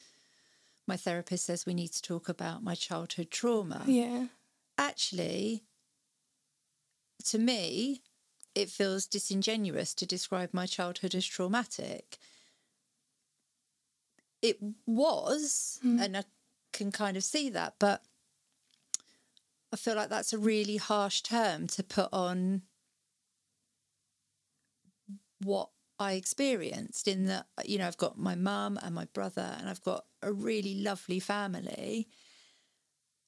my 0.87 0.97
therapist 0.97 1.47
says 1.47 1.67
we 1.67 1.75
need 1.75 1.93
to 1.93 2.03
talk 2.03 2.29
about 2.29 2.63
my 2.63 2.75
childhood 2.75 3.31
trauma, 3.31 3.83
yeah. 3.87 4.27
actually, 4.79 5.65
to 7.27 7.39
me, 7.39 8.03
it 8.55 8.69
feels 8.69 9.07
disingenuous 9.07 9.95
to 9.95 10.07
describe 10.07 10.51
my 10.53 10.67
childhood 10.67 11.15
as 11.15 11.27
traumatic. 11.27 12.19
It 14.43 14.59
was, 14.87 15.79
and 16.01 16.17
I 16.17 16.25
can 16.73 16.91
kind 16.91 17.17
of 17.17 17.23
see 17.23 17.51
that, 17.51 17.75
but 17.79 18.03
I 19.73 19.77
feel 19.77 19.95
like 19.95 20.09
that's 20.09 20.33
a 20.33 20.39
really 20.39 20.77
harsh 20.77 21.21
term 21.23 21.67
to 21.69 21.83
put 21.83 22.09
on 22.13 22.63
what 25.43 25.71
I 25.99 26.15
experienced 26.15 27.07
in 27.07 27.27
that, 27.27 27.47
you 27.65 27.79
know, 27.79 27.87
I've 27.87 27.97
got 27.97 28.19
my 28.19 28.35
mum 28.35 28.79
and 28.83 28.95
my 28.95 29.07
brother, 29.13 29.55
and 29.59 29.69
I've 29.69 29.83
got 29.83 30.05
a 30.23 30.33
really 30.33 30.75
lovely 30.75 31.21
family. 31.21 32.09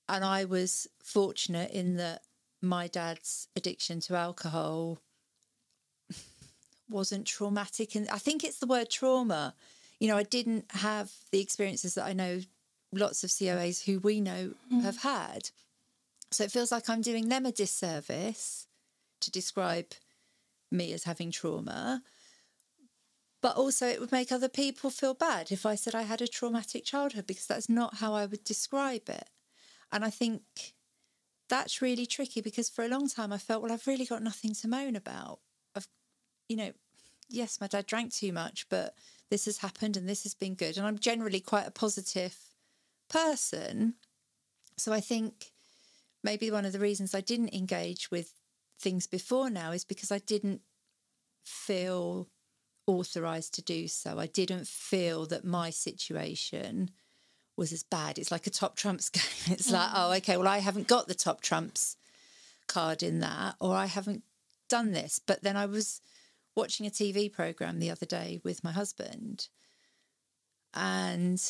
And 0.09 0.25
I 0.25 0.45
was 0.45 0.89
fortunate 1.03 1.71
in 1.71 1.97
that 1.97 2.23
my 2.61 2.87
dad's 2.89 3.49
addiction 3.57 4.01
to 4.01 4.17
alcohol 4.17 4.99
wasn't 6.89 7.27
traumatic. 7.27 7.95
And 7.95 8.09
I 8.09 8.19
think 8.19 8.45
it's 8.45 8.59
the 8.59 8.67
word 8.67 8.91
trauma. 8.91 9.55
You 9.99 10.09
know, 10.09 10.17
I 10.17 10.23
didn't 10.23 10.67
have 10.71 11.11
the 11.31 11.41
experiences 11.41 11.95
that 11.95 12.05
I 12.05 12.13
know 12.13 12.41
lots 12.93 13.25
of 13.25 13.31
COAs 13.31 13.85
who 13.85 13.99
we 14.01 14.21
know 14.21 14.55
mm. 14.73 14.83
have 14.83 14.99
had. 14.99 15.51
So 16.33 16.45
it 16.45 16.53
feels 16.53 16.73
like 16.73 16.89
I'm 16.89 17.03
doing 17.03 17.29
them 17.29 17.47
a 17.47 17.53
disservice 17.53 18.67
to 19.21 19.31
describe 19.31 19.93
me 20.71 20.93
as 20.93 21.05
having 21.05 21.31
trauma. 21.31 22.03
But 23.41 23.57
also, 23.57 23.87
it 23.87 24.01
would 24.01 24.13
make 24.13 24.31
other 24.31 24.49
people 24.49 24.89
feel 24.89 25.15
bad 25.15 25.51
if 25.51 25.67
I 25.67 25.75
said 25.75 25.95
I 25.95 26.03
had 26.03 26.23
a 26.23 26.29
traumatic 26.29 26.85
childhood 26.85 27.27
because 27.27 27.47
that's 27.47 27.69
not 27.69 27.97
how 27.97 28.15
I 28.15 28.27
would 28.27 28.45
describe 28.45 29.09
it. 29.09 29.29
And 29.91 30.05
I 30.05 30.11
think 30.11 30.43
that's 31.49 31.83
really 31.83 32.07
tricky 32.07 32.41
because 32.41 32.71
for 32.71 32.85
a 32.85 32.89
long 32.89 33.09
time 33.09 33.33
I 33.33 33.39
felt, 33.39 33.63
well, 33.63 33.73
I've 33.73 33.87
really 33.87 34.07
got 34.07 34.23
nothing 34.23 34.55
to 34.55 34.69
moan 34.69 34.97
about. 34.97 35.41
I've, 35.75 35.89
you 36.49 36.57
know, 36.57 36.73
yes, 37.29 37.61
my 37.61 37.67
dad 37.67 37.87
drank 37.87 38.15
too 38.15 38.33
much, 38.33 38.67
but 38.69 38.95
this 39.29 39.45
has 39.47 39.59
happened 39.59 39.97
and 39.97 40.09
this 40.09 40.23
has 40.23 40.35
been 40.35 40.55
good. 40.55 40.79
And 40.79 40.87
I'm 40.87 40.99
generally 40.99 41.41
quite 41.41 41.67
a 41.67 41.73
positive 41.73 42.37
person. 43.11 43.95
So 44.79 44.93
I 44.93 45.01
think 45.01 45.52
maybe 46.23 46.51
one 46.51 46.65
of 46.65 46.73
the 46.73 46.79
reasons 46.79 47.15
I 47.15 47.21
didn't 47.21 47.55
engage 47.55 48.11
with 48.11 48.33
things 48.81 49.07
before 49.07 49.51
now 49.51 49.73
is 49.73 49.85
because 49.85 50.11
I 50.13 50.19
didn't 50.19 50.61
feel 51.45 52.29
authorized 52.87 53.55
to 53.55 53.63
do 53.63 53.89
so. 53.89 54.19
I 54.19 54.27
didn't 54.27 54.67
feel 54.67 55.27
that 55.27 55.45
my 55.45 55.71
situation 55.71 56.91
was 57.57 57.73
as 57.73 57.83
bad. 57.83 58.19
It's 58.19 58.31
like 58.31 58.47
a 58.47 58.51
top 58.51 58.77
trumps 58.77 59.09
game. 59.11 59.55
It's 59.55 59.71
like, 59.71 59.89
mm. 59.89 59.95
oh, 59.95 60.13
okay, 60.15 60.37
well, 60.37 60.49
I 60.49 60.59
haven't 60.59 60.89
got 60.89 61.09
the 61.09 61.15
top 61.15 61.41
trumps 61.41 61.97
card 62.67 63.03
in 63.03 63.21
that, 63.21 63.57
or 63.61 63.75
I 63.75 63.87
haven't 63.87 64.23
done 64.69 64.93
this. 64.93 65.21
But 65.25 65.43
then 65.43 65.57
I 65.57 65.67
was 65.67 66.01
watching 66.57 66.87
a 66.87 66.91
TV 66.91 67.33
program 67.33 67.79
the 67.79 67.91
other 67.91 68.07
day 68.07 68.41
with 68.45 68.65
my 68.65 68.73
husband, 68.73 69.49
and 70.75 71.41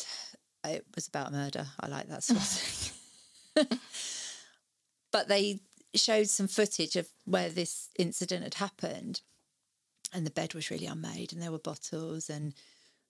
it 0.65 0.85
was 0.95 1.07
about 1.07 1.31
murder. 1.31 1.67
I 1.79 1.87
like 1.87 2.07
that 2.09 2.23
sort 2.23 2.39
of 2.39 2.45
thing. 3.67 3.79
but 5.13 5.29
they 5.29 5.61
showed 5.95 6.27
some 6.27 6.47
footage 6.47 6.97
of 6.97 7.07
where 7.23 7.49
this 7.49 7.87
incident 7.97 8.43
had 8.43 8.55
happened 8.55 9.21
and 10.11 10.25
the 10.25 10.31
bed 10.31 10.53
was 10.53 10.69
really 10.69 10.87
unmade 10.87 11.31
and 11.31 11.41
there 11.41 11.51
were 11.51 11.59
bottles 11.59 12.29
and 12.29 12.53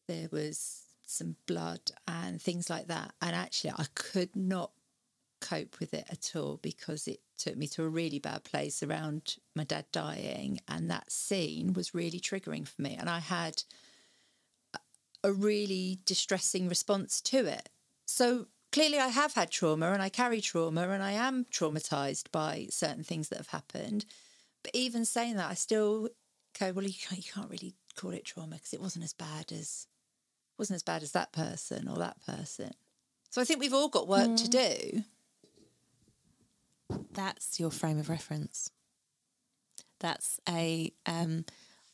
there 0.08 0.28
was 0.32 0.82
some 1.08 1.38
blood 1.48 1.80
and 2.08 2.42
things 2.42 2.70
like 2.70 2.88
that. 2.88 3.14
And 3.22 3.36
actually 3.36 3.72
i 3.72 3.86
could 3.96 4.36
not 4.36 4.72
cope 5.42 5.80
with 5.80 5.94
it 5.94 6.06
at 6.10 6.36
all 6.36 6.60
because 6.62 7.08
it 7.08 7.20
took 7.38 7.58
me 7.58 7.68
to 7.68 7.84
a 7.84 7.90
really 7.90 8.20
bad 8.20 8.44
place 8.44 8.82
around 8.84 9.36
my 9.56 9.64
dad 9.66 9.86
dying 9.92 10.60
and 10.70 10.90
that 10.90 11.12
scene 11.12 11.74
was 11.74 11.96
really 11.96 12.20
triggering 12.20 12.68
for 12.68 12.82
me. 12.82 12.96
And 13.00 13.10
i 13.10 13.20
had 13.20 13.64
a 15.24 15.32
really 15.32 16.00
distressing 16.06 16.68
response 16.68 17.22
to 17.22 17.46
it. 17.46 17.70
So 18.06 18.48
clearly 18.74 18.98
I 18.98 19.08
have 19.08 19.36
had 19.36 19.52
trauma 19.52 19.92
and 19.92 20.02
I 20.02 20.10
carry 20.10 20.42
trauma 20.42 20.90
and 20.90 21.04
I 21.04 21.12
am 21.12 21.46
traumatized 21.46 22.32
by 22.32 22.68
certain 22.70 23.04
things 23.04 23.30
that 23.30 23.38
have 23.38 23.50
happened. 23.50 24.06
But 24.64 24.72
even 24.74 25.06
saying 25.06 25.36
that, 25.36 25.50
I 25.50 25.54
still 25.54 26.10
go, 26.60 26.74
well, 26.74 26.84
you 26.86 26.94
can't, 26.94 27.26
you 27.26 27.32
can't 27.32 27.50
really 27.50 27.76
call 27.96 28.12
it 28.12 28.26
trauma 28.26 28.56
because 28.56 28.74
it 28.74 28.82
wasn't 28.82 29.06
as 29.06 29.14
bad 29.14 29.52
as 29.52 29.88
wasn't 30.58 30.76
as 30.76 30.84
bad 30.84 31.04
as 31.04 31.12
that 31.12 31.32
person 31.32 31.88
or 31.88 31.98
that 31.98 32.18
person. 32.26 32.72
So 33.30 33.42
I 33.42 33.46
think 33.46 33.60
we've 33.60 33.74
all 33.74 33.90
got 33.90 34.08
work 34.08 34.36
to 34.36 34.48
do. 34.48 35.04
That's 37.14 37.60
your 37.60 37.72
frame 37.72 38.00
of 38.00 38.10
reference. 38.10 38.72
That's 40.00 40.40
a 40.48 40.92
um, 41.06 41.46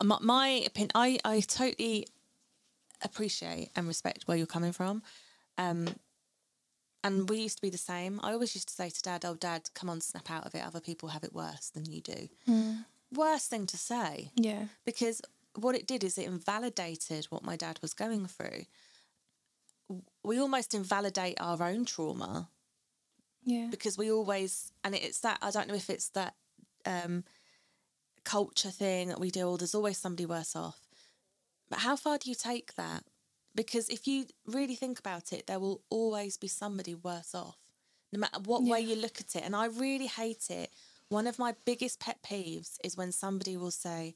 my, 0.03 0.17
my 0.21 0.47
opinion. 0.65 0.91
I 0.95 1.19
I 1.23 1.39
totally 1.41 2.07
appreciate 3.01 3.69
and 3.75 3.87
respect 3.87 4.23
where 4.25 4.37
you're 4.37 4.47
coming 4.47 4.73
from. 4.73 5.01
Um, 5.57 5.87
and 7.03 7.29
we 7.29 7.37
used 7.39 7.57
to 7.57 7.61
be 7.61 7.69
the 7.69 7.77
same. 7.77 8.19
I 8.23 8.33
always 8.33 8.53
used 8.55 8.67
to 8.69 8.73
say 8.73 8.89
to 8.89 9.01
dad, 9.01 9.23
Oh, 9.25 9.35
dad, 9.35 9.69
come 9.73 9.89
on, 9.89 10.01
snap 10.01 10.29
out 10.29 10.45
of 10.45 10.53
it. 10.55 10.65
Other 10.65 10.81
people 10.81 11.09
have 11.09 11.23
it 11.23 11.33
worse 11.33 11.69
than 11.69 11.85
you 11.85 12.01
do. 12.01 12.29
Worst 13.13 13.49
thing 13.49 13.65
to 13.67 13.77
say 13.77 14.31
Yeah. 14.35 14.65
because 14.85 15.21
what 15.55 15.75
it 15.75 15.87
did 15.87 16.03
is 16.03 16.17
it 16.17 16.25
invalidated 16.27 17.25
what 17.25 17.43
my 17.43 17.55
dad 17.55 17.79
was 17.81 17.93
going 17.93 18.27
through. 18.27 18.65
We 20.23 20.39
almost 20.39 20.73
invalidate 20.75 21.39
our 21.41 21.61
own 21.63 21.85
trauma 21.85 22.49
Yeah. 23.43 23.67
because 23.71 23.97
we 23.97 24.11
always, 24.11 24.71
and 24.83 24.93
it's 24.93 25.21
that, 25.21 25.39
I 25.41 25.49
don't 25.51 25.67
know 25.67 25.73
if 25.73 25.89
it's 25.89 26.09
that 26.09 26.35
um, 26.85 27.23
culture 28.23 28.69
thing 28.71 29.07
that 29.07 29.19
we 29.19 29.31
do, 29.31 29.47
or 29.49 29.57
there's 29.57 29.73
always 29.75 29.97
somebody 29.97 30.25
worse 30.27 30.55
off. 30.55 30.79
But 31.69 31.79
how 31.79 31.95
far 31.95 32.17
do 32.19 32.29
you 32.29 32.35
take 32.35 32.75
that? 32.75 33.03
Because 33.55 33.89
if 33.89 34.07
you 34.07 34.25
really 34.45 34.75
think 34.75 34.99
about 34.99 35.33
it, 35.33 35.47
there 35.47 35.59
will 35.59 35.81
always 35.89 36.37
be 36.37 36.47
somebody 36.47 36.95
worse 36.95 37.33
off, 37.33 37.57
no 38.11 38.19
matter 38.19 38.39
what 38.45 38.63
way 38.63 38.79
you 38.79 38.95
look 38.95 39.19
at 39.19 39.35
it. 39.35 39.43
And 39.43 39.55
I 39.55 39.65
really 39.67 40.07
hate 40.07 40.49
it. 40.49 40.69
One 41.09 41.27
of 41.27 41.39
my 41.39 41.55
biggest 41.65 41.99
pet 41.99 42.19
peeves 42.23 42.77
is 42.83 42.95
when 42.95 43.11
somebody 43.11 43.57
will 43.57 43.71
say, 43.71 44.13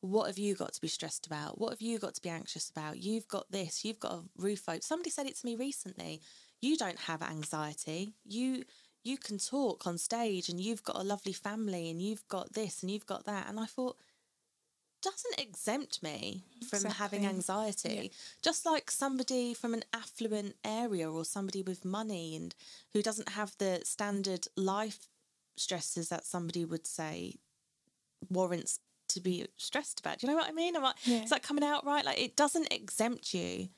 What 0.00 0.26
have 0.26 0.38
you 0.38 0.54
got 0.54 0.72
to 0.74 0.80
be 0.80 0.88
stressed 0.88 1.26
about? 1.26 1.58
What 1.58 1.70
have 1.70 1.80
you 1.80 1.98
got 1.98 2.14
to 2.16 2.22
be 2.22 2.28
anxious 2.28 2.68
about? 2.68 2.98
You've 2.98 3.28
got 3.28 3.50
this, 3.50 3.84
you've 3.84 4.00
got 4.00 4.12
a 4.12 4.24
roof 4.36 4.68
over. 4.68 4.80
Somebody 4.82 5.10
said 5.10 5.26
it 5.26 5.36
to 5.36 5.46
me 5.46 5.54
recently. 5.54 6.20
You 6.60 6.76
don't 6.76 6.98
have 6.98 7.22
anxiety. 7.22 8.14
You 8.24 8.64
you 9.04 9.18
can 9.18 9.38
talk 9.38 9.86
on 9.86 9.98
stage 9.98 10.48
and 10.48 10.60
you've 10.60 10.84
got 10.84 10.96
a 10.96 11.02
lovely 11.02 11.32
family 11.32 11.90
and 11.90 12.00
you've 12.00 12.26
got 12.28 12.52
this 12.52 12.82
and 12.82 12.90
you've 12.90 13.06
got 13.06 13.24
that. 13.24 13.48
And 13.48 13.58
I 13.58 13.66
thought, 13.66 13.96
doesn't 15.02 15.38
exempt 15.38 16.02
me 16.02 16.44
from 16.68 16.84
having 16.84 17.26
anxiety. 17.26 18.12
Just 18.42 18.64
like 18.64 18.90
somebody 18.90 19.54
from 19.54 19.74
an 19.74 19.84
affluent 19.92 20.54
area 20.64 21.10
or 21.10 21.24
somebody 21.24 21.62
with 21.62 21.84
money 21.84 22.36
and 22.36 22.54
who 22.92 23.02
doesn't 23.02 23.30
have 23.30 23.56
the 23.58 23.80
standard 23.84 24.46
life 24.56 25.08
stresses 25.56 26.08
that 26.08 26.24
somebody 26.24 26.64
would 26.64 26.86
say 26.86 27.34
warrants 28.30 28.78
to 29.08 29.20
be 29.20 29.46
stressed 29.56 30.00
about. 30.00 30.18
Do 30.18 30.26
you 30.26 30.32
know 30.32 30.38
what 30.38 30.48
I 30.48 30.52
mean? 30.52 30.76
Am 30.76 30.84
I, 30.84 30.94
Yeah. 31.04 31.22
Is 31.24 31.30
that 31.30 31.42
coming 31.42 31.64
out 31.64 31.84
right? 31.84 32.04
Like 32.04 32.20
it 32.20 32.36
doesn't 32.36 32.72
exempt 32.72 33.34
you 33.34 33.68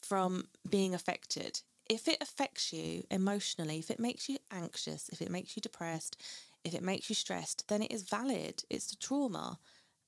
from 0.00 0.46
being 0.68 0.94
affected. 0.94 1.60
If 1.88 2.08
it 2.08 2.18
affects 2.20 2.72
you 2.72 3.04
emotionally, 3.10 3.78
if 3.78 3.90
it 3.90 4.00
makes 4.00 4.28
you 4.28 4.38
anxious, 4.50 5.08
if 5.10 5.20
it 5.20 5.30
makes 5.30 5.56
you 5.56 5.60
depressed, 5.60 6.20
if 6.64 6.74
it 6.74 6.82
makes 6.82 7.08
you 7.08 7.14
stressed, 7.14 7.68
then 7.68 7.82
it 7.82 7.92
is 7.92 8.02
valid. 8.02 8.64
It's 8.70 8.92
a 8.92 8.96
trauma. 8.98 9.58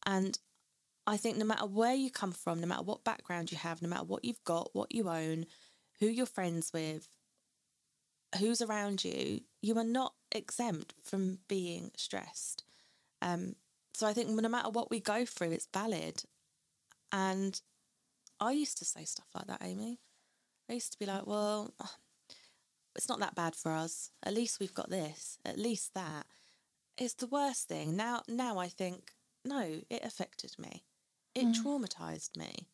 And 0.09 0.39
I 1.07 1.19
think 1.19 1.37
no 1.37 1.45
matter 1.45 1.67
where 1.67 1.95
you 1.95 2.11
come 2.11 2.33
from, 2.33 2.63
no 2.63 2.67
matter 2.67 2.83
what 2.83 3.05
background 3.05 3.53
you 3.53 3.59
have, 3.59 3.83
no 3.83 3.91
matter 3.91 4.05
what 4.05 4.25
you've 4.25 4.43
got, 4.43 4.71
what 4.73 4.95
you 4.95 5.11
own, 5.11 5.45
who 6.01 6.07
you're 6.07 6.25
friends 6.25 6.73
with, 6.73 7.09
who's 8.39 8.63
around 8.63 9.05
you, 9.05 9.43
you 9.61 9.77
are 9.77 9.85
not 9.85 10.15
exempt 10.33 10.95
from 11.05 11.41
being 11.47 11.91
stressed. 11.95 12.65
Um, 13.21 13.57
so 13.93 14.07
I 14.07 14.15
think 14.15 14.31
no 14.31 14.49
matter 14.49 14.71
what 14.71 14.91
we 14.91 14.99
go 14.99 15.27
through, 15.27 15.51
it's 15.51 15.69
valid. 15.75 16.23
And 17.13 17.61
I 18.41 18.53
used 18.53 18.79
to 18.79 18.87
say 18.87 19.05
stuff 19.05 19.29
like 19.35 19.47
that, 19.49 19.63
Amy. 19.63 19.99
I 20.71 20.75
used 20.75 20.93
to 20.93 20.99
be 20.99 21.07
like, 21.07 21.27
well, 21.27 21.75
it's 22.97 23.11
not 23.11 23.21
that 23.21 23.35
bad 23.35 23.55
for 23.55 23.73
us. 23.73 24.11
At 24.23 24.35
least 24.35 24.59
we've 24.59 24.75
got 24.75 24.89
this. 24.89 25.39
At 25.45 25.59
least 25.59 25.93
that. 25.95 26.25
It's 26.97 27.15
the 27.15 27.27
worst 27.27 27.69
thing. 27.69 27.95
Now 27.95 28.23
now 28.27 28.59
I 28.59 28.69
think, 28.69 29.13
no, 29.49 29.81
it 29.91 30.05
affected 30.05 30.55
me. 30.59 30.85
It 31.35 31.47
mm. 31.47 31.55
traumatized 31.55 32.37
me. 32.37 32.69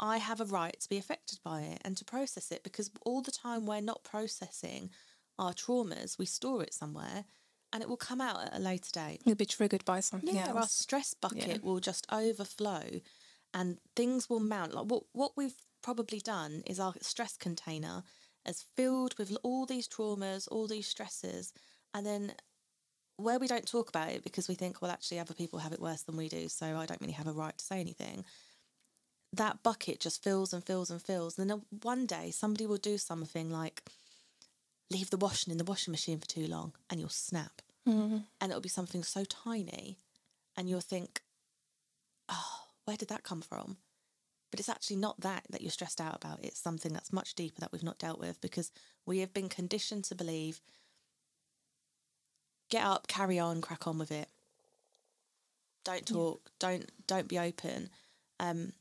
I 0.00 0.18
have 0.18 0.40
a 0.40 0.44
right 0.44 0.78
to 0.80 0.88
be 0.88 0.98
affected 0.98 1.38
by 1.44 1.62
it 1.62 1.80
and 1.84 1.96
to 1.96 2.04
process 2.04 2.50
it 2.50 2.64
because 2.64 2.90
all 3.04 3.22
the 3.22 3.30
time 3.30 3.66
we're 3.66 3.80
not 3.80 4.02
processing 4.02 4.90
our 5.38 5.52
traumas, 5.52 6.18
we 6.18 6.26
store 6.26 6.62
it 6.62 6.74
somewhere 6.74 7.24
and 7.72 7.82
it 7.82 7.88
will 7.88 7.96
come 7.96 8.20
out 8.20 8.44
at 8.44 8.56
a 8.56 8.60
later 8.60 8.90
date. 8.92 9.22
You'll 9.24 9.36
be 9.36 9.46
triggered 9.46 9.84
by 9.84 10.00
something 10.00 10.34
yeah, 10.34 10.48
else. 10.48 10.56
Our 10.56 10.68
stress 10.68 11.14
bucket 11.14 11.46
yeah. 11.46 11.58
will 11.62 11.80
just 11.80 12.06
overflow 12.12 12.82
and 13.54 13.78
things 13.96 14.28
will 14.28 14.40
mount. 14.40 14.74
Like 14.74 14.86
what 14.86 15.04
what 15.12 15.32
we've 15.36 15.54
probably 15.82 16.20
done 16.20 16.62
is 16.66 16.80
our 16.80 16.94
stress 17.00 17.36
container 17.36 18.02
is 18.46 18.64
filled 18.76 19.16
with 19.18 19.36
all 19.42 19.66
these 19.66 19.88
traumas, 19.88 20.48
all 20.50 20.66
these 20.66 20.86
stresses, 20.86 21.52
and 21.94 22.04
then 22.04 22.32
where 23.22 23.38
we 23.38 23.46
don't 23.46 23.66
talk 23.66 23.88
about 23.88 24.10
it 24.10 24.22
because 24.22 24.48
we 24.48 24.54
think, 24.54 24.80
well, 24.80 24.90
actually, 24.90 25.18
other 25.18 25.34
people 25.34 25.58
have 25.60 25.72
it 25.72 25.80
worse 25.80 26.02
than 26.02 26.16
we 26.16 26.28
do, 26.28 26.48
so 26.48 26.66
I 26.76 26.86
don't 26.86 27.00
really 27.00 27.12
have 27.12 27.26
a 27.26 27.32
right 27.32 27.56
to 27.56 27.64
say 27.64 27.80
anything. 27.80 28.24
That 29.32 29.62
bucket 29.62 30.00
just 30.00 30.22
fills 30.22 30.52
and 30.52 30.64
fills 30.64 30.90
and 30.90 31.00
fills. 31.00 31.38
And 31.38 31.48
then 31.48 31.62
one 31.82 32.06
day 32.06 32.30
somebody 32.30 32.66
will 32.66 32.76
do 32.76 32.98
something 32.98 33.50
like 33.50 33.82
leave 34.90 35.10
the 35.10 35.16
washing 35.16 35.50
in 35.50 35.58
the 35.58 35.64
washing 35.64 35.90
machine 35.90 36.18
for 36.18 36.26
too 36.26 36.46
long 36.46 36.74
and 36.90 37.00
you'll 37.00 37.08
snap. 37.08 37.62
Mm-hmm. 37.88 38.18
And 38.40 38.50
it'll 38.50 38.60
be 38.60 38.68
something 38.68 39.02
so 39.02 39.24
tiny 39.24 39.98
and 40.56 40.68
you'll 40.68 40.80
think, 40.80 41.22
oh, 42.28 42.60
where 42.84 42.96
did 42.96 43.08
that 43.08 43.22
come 43.22 43.40
from? 43.40 43.78
But 44.50 44.60
it's 44.60 44.68
actually 44.68 44.96
not 44.96 45.20
that 45.20 45.44
that 45.48 45.62
you're 45.62 45.70
stressed 45.70 46.00
out 46.00 46.14
about. 46.14 46.44
It's 46.44 46.60
something 46.60 46.92
that's 46.92 47.12
much 47.12 47.34
deeper 47.34 47.60
that 47.60 47.72
we've 47.72 47.82
not 47.82 47.98
dealt 47.98 48.20
with 48.20 48.40
because 48.42 48.70
we 49.06 49.20
have 49.20 49.32
been 49.32 49.48
conditioned 49.48 50.04
to 50.04 50.14
believe 50.14 50.60
get 52.72 52.84
up, 52.84 53.06
carry 53.06 53.38
on, 53.38 53.60
crack 53.60 53.86
on 53.86 53.98
with 53.98 54.10
it. 54.10 54.28
Don't 55.84 56.06
talk, 56.06 56.40
yeah. 56.44 56.50
don't 56.58 56.90
don't 57.06 57.28
be 57.28 57.38
open. 57.38 57.90
Um 58.40 58.72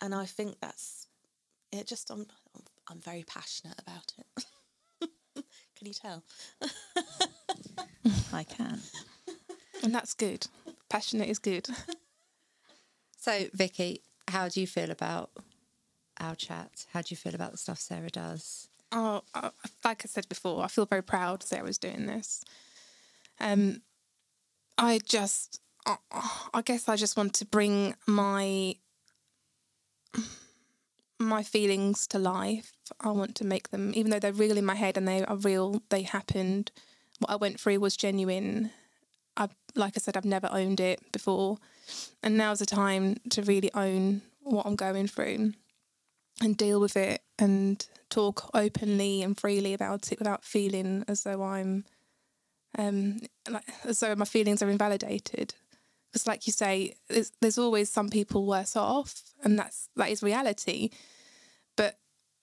and 0.00 0.14
I 0.14 0.24
think 0.24 0.58
that's 0.60 1.06
it 1.70 1.86
just 1.86 2.10
I'm 2.10 2.26
I'm 2.88 3.00
very 3.00 3.24
passionate 3.24 3.78
about 3.78 4.14
it. 4.18 4.44
can 5.76 5.86
you 5.86 5.92
tell? 5.92 6.24
I 8.32 8.42
can. 8.42 8.80
And 9.82 9.94
that's 9.94 10.14
good. 10.14 10.48
Passionate 10.88 11.28
is 11.28 11.38
good. 11.38 11.68
So, 13.18 13.44
Vicky, 13.52 14.00
how 14.26 14.48
do 14.48 14.60
you 14.60 14.66
feel 14.66 14.90
about 14.90 15.30
our 16.18 16.34
chat? 16.34 16.86
How 16.92 17.02
do 17.02 17.08
you 17.10 17.16
feel 17.16 17.34
about 17.34 17.52
the 17.52 17.58
stuff 17.58 17.78
Sarah 17.78 18.08
does? 18.10 18.68
Oh, 18.92 19.22
like 19.84 20.02
I 20.04 20.08
said 20.08 20.28
before, 20.28 20.62
I 20.64 20.68
feel 20.68 20.86
very 20.86 21.02
proud 21.02 21.40
to 21.40 21.46
say 21.46 21.58
I 21.58 21.62
was 21.62 21.78
doing 21.78 22.06
this. 22.06 22.42
Um, 23.40 23.82
I 24.78 25.00
just, 25.04 25.60
I 25.86 26.62
guess 26.64 26.88
I 26.88 26.96
just 26.96 27.16
want 27.16 27.34
to 27.34 27.44
bring 27.44 27.94
my 28.06 28.76
my 31.18 31.42
feelings 31.42 32.06
to 32.08 32.18
life. 32.18 32.72
I 33.00 33.10
want 33.10 33.34
to 33.36 33.44
make 33.44 33.70
them, 33.70 33.92
even 33.94 34.10
though 34.10 34.18
they're 34.18 34.32
real 34.32 34.58
in 34.58 34.64
my 34.64 34.74
head 34.74 34.96
and 34.96 35.08
they 35.08 35.24
are 35.24 35.36
real, 35.36 35.82
they 35.88 36.02
happened. 36.02 36.70
What 37.18 37.30
I 37.30 37.36
went 37.36 37.58
through 37.58 37.80
was 37.80 37.96
genuine. 37.96 38.70
I, 39.36 39.48
like 39.74 39.94
I 39.96 40.00
said, 40.00 40.16
I've 40.16 40.24
never 40.24 40.48
owned 40.50 40.80
it 40.80 41.00
before. 41.12 41.56
And 42.22 42.36
now's 42.36 42.58
the 42.58 42.66
time 42.66 43.16
to 43.30 43.42
really 43.42 43.72
own 43.74 44.22
what 44.42 44.66
I'm 44.66 44.76
going 44.76 45.06
through 45.06 45.52
and 46.42 46.56
deal 46.56 46.80
with 46.80 46.96
it 46.96 47.22
and 47.38 47.86
talk 48.16 48.50
openly 48.54 49.22
and 49.22 49.38
freely 49.38 49.74
about 49.74 50.10
it 50.10 50.18
without 50.18 50.42
feeling 50.42 51.04
as 51.06 51.22
though 51.22 51.42
I'm 51.42 51.84
um 52.78 53.18
like 53.48 53.68
as 53.84 54.00
though 54.00 54.14
my 54.14 54.24
feelings 54.24 54.62
are 54.62 54.70
invalidated. 54.70 55.54
Because 56.10 56.26
like 56.26 56.46
you 56.46 56.52
say, 56.52 56.94
there's, 57.08 57.32
there's 57.40 57.58
always 57.58 57.90
some 57.90 58.08
people 58.08 58.46
worse 58.46 58.74
off 58.74 59.14
and 59.44 59.58
that's 59.58 59.88
that 59.96 60.08
is 60.08 60.22
reality. 60.22 60.90
But 61.76 61.98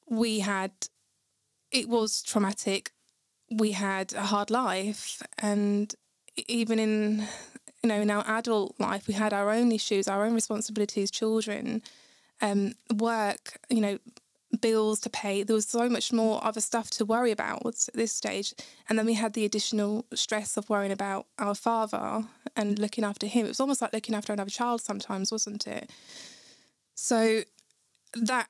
we 0.08 0.40
had 0.40 0.72
it 1.72 1.90
was 1.90 2.22
traumatic. 2.22 2.92
We 3.50 3.72
had 3.72 4.14
a 4.14 4.28
hard 4.34 4.52
life 4.52 5.24
and 5.40 5.94
even 6.48 6.78
in 6.78 7.28
you 7.82 7.90
know, 7.90 8.00
in 8.00 8.10
our 8.10 8.24
adult 8.28 8.76
life, 8.80 9.08
we 9.08 9.14
had 9.14 9.34
our 9.34 9.50
own 9.52 9.72
issues, 9.72 10.08
our 10.08 10.24
own 10.24 10.34
responsibilities, 10.34 11.12
children, 11.12 11.82
um, 12.42 12.74
work, 12.96 13.58
you 13.70 13.82
know, 13.82 13.98
bills 14.62 15.00
to 15.02 15.10
pay. 15.10 15.44
There 15.44 15.56
was 15.56 15.68
so 15.68 15.90
much 15.90 16.14
more 16.14 16.44
other 16.44 16.62
stuff 16.62 16.90
to 16.92 17.06
worry 17.06 17.32
about 17.32 17.66
at 17.66 17.88
this 17.94 18.12
stage. 18.12 18.54
And 18.88 18.98
then 18.98 19.06
we 19.06 19.14
had 19.14 19.34
the 19.34 19.46
additional 19.46 20.06
stress 20.14 20.58
of 20.58 20.70
worrying 20.70 20.92
about 20.92 21.28
our 21.40 21.56
father 21.56 22.26
and 22.56 22.78
looking 22.80 23.04
after 23.04 23.28
him. 23.28 23.46
It 23.46 23.50
was 23.50 23.60
almost 23.60 23.82
like 23.82 23.94
looking 23.94 24.16
after 24.16 24.34
another 24.34 24.50
child 24.50 24.82
sometimes, 24.82 25.32
wasn't 25.32 25.68
it? 25.68 25.90
So 26.96 27.42
that 28.14 28.48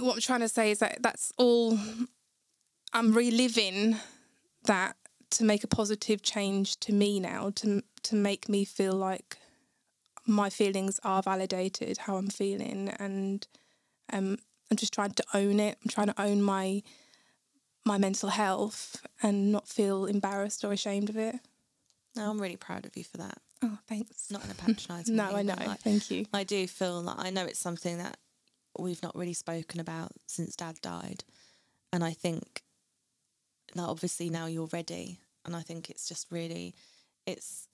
what 0.00 0.14
I'm 0.14 0.20
trying 0.20 0.40
to 0.40 0.48
say 0.48 0.70
is 0.70 0.78
that 0.78 0.98
that's 1.02 1.32
all 1.36 1.78
I'm 2.92 3.12
reliving 3.12 3.96
that 4.64 4.96
to 5.30 5.44
make 5.44 5.62
a 5.62 5.68
positive 5.68 6.22
change 6.22 6.78
to 6.80 6.92
me 6.92 7.20
now 7.20 7.50
to 7.56 7.82
to 8.02 8.16
make 8.16 8.48
me 8.48 8.64
feel 8.64 8.94
like 8.94 9.38
my 10.26 10.50
feelings 10.50 10.98
are 11.04 11.22
validated 11.22 11.98
how 11.98 12.16
I'm 12.16 12.28
feeling 12.28 12.88
and 12.98 13.46
um, 14.12 14.38
I'm 14.70 14.76
just 14.76 14.92
trying 14.92 15.12
to 15.12 15.24
own 15.34 15.60
it. 15.60 15.78
I'm 15.82 15.88
trying 15.90 16.06
to 16.08 16.20
own 16.20 16.42
my 16.42 16.82
my 17.84 17.98
mental 17.98 18.28
health 18.28 19.04
and 19.22 19.50
not 19.50 19.66
feel 19.66 20.04
embarrassed 20.04 20.64
or 20.64 20.72
ashamed 20.72 21.08
of 21.08 21.16
it. 21.16 21.36
No, 22.14 22.30
I'm 22.30 22.40
really 22.40 22.56
proud 22.56 22.84
of 22.86 22.96
you 22.96 23.04
for 23.04 23.16
that. 23.18 23.38
Oh 23.62 23.78
thanks. 23.88 24.30
Not 24.30 24.44
in 24.44 24.50
a 24.50 24.54
patronising 24.54 25.16
way. 25.16 25.24
no 25.24 25.36
I 25.36 25.42
know. 25.42 25.54
like, 25.66 25.80
thank 25.80 26.10
you. 26.10 26.26
I 26.32 26.44
do 26.44 26.66
feel 26.66 27.00
like 27.02 27.18
I 27.18 27.30
know 27.30 27.44
it's 27.44 27.58
something 27.58 27.98
that 27.98 28.18
we've 28.78 29.02
not 29.02 29.16
really 29.16 29.32
spoken 29.32 29.80
about 29.80 30.12
since 30.26 30.56
dad 30.56 30.80
died. 30.80 31.24
And 31.92 32.04
I 32.04 32.12
think 32.12 32.62
that 33.74 33.82
obviously 33.82 34.30
now 34.30 34.46
you're 34.46 34.68
ready 34.72 35.20
and 35.44 35.56
I 35.56 35.60
think 35.62 35.90
it's 35.90 36.08
just 36.08 36.30
really 36.30 36.74
it's 37.26 37.66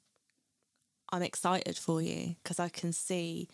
I'm 1.12 1.22
excited 1.22 1.76
for 1.76 2.02
you 2.02 2.36
because 2.42 2.58
I 2.58 2.68
can 2.68 2.92
see 2.92 3.48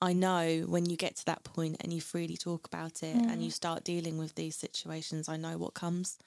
I 0.00 0.12
know 0.12 0.64
when 0.68 0.86
you 0.86 0.96
get 0.96 1.16
to 1.16 1.24
that 1.26 1.44
point 1.44 1.76
and 1.80 1.92
you 1.92 2.00
freely 2.00 2.36
talk 2.36 2.66
about 2.66 3.02
it 3.02 3.16
mm. 3.16 3.32
and 3.32 3.42
you 3.42 3.50
start 3.50 3.84
dealing 3.84 4.18
with 4.18 4.34
these 4.34 4.56
situations 4.56 5.28
I 5.28 5.36
know 5.36 5.58
what 5.58 5.74
comes 5.74 6.18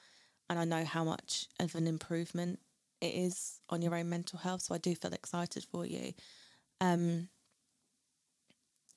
and 0.49 0.59
I 0.59 0.65
know 0.65 0.83
how 0.83 1.03
much 1.03 1.47
of 1.59 1.75
an 1.75 1.87
improvement 1.87 2.59
it 2.99 3.13
is 3.15 3.59
on 3.69 3.81
your 3.81 3.95
own 3.95 4.09
mental 4.09 4.39
health 4.39 4.61
so 4.63 4.75
I 4.75 4.77
do 4.77 4.93
feel 4.95 5.13
excited 5.13 5.65
for 5.71 5.85
you 5.85 6.13
um 6.79 7.29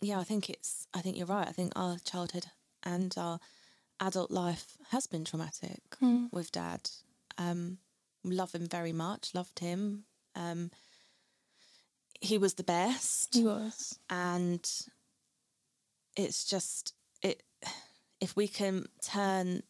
yeah 0.00 0.18
I 0.18 0.24
think 0.24 0.50
it's 0.50 0.86
I 0.92 1.00
think 1.00 1.16
you're 1.16 1.26
right 1.26 1.48
I 1.48 1.52
think 1.52 1.72
our 1.76 1.98
childhood 2.04 2.46
and 2.82 3.14
our 3.16 3.38
adult 4.00 4.30
life 4.30 4.76
has 4.90 5.06
been 5.06 5.24
traumatic 5.24 5.82
mm. 6.02 6.32
with 6.32 6.50
dad 6.50 6.90
um 7.38 7.78
love 8.24 8.54
him 8.54 8.66
very 8.66 8.92
much, 8.92 9.34
loved 9.34 9.58
him. 9.58 10.04
Um, 10.34 10.70
he 12.24 12.38
was 12.38 12.54
the 12.54 12.64
best. 12.64 13.34
He 13.34 13.44
was. 13.44 13.98
And 14.08 14.68
it's 16.16 16.44
just 16.44 16.94
it 17.22 17.42
if 18.20 18.36
we 18.36 18.48
can 18.48 18.86
turn 19.02 19.62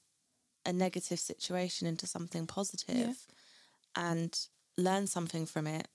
a 0.67 0.73
negative 0.73 1.19
situation 1.19 1.87
into 1.87 2.07
something 2.07 2.47
positive 2.47 2.97
yeah. 2.97 3.13
and 3.97 4.39
learn 4.79 5.07
something 5.07 5.47
from 5.47 5.67
it. 5.67 5.89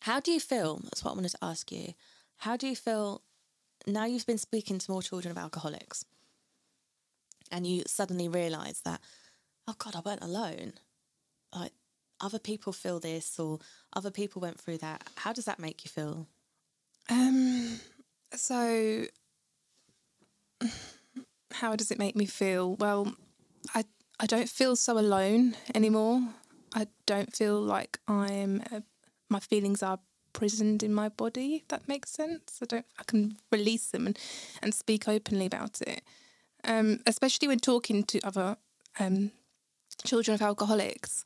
How 0.00 0.20
do 0.20 0.32
you 0.32 0.40
feel? 0.40 0.80
That's 0.84 1.04
what 1.04 1.12
I 1.12 1.14
wanted 1.14 1.32
to 1.32 1.44
ask 1.44 1.70
you. 1.70 1.94
How 2.38 2.56
do 2.56 2.66
you 2.66 2.76
feel 2.76 3.22
now 3.86 4.04
you've 4.04 4.26
been 4.26 4.38
speaking 4.38 4.78
to 4.78 4.90
more 4.90 5.02
children 5.02 5.30
of 5.30 5.38
alcoholics 5.38 6.04
and 7.50 7.66
you 7.66 7.82
suddenly 7.86 8.28
realise 8.28 8.80
that, 8.80 9.00
oh 9.66 9.74
God, 9.76 9.96
I 9.96 10.00
weren't 10.00 10.22
alone 10.22 10.74
like 11.54 11.72
other 12.22 12.38
people 12.38 12.72
feel 12.72 13.00
this 13.00 13.38
or 13.38 13.58
other 13.92 14.10
people 14.10 14.40
went 14.40 14.58
through 14.58 14.78
that 14.78 15.02
how 15.16 15.32
does 15.32 15.44
that 15.44 15.58
make 15.58 15.84
you 15.84 15.90
feel 15.90 16.26
um 17.10 17.80
so 18.34 19.04
how 21.52 21.76
does 21.76 21.90
it 21.90 21.98
make 21.98 22.16
me 22.16 22.24
feel 22.24 22.74
well 22.76 23.14
i 23.74 23.84
i 24.20 24.26
don't 24.26 24.48
feel 24.48 24.74
so 24.76 24.98
alone 24.98 25.54
anymore 25.74 26.22
I 26.74 26.86
don't 27.06 27.34
feel 27.34 27.60
like 27.60 27.98
I'm 28.08 28.62
uh, 28.72 28.80
my 29.28 29.40
feelings 29.40 29.82
are 29.82 29.98
prisoned 30.32 30.82
in 30.82 30.94
my 30.94 31.08
body. 31.08 31.56
If 31.56 31.68
that 31.68 31.88
makes 31.88 32.10
sense, 32.10 32.58
I 32.62 32.66
don't. 32.66 32.86
I 32.98 33.04
can 33.04 33.36
release 33.50 33.88
them 33.88 34.06
and 34.06 34.18
and 34.62 34.74
speak 34.74 35.08
openly 35.08 35.46
about 35.46 35.80
it. 35.82 36.02
Um, 36.64 37.00
especially 37.06 37.48
when 37.48 37.58
talking 37.58 38.04
to 38.04 38.20
other 38.20 38.56
um, 38.98 39.32
children 40.04 40.34
of 40.34 40.42
alcoholics 40.42 41.24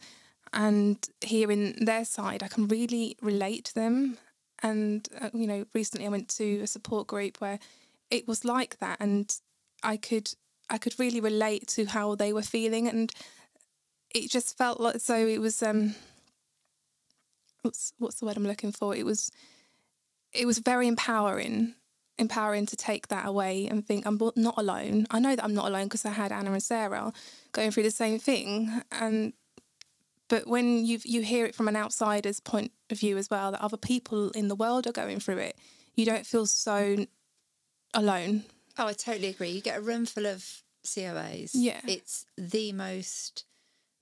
and 0.53 0.99
hearing 1.20 1.84
their 1.84 2.05
side, 2.05 2.42
I 2.42 2.49
can 2.49 2.68
really 2.68 3.16
relate 3.20 3.64
to 3.66 3.74
them. 3.74 4.18
And 4.62 5.09
uh, 5.20 5.30
you 5.34 5.47
know, 5.47 5.66
recently 5.74 6.07
I 6.07 6.11
went 6.11 6.28
to 6.30 6.61
a 6.61 6.66
support 6.66 7.07
group 7.07 7.40
where 7.40 7.59
it 8.11 8.26
was 8.26 8.44
like 8.44 8.78
that, 8.78 8.99
and 9.01 9.34
I 9.82 9.97
could 9.97 10.32
I 10.70 10.78
could 10.78 10.99
really 10.99 11.20
relate 11.20 11.68
to 11.68 11.86
how 11.86 12.14
they 12.14 12.32
were 12.32 12.42
feeling, 12.42 12.88
and 12.88 13.12
it 14.14 14.30
just 14.30 14.57
felt 14.57 14.80
like 14.80 15.01
so 15.01 15.14
it 15.14 15.40
was 15.40 15.62
um 15.62 15.94
what's 17.62 17.92
what's 17.99 18.20
the 18.20 18.26
word 18.26 18.36
I'm 18.36 18.47
looking 18.47 18.72
for? 18.72 18.94
It 18.94 19.05
was 19.05 19.30
it 20.32 20.47
was 20.47 20.59
very 20.59 20.88
empowering 20.88 21.74
empowering 22.18 22.64
to 22.66 22.76
take 22.76 23.09
that 23.09 23.26
away 23.26 23.66
and 23.66 23.86
think 23.86 24.07
I'm 24.07 24.18
not 24.36 24.55
alone. 24.57 25.07
I 25.11 25.18
know 25.18 25.36
that 25.36 25.44
I'm 25.44 25.55
not 25.55 25.66
alone 25.66 25.84
because 25.84 26.07
I 26.07 26.11
had 26.11 26.32
Anna 26.32 26.53
and 26.53 26.62
Sarah 26.62 27.12
going 27.53 27.70
through 27.70 27.82
the 27.82 27.90
same 27.90 28.18
thing 28.18 28.82
and 28.90 29.34
but 30.29 30.47
when 30.47 30.85
you 30.85 30.99
you 31.05 31.22
hear 31.22 31.47
it 31.47 31.55
from 31.55 31.68
an 31.68 31.77
outsider's 31.77 32.41
point 32.41 32.72
of 32.91 32.99
view 32.99 33.16
as 33.16 33.31
well 33.31 33.53
that 33.53 33.62
other 33.62 33.77
people 33.77 34.31
in 34.31 34.49
the 34.49 34.55
world 34.55 34.87
are 34.87 34.93
going 34.93 35.20
through 35.20 35.39
it, 35.39 35.57
you 35.95 36.05
don't 36.05 36.27
feel 36.27 36.47
so 36.47 37.07
alone. 37.95 38.45
Oh, 38.79 38.87
I 38.87 38.93
totally 38.93 39.29
agree. 39.29 39.51
You 39.51 39.61
get 39.61 39.79
a 39.79 39.83
room 39.83 40.07
full 40.07 40.27
of 40.27 40.62
COAs. 40.85 41.51
Yeah. 41.55 41.81
It's 41.87 42.27
the 42.37 42.72
most 42.72 43.45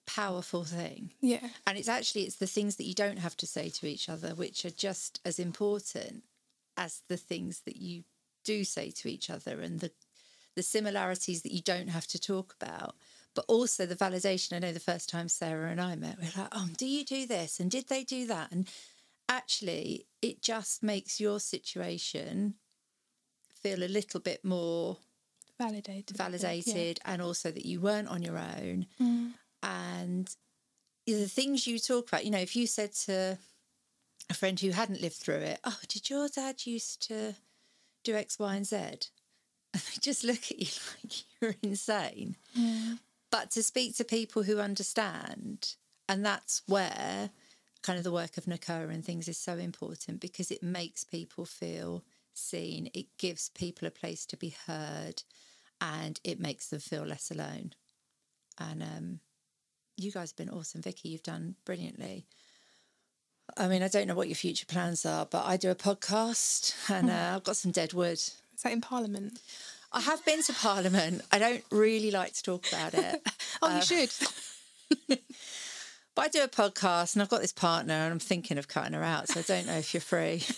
powerful 0.06 0.64
thing. 0.64 1.12
Yeah. 1.20 1.48
And 1.66 1.78
it's 1.78 1.88
actually 1.88 2.22
it's 2.22 2.36
the 2.36 2.46
things 2.46 2.76
that 2.76 2.84
you 2.84 2.94
don't 2.94 3.18
have 3.18 3.36
to 3.38 3.46
say 3.46 3.68
to 3.70 3.86
each 3.86 4.08
other 4.08 4.34
which 4.34 4.64
are 4.64 4.70
just 4.70 5.20
as 5.24 5.38
important 5.38 6.24
as 6.76 7.02
the 7.08 7.16
things 7.16 7.60
that 7.60 7.76
you 7.76 8.04
do 8.44 8.64
say 8.64 8.90
to 8.90 9.08
each 9.08 9.30
other 9.30 9.60
and 9.60 9.80
the 9.80 9.90
the 10.56 10.62
similarities 10.62 11.42
that 11.42 11.52
you 11.52 11.62
don't 11.62 11.88
have 11.88 12.06
to 12.06 12.18
talk 12.18 12.54
about. 12.60 12.94
But 13.34 13.46
also 13.48 13.84
the 13.84 13.96
validation. 13.96 14.52
I 14.52 14.60
know 14.60 14.72
the 14.72 14.80
first 14.80 15.08
time 15.08 15.28
Sarah 15.28 15.70
and 15.70 15.80
I 15.80 15.96
met, 15.96 16.18
we 16.20 16.26
are 16.26 16.42
like, 16.42 16.52
oh, 16.52 16.68
do 16.76 16.86
you 16.86 17.04
do 17.04 17.26
this? 17.26 17.58
And 17.58 17.70
did 17.70 17.88
they 17.88 18.04
do 18.04 18.26
that? 18.28 18.52
And 18.52 18.68
actually, 19.28 20.06
it 20.22 20.40
just 20.40 20.82
makes 20.82 21.20
your 21.20 21.40
situation 21.40 22.54
feel 23.54 23.82
a 23.82 23.88
little 23.88 24.20
bit 24.20 24.44
more 24.44 24.98
Validated. 25.58 26.16
validated 26.16 27.00
and 27.04 27.22
also 27.22 27.50
that 27.50 27.64
you 27.64 27.80
weren't 27.80 28.08
on 28.08 28.22
your 28.22 28.38
own. 28.38 28.86
Mm. 29.00 29.32
And 29.62 30.36
the 31.06 31.26
things 31.26 31.66
you 31.66 31.78
talk 31.78 32.08
about, 32.08 32.24
you 32.24 32.30
know, 32.30 32.38
if 32.38 32.54
you 32.56 32.66
said 32.66 32.92
to 33.06 33.38
a 34.30 34.34
friend 34.34 34.58
who 34.58 34.70
hadn't 34.70 35.00
lived 35.00 35.16
through 35.16 35.36
it, 35.36 35.60
oh, 35.64 35.78
did 35.88 36.10
your 36.10 36.28
dad 36.28 36.66
used 36.66 37.06
to 37.08 37.34
do 38.02 38.14
X, 38.14 38.38
Y, 38.38 38.54
and 38.54 38.66
Z? 38.66 38.76
And 38.76 39.02
they 39.72 39.98
just 40.00 40.24
look 40.24 40.50
at 40.50 40.58
you 40.58 40.66
like 41.04 41.12
you're 41.40 41.54
insane. 41.62 42.36
Yeah. 42.52 42.94
But 43.34 43.50
to 43.50 43.64
speak 43.64 43.96
to 43.96 44.04
people 44.04 44.44
who 44.44 44.60
understand, 44.60 45.74
and 46.08 46.24
that's 46.24 46.62
where 46.68 47.30
kind 47.82 47.98
of 47.98 48.04
the 48.04 48.12
work 48.12 48.36
of 48.36 48.44
Nacoa 48.44 48.88
and 48.94 49.04
things 49.04 49.26
is 49.26 49.36
so 49.36 49.54
important 49.54 50.20
because 50.20 50.52
it 50.52 50.62
makes 50.62 51.02
people 51.02 51.44
feel 51.44 52.04
seen, 52.32 52.90
it 52.94 53.06
gives 53.18 53.48
people 53.48 53.88
a 53.88 53.90
place 53.90 54.24
to 54.26 54.36
be 54.36 54.54
heard, 54.68 55.24
and 55.80 56.20
it 56.22 56.38
makes 56.38 56.68
them 56.68 56.78
feel 56.78 57.02
less 57.02 57.28
alone. 57.32 57.72
And 58.56 58.84
um, 58.84 59.20
you 59.96 60.12
guys 60.12 60.30
have 60.30 60.36
been 60.36 60.56
awesome, 60.56 60.82
Vicky. 60.82 61.08
You've 61.08 61.24
done 61.24 61.56
brilliantly. 61.64 62.26
I 63.56 63.66
mean, 63.66 63.82
I 63.82 63.88
don't 63.88 64.06
know 64.06 64.14
what 64.14 64.28
your 64.28 64.36
future 64.36 64.66
plans 64.66 65.04
are, 65.04 65.26
but 65.26 65.44
I 65.44 65.56
do 65.56 65.72
a 65.72 65.74
podcast 65.74 66.72
and 66.88 67.10
uh, 67.10 67.32
I've 67.34 67.42
got 67.42 67.56
some 67.56 67.72
dead 67.72 67.94
wood. 67.94 68.12
Is 68.12 68.62
that 68.62 68.72
in 68.72 68.80
Parliament? 68.80 69.40
I 69.94 70.00
have 70.00 70.24
been 70.24 70.42
to 70.42 70.52
Parliament. 70.52 71.22
I 71.30 71.38
don't 71.38 71.62
really 71.70 72.10
like 72.10 72.32
to 72.34 72.42
talk 72.42 72.66
about 72.68 72.94
it. 72.94 73.22
Oh, 73.62 73.68
you 73.68 73.76
uh, 73.76 73.80
should. 73.80 74.10
But 76.14 76.26
I 76.26 76.28
do 76.28 76.44
a 76.44 76.48
podcast 76.48 77.14
and 77.14 77.22
I've 77.22 77.28
got 77.28 77.40
this 77.40 77.52
partner 77.52 77.94
and 77.94 78.12
I'm 78.12 78.20
thinking 78.20 78.56
of 78.56 78.68
cutting 78.68 78.92
her 78.92 79.02
out. 79.02 79.26
So 79.28 79.40
I 79.40 79.42
don't 79.42 79.66
know 79.66 79.78
if 79.78 79.92
you're 79.92 80.00
free. 80.00 80.44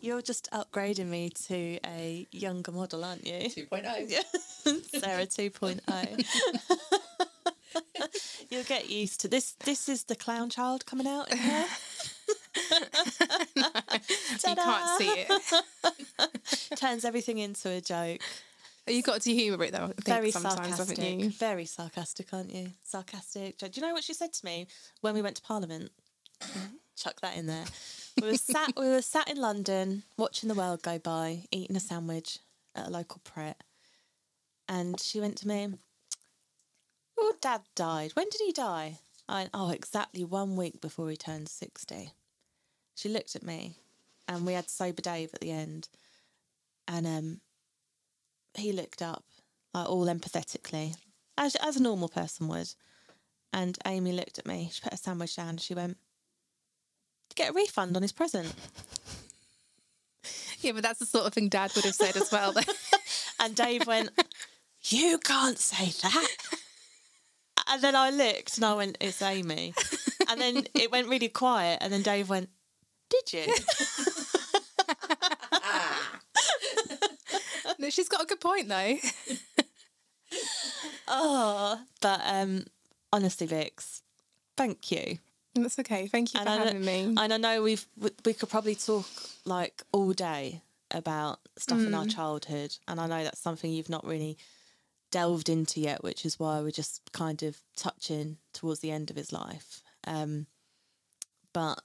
You're 0.00 0.22
just 0.22 0.48
upgrading 0.52 1.06
me 1.06 1.30
to 1.46 1.78
a 1.84 2.28
younger 2.30 2.70
model, 2.72 3.04
aren't 3.04 3.26
you? 3.26 3.48
2.0. 3.48 4.10
Yeah. 4.10 4.22
Sarah 5.00 5.26
2.0. 5.26 7.40
You'll 8.50 8.62
get 8.64 8.90
used 8.90 9.22
to 9.22 9.28
this. 9.28 9.52
This 9.64 9.88
is 9.88 10.04
the 10.04 10.14
clown 10.14 10.50
child 10.50 10.86
coming 10.86 11.08
out 11.08 11.32
in 11.32 11.38
here. 11.38 11.66
You 14.46 14.54
can't 14.56 14.98
see 14.98 15.26
it. 15.28 16.76
Turns 16.76 17.04
everything 17.04 17.38
into 17.38 17.70
a 17.70 17.80
joke. 17.80 18.20
You've 18.86 19.04
got 19.04 19.22
to 19.22 19.32
humour 19.32 19.64
it 19.64 19.72
though. 19.72 19.92
Very 20.04 20.30
sarcastic. 20.30 20.98
you? 20.98 21.30
Very 21.30 21.64
sarcastic, 21.64 22.28
aren't 22.32 22.52
you? 22.52 22.72
Sarcastic. 22.82 23.58
Do 23.58 23.68
you 23.72 23.82
know 23.82 23.94
what 23.94 24.04
she 24.04 24.12
said 24.12 24.32
to 24.34 24.44
me 24.44 24.66
when 25.00 25.14
we 25.14 25.22
went 25.22 25.36
to 25.36 25.42
Parliament? 25.42 25.90
Chuck 26.96 27.20
that 27.22 27.36
in 27.36 27.46
there. 27.46 27.64
We 28.20 28.28
were 28.30 28.36
sat. 28.36 28.72
we 28.76 28.88
were 28.88 29.02
sat 29.02 29.30
in 29.30 29.38
London 29.38 30.02
watching 30.16 30.48
the 30.48 30.54
world 30.54 30.82
go 30.82 30.98
by, 30.98 31.44
eating 31.50 31.76
a 31.76 31.80
sandwich 31.80 32.38
at 32.74 32.88
a 32.88 32.90
local 32.90 33.20
Pret, 33.24 33.62
and 34.68 35.00
she 35.00 35.20
went 35.20 35.36
to 35.38 35.48
me. 35.48 35.68
Your 37.18 37.32
dad 37.40 37.62
died. 37.74 38.10
When 38.14 38.26
did 38.30 38.40
he 38.44 38.52
die? 38.52 38.98
I 39.28 39.34
went, 39.42 39.50
oh, 39.54 39.70
exactly 39.70 40.24
one 40.24 40.56
week 40.56 40.80
before 40.80 41.08
he 41.10 41.16
turned 41.16 41.48
sixty. 41.48 42.12
She 42.94 43.08
looked 43.08 43.34
at 43.36 43.42
me, 43.42 43.74
and 44.28 44.46
we 44.46 44.52
had 44.52 44.70
sober 44.70 45.02
Dave 45.02 45.30
at 45.34 45.40
the 45.40 45.50
end, 45.50 45.88
and 46.86 47.06
um, 47.06 47.40
he 48.54 48.72
looked 48.72 49.02
up 49.02 49.24
like 49.72 49.88
all 49.88 50.06
empathetically, 50.06 50.96
as 51.36 51.56
as 51.56 51.76
a 51.76 51.82
normal 51.82 52.08
person 52.08 52.48
would. 52.48 52.74
And 53.52 53.78
Amy 53.86 54.12
looked 54.12 54.38
at 54.38 54.46
me. 54.46 54.70
She 54.72 54.80
put 54.82 54.92
a 54.92 54.96
sandwich 54.96 55.36
down. 55.36 55.50
And 55.50 55.60
she 55.60 55.74
went, 55.74 55.96
"To 57.30 57.34
get 57.34 57.50
a 57.50 57.52
refund 57.52 57.96
on 57.96 58.02
his 58.02 58.12
present." 58.12 58.54
Yeah, 60.60 60.72
but 60.72 60.82
that's 60.82 60.98
the 60.98 61.06
sort 61.06 61.26
of 61.26 61.34
thing 61.34 61.50
Dad 61.50 61.72
would 61.74 61.84
have 61.84 61.94
said 61.94 62.16
as 62.16 62.32
well. 62.32 62.54
And 63.40 63.54
Dave 63.54 63.86
went, 63.86 64.10
"You 64.84 65.18
can't 65.18 65.58
say 65.58 65.90
that." 66.02 66.28
And 67.66 67.82
then 67.82 67.96
I 67.96 68.10
looked 68.10 68.56
and 68.56 68.64
I 68.64 68.74
went, 68.74 68.96
"It's 69.00 69.20
Amy." 69.20 69.74
And 70.28 70.40
then 70.40 70.66
it 70.74 70.90
went 70.90 71.08
really 71.08 71.28
quiet. 71.28 71.78
And 71.82 71.92
then 71.92 72.02
Dave 72.02 72.28
went, 72.28 72.48
"Did 73.10 73.32
you?" 73.32 73.46
no, 77.78 77.90
she's 77.90 78.08
got 78.08 78.22
a 78.22 78.26
good 78.26 78.40
point 78.40 78.68
though. 78.68 78.96
oh, 81.08 81.80
but 82.00 82.20
um, 82.24 82.64
honestly, 83.12 83.46
Vix, 83.46 84.02
thank 84.56 84.90
you. 84.90 85.18
That's 85.54 85.78
okay. 85.78 86.08
Thank 86.08 86.34
you 86.34 86.40
for 86.40 86.48
I 86.48 86.58
know- 86.58 86.64
having 86.64 86.84
me. 86.84 87.14
And 87.16 87.32
I 87.32 87.36
know 87.36 87.62
we've 87.62 87.86
we, 87.96 88.10
we 88.24 88.34
could 88.34 88.48
probably 88.48 88.74
talk 88.74 89.06
like 89.44 89.82
all 89.92 90.12
day 90.12 90.62
about 90.90 91.40
stuff 91.58 91.78
in 91.80 91.94
our 91.94 92.06
childhood, 92.06 92.76
and 92.88 93.00
I 93.00 93.06
know 93.06 93.22
that's 93.24 93.40
something 93.40 93.70
you've 93.70 93.90
not 93.90 94.04
really 94.06 94.36
delved 95.10 95.48
into 95.48 95.80
yet, 95.80 96.02
which 96.02 96.26
is 96.26 96.40
why 96.40 96.60
we're 96.60 96.70
just 96.72 97.12
kind 97.12 97.42
of 97.44 97.58
touching 97.76 98.38
towards 98.52 98.80
the 98.80 98.90
end 98.90 99.10
of 99.10 99.16
his 99.16 99.32
life. 99.32 99.80
Um, 100.06 100.46
but 101.52 101.80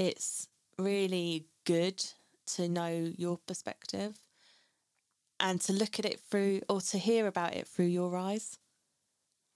it's 0.00 0.48
really 0.78 1.44
good 1.66 2.02
to 2.54 2.68
know 2.68 3.12
your 3.18 3.36
perspective 3.46 4.16
and 5.38 5.60
to 5.60 5.74
look 5.74 5.98
at 5.98 6.06
it 6.06 6.18
through 6.20 6.62
or 6.70 6.80
to 6.80 6.98
hear 6.98 7.26
about 7.26 7.54
it 7.54 7.68
through 7.68 7.84
your 7.84 8.16
eyes 8.16 8.58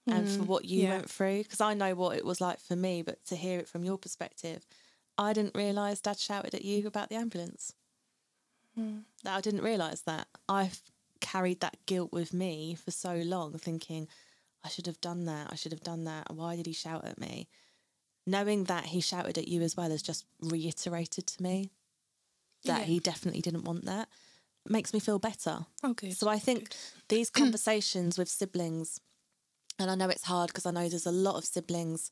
and 0.07 0.29
for 0.29 0.43
mm, 0.43 0.45
what 0.45 0.65
you 0.65 0.83
yeah. 0.83 0.89
went 0.89 1.09
through. 1.09 1.41
Because 1.41 1.61
I 1.61 1.73
know 1.73 1.95
what 1.95 2.15
it 2.15 2.23
was 2.23 2.39
like 2.39 2.59
for 2.59 2.75
me 2.75 3.01
but 3.01 3.25
to 3.25 3.35
hear 3.35 3.59
it 3.59 3.67
from 3.67 3.83
your 3.83 3.97
perspective 3.97 4.65
I 5.17 5.33
didn't 5.33 5.55
realize 5.55 5.99
dad 5.99 6.19
shouted 6.19 6.53
at 6.53 6.65
you 6.65 6.85
about 6.85 7.09
the 7.09 7.15
ambulance. 7.15 7.73
Mm. 8.77 9.03
That 9.23 9.37
I 9.37 9.41
didn't 9.41 9.63
realize 9.63 10.01
that. 10.01 10.27
I've 10.47 10.79
carried 11.21 11.61
that 11.61 11.77
guilt 11.87 12.11
with 12.11 12.33
me 12.33 12.75
for 12.75 12.91
so 12.91 13.15
long 13.15 13.57
thinking 13.57 14.07
I 14.63 14.69
should 14.69 14.85
have 14.85 15.01
done 15.01 15.25
that. 15.25 15.47
I 15.51 15.55
should 15.55 15.71
have 15.71 15.83
done 15.83 16.03
that. 16.03 16.33
Why 16.33 16.55
did 16.55 16.65
he 16.65 16.73
shout 16.73 17.05
at 17.05 17.19
me 17.19 17.47
knowing 18.25 18.65
that 18.65 18.85
he 18.87 19.01
shouted 19.01 19.37
at 19.37 19.47
you 19.47 19.61
as 19.61 19.77
well 19.77 19.89
has 19.89 20.01
just 20.01 20.25
reiterated 20.41 21.27
to 21.27 21.43
me 21.43 21.69
that 22.63 22.79
Yeah. 22.81 22.85
he 22.85 22.99
definitely 22.99 23.41
didn't 23.41 23.63
want 23.65 23.85
that 23.85 24.09
makes 24.67 24.93
me 24.93 24.99
feel 24.99 25.19
better 25.19 25.67
oh, 25.83 25.93
good. 25.93 26.17
so 26.17 26.27
I 26.27 26.39
think 26.39 26.73
these 27.09 27.29
conversations 27.29 28.17
with 28.17 28.27
siblings, 28.29 28.99
and 29.77 29.91
I 29.91 29.95
know 29.95 30.09
it's 30.09 30.23
hard 30.23 30.47
because 30.47 30.65
I 30.65 30.71
know 30.71 30.89
there's 30.89 31.05
a 31.05 31.11
lot 31.11 31.35
of 31.35 31.45
siblings 31.45 32.09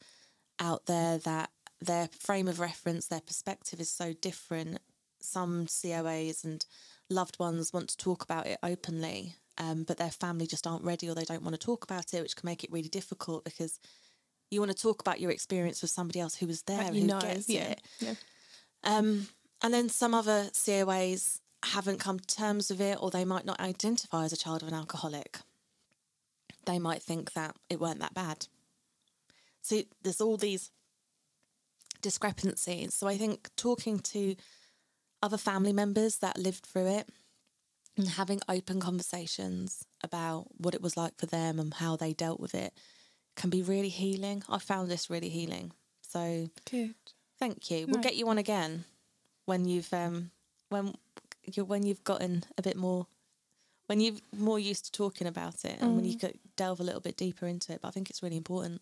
out 0.60 0.86
there 0.86 1.18
that 1.20 1.50
their 1.82 2.08
frame 2.20 2.48
of 2.48 2.60
reference, 2.60 3.08
their 3.08 3.22
perspective 3.22 3.80
is 3.82 3.90
so 3.90 4.14
different. 4.14 4.80
Some 5.20 5.66
COAs 5.66 6.44
and 6.44 6.64
loved 7.10 7.40
ones 7.40 7.74
want 7.74 7.90
to 7.90 7.98
talk 7.98 8.24
about 8.24 8.46
it 8.46 8.60
openly. 8.62 9.36
um, 9.58 9.84
but 9.84 9.98
their 9.98 10.10
family 10.12 10.48
just 10.48 10.66
aren't 10.68 10.84
ready 10.84 11.08
or 11.10 11.14
they 11.16 11.26
don't 11.26 11.44
want 11.44 11.54
to 11.54 11.66
talk 11.66 11.84
about 11.84 12.14
it, 12.14 12.22
which 12.22 12.36
can 12.36 12.46
make 12.48 12.64
it 12.64 12.72
really 12.72 12.90
difficult 12.90 13.44
because 13.44 13.80
you 14.54 14.62
want 14.62 14.72
to 14.72 14.82
talk 14.82 15.02
about 15.02 15.20
your 15.20 15.32
experience 15.32 15.82
with 15.82 15.92
somebody 15.92 16.20
else 16.20 16.36
who 16.36 16.48
was 16.48 16.62
there, 16.64 16.94
you 16.94 17.02
who 17.02 17.08
know, 17.08 17.20
gets 17.20 17.50
yeah, 17.50 17.72
it. 17.72 17.82
yeah. 18.00 18.14
Um, 18.84 19.28
and 19.62 19.74
then 19.74 19.90
some 19.90 20.14
other 20.14 20.50
COAs 20.54 21.40
haven't 21.64 22.00
come 22.00 22.20
to 22.20 22.36
terms 22.36 22.70
with 22.70 22.82
it, 22.82 22.98
or 23.02 23.10
they 23.10 23.26
might 23.26 23.46
not 23.46 23.60
identify 23.60 24.26
as 24.26 24.34
a 24.34 24.38
child 24.38 24.62
of 24.62 24.68
an 24.68 24.74
alcoholic. 24.74 25.40
They 26.66 26.80
might 26.80 27.02
think 27.02 27.34
that 27.34 27.56
it 27.70 27.80
weren't 27.80 28.00
that 28.00 28.14
bad. 28.14 28.48
So 29.62 29.82
there's 30.02 30.22
all 30.22 30.38
these 30.38 30.72
discrepancies. 32.02 32.94
So 32.94 33.08
I 33.08 33.18
think 33.18 33.50
talking 33.56 34.00
to 34.00 34.36
other 35.22 35.38
family 35.38 35.74
members 35.74 36.18
that 36.18 36.38
lived 36.38 36.66
through 36.66 36.88
it 36.88 37.10
and 37.98 38.10
having 38.10 38.42
open 38.50 38.80
conversations 38.80 39.86
about 40.04 40.48
what 40.58 40.76
it 40.76 40.82
was 40.82 40.98
like 40.98 41.18
for 41.18 41.28
them 41.28 41.60
and 41.60 41.74
how 41.74 41.96
they 41.96 42.12
dealt 42.12 42.40
with 42.40 42.54
it 42.54 42.74
can 43.36 43.50
be 43.50 43.62
really 43.62 43.90
healing. 43.90 44.44
I 44.50 44.60
found 44.60 44.90
this 44.90 45.10
really 45.10 45.30
healing. 45.30 45.72
So 46.02 46.50
Good. 46.70 46.96
Thank 47.40 47.70
you. 47.72 47.88
We'll 47.88 47.98
No. 47.98 48.04
get 48.04 48.16
you 48.16 48.28
on 48.30 48.38
again 48.38 48.86
when 49.46 49.66
you've 49.66 49.92
um 49.94 50.32
when 50.70 50.96
you 51.44 51.66
when 51.66 51.84
you've 51.86 52.04
gotten 52.04 52.44
a 52.58 52.62
bit 52.62 52.78
more 52.78 53.08
when 53.88 54.00
you're 54.00 54.16
more 54.32 54.60
used 54.60 54.86
to 54.86 54.92
talking 54.92 55.28
about 55.28 55.66
it 55.66 55.78
and 55.82 55.96
when 55.96 56.06
you 56.06 56.18
go 56.18 56.32
delve 56.56 56.80
a 56.80 56.84
little 56.84 57.02
bit 57.02 57.18
deeper 57.18 57.48
into 57.48 57.74
it. 57.74 57.82
But 57.82 57.90
I 57.90 57.92
think 57.92 58.10
it's 58.10 58.24
really 58.24 58.38
important. 58.38 58.82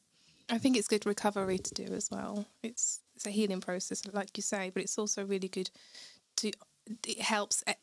I 0.49 0.57
think 0.57 0.75
it's 0.77 0.87
good 0.87 1.05
recovery 1.05 1.57
to 1.57 1.73
do 1.73 1.93
as 1.93 2.11
well. 2.11 2.45
It's 2.61 2.99
it's 3.15 3.25
a 3.25 3.31
healing 3.31 3.61
process, 3.61 4.03
like 4.11 4.37
you 4.37 4.43
say, 4.43 4.69
but 4.69 4.83
it's 4.83 4.97
also 4.97 5.25
really 5.25 5.47
good 5.47 5.71
to. 6.37 6.51
It 7.07 7.21
helps 7.21 7.63
e- 7.69 7.73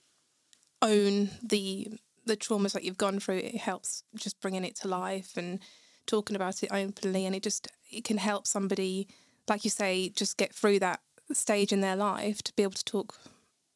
own 0.82 1.30
the 1.42 1.88
the 2.26 2.36
traumas 2.36 2.72
that 2.72 2.84
you've 2.84 2.98
gone 2.98 3.20
through. 3.20 3.38
It 3.38 3.56
helps 3.56 4.04
just 4.14 4.40
bringing 4.40 4.64
it 4.64 4.76
to 4.76 4.88
life 4.88 5.36
and 5.36 5.60
talking 6.08 6.34
about 6.34 6.62
it 6.62 6.70
openly, 6.72 7.24
and 7.24 7.34
it 7.34 7.42
just 7.44 7.68
it 7.90 8.02
can 8.02 8.18
help 8.18 8.46
somebody, 8.46 9.06
like 9.48 9.62
you 9.62 9.70
say, 9.70 10.08
just 10.08 10.36
get 10.36 10.52
through 10.52 10.80
that 10.80 11.00
stage 11.32 11.72
in 11.72 11.80
their 11.80 11.96
life 11.96 12.42
to 12.42 12.52
be 12.54 12.62
able 12.62 12.72
to 12.72 12.84
talk 12.84 13.14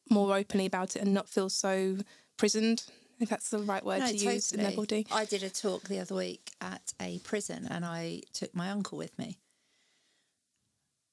more 0.09 0.35
openly 0.35 0.65
about 0.65 0.95
it 0.95 1.01
and 1.01 1.13
not 1.13 1.29
feel 1.29 1.49
so 1.49 1.97
prisoned. 2.37 2.83
If 3.19 3.29
that's 3.29 3.49
the 3.49 3.59
right 3.59 3.85
word 3.85 3.99
No, 3.99 4.07
to 4.07 4.17
use 4.17 4.51
in 4.51 4.61
their 4.61 4.71
body. 4.71 5.07
I 5.11 5.23
did 5.23 5.43
a 5.43 5.49
talk 5.49 5.83
the 5.83 5.99
other 5.99 6.15
week 6.15 6.51
at 6.59 6.93
a 6.99 7.19
prison 7.19 7.67
and 7.69 7.85
I 7.85 8.23
took 8.33 8.53
my 8.53 8.69
uncle 8.69 8.97
with 8.97 9.17
me. 9.17 9.39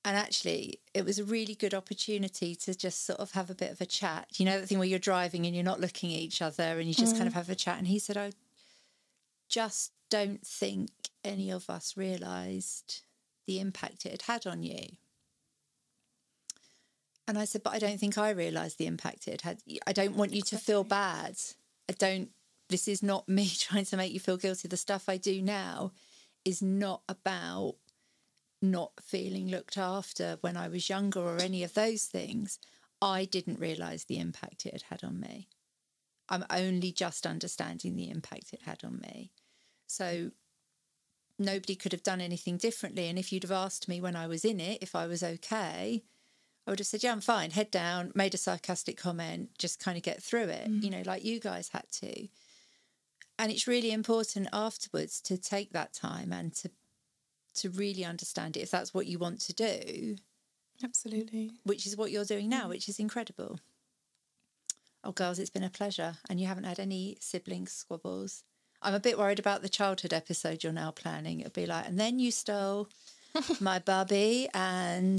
And 0.05 0.17
actually, 0.17 0.81
it 0.95 1.05
was 1.05 1.19
a 1.19 1.25
really 1.25 1.55
good 1.55 1.75
opportunity 1.75 2.55
to 2.57 2.75
just 2.75 3.05
sort 3.05 3.21
of 3.21 3.33
have 3.33 3.51
a 3.51 3.55
bit 3.55 3.71
of 3.71 3.81
a 3.83 3.87
chat. 3.87 4.27
You 4.39 4.47
know, 4.47 4.59
that 4.59 4.67
thing 4.67 4.79
where 4.79 4.89
you're 4.89 4.99
driving 4.99 5.45
and 5.45 5.55
you're 5.55 5.63
not 5.63 5.81
looking 5.81 6.13
at 6.13 6.19
each 6.19 6.41
other 6.41 6.79
and 6.79 6.89
you 6.89 6.95
just 6.95 7.17
kind 7.17 7.25
mm. 7.25 7.29
of 7.29 7.35
have 7.35 7.51
a 7.51 7.55
chat. 7.55 7.79
And 7.79 7.87
he 7.87 7.99
said, 7.99 8.17
I 8.17 8.33
just 9.49 9.93
don't 10.09 10.45
think 10.45 10.91
any 11.25 11.51
of 11.51 11.69
us 11.69 11.97
realised 11.97 13.03
the 13.47 13.61
impact 13.61 14.07
it 14.07 14.13
had 14.13 14.23
had 14.23 14.47
on 14.47 14.63
you. 14.63 14.97
And 17.27 17.39
I 17.39 17.45
said, 17.45 17.63
but 17.63 17.75
I 17.75 17.79
don't 17.79 17.99
think 17.99 18.19
I 18.19 18.31
realised 18.31 18.79
the 18.79 18.87
impact 18.87 19.29
it 19.29 19.43
had. 19.43 19.63
I 19.87 19.93
don't 19.93 20.17
want 20.17 20.35
you 20.35 20.43
to 20.43 20.57
feel 20.57 20.83
bad. 20.83 21.37
I 21.89 21.93
don't, 21.93 22.31
this 22.69 22.89
is 22.89 23.03
not 23.03 23.29
me 23.29 23.51
trying 23.59 23.85
to 23.87 23.97
make 23.97 24.13
you 24.13 24.21
feel 24.21 24.37
guilty. 24.37 24.69
The 24.69 24.77
stuff 24.77 25.09
I 25.09 25.17
do 25.17 25.41
now 25.41 25.93
is 26.45 26.63
not 26.63 27.03
about 27.09 27.77
not 28.63 28.93
feeling 29.01 29.49
looked 29.49 29.79
after 29.79 30.39
when 30.41 30.57
I 30.57 30.69
was 30.69 30.89
younger 30.89 31.21
or 31.21 31.39
any 31.39 31.63
of 31.63 31.75
those 31.75 32.05
things. 32.05 32.59
I 33.01 33.25
didn't 33.25 33.61
realise 33.61 34.05
the 34.05 34.19
impact 34.19 34.67
it 34.67 34.73
had 34.73 34.83
had 34.83 35.05
on 35.05 35.21
me. 35.21 35.49
I'm 36.29 36.45
only 36.51 36.93
just 36.93 37.27
understanding 37.27 37.97
the 37.97 38.11
impact 38.11 38.53
it 38.53 38.63
had 38.63 38.85
on 38.85 39.01
me. 39.01 39.33
So 39.87 40.31
nobody 41.41 41.75
could 41.75 41.93
have 41.93 42.03
done 42.03 42.21
anything 42.21 42.57
differently. 42.57 43.09
And 43.09 43.19
if 43.19 43.33
you'd 43.33 43.43
have 43.43 43.53
asked 43.53 43.89
me 43.89 44.01
when 44.01 44.17
I 44.17 44.27
was 44.27 44.45
in 44.45 44.61
it 44.61 44.83
if 44.83 44.95
I 44.95 45.07
was 45.07 45.23
okay, 45.23 46.03
I 46.67 46.71
would 46.71 46.79
have 46.79 46.87
said, 46.87 47.03
Yeah, 47.03 47.13
I'm 47.13 47.21
fine, 47.21 47.51
head 47.51 47.71
down, 47.71 48.13
made 48.15 48.35
a 48.35 48.39
sarcastic 48.39 48.97
comment, 48.97 49.51
just 49.59 49.81
kind 49.81 49.97
of 49.97 50.03
get 50.03 50.23
through 50.23 50.49
it, 50.49 50.71
mm-hmm. 50.71 50.85
you 50.85 50.91
know, 50.91 51.03
like 51.05 51.25
you 51.25 51.41
guys 51.41 51.71
had 51.71 51.91
to. 51.93 52.29
And 53.39 53.51
it's 53.51 53.67
really 53.67 53.91
important 53.91 54.49
afterwards 54.53 55.21
to 55.23 55.39
take 55.39 55.73
that 55.73 55.95
time 55.95 56.33
and 56.33 56.55
to 56.57 56.71
to 57.53 57.71
really 57.71 58.05
understand 58.05 58.57
it 58.57 58.61
if 58.61 58.71
that's 58.71 58.95
what 58.95 59.07
you 59.07 59.19
want 59.19 59.41
to 59.41 59.53
do, 59.53 60.17
Absolutely. 60.85 61.51
which 61.65 61.85
is 61.85 61.97
what 61.97 62.13
you're 62.13 62.25
doing 62.25 62.49
now, 62.49 62.61
mm-hmm. 62.61 62.71
which 62.71 62.89
is 62.89 63.01
incredible. 63.01 63.59
Oh, 65.03 65.13
girls, 65.13 65.39
it's 65.39 65.51
been 65.51 65.65
a 65.65 65.71
pleasure. 65.71 66.19
And 66.29 66.41
you 66.41 66.47
haven't 66.47 66.65
had 66.65 66.79
any 66.79 67.17
sibling 67.21 67.67
squabbles. 67.67 68.45
I'm 68.83 68.95
a 68.95 69.01
bit 69.01 69.19
worried 69.19 69.39
about 69.39 69.63
the 69.63 69.69
childhood 69.69 70.13
episode 70.13 70.63
you're 70.65 70.73
now 70.73 70.91
planning. 70.91 71.41
It'll 71.41 71.53
be 71.53 71.67
like, 71.67 71.87
and 71.87 71.99
then 72.01 72.19
you 72.19 72.31
stole 72.31 72.89
my 73.61 73.79
bubby, 73.79 74.49
and 74.55 75.19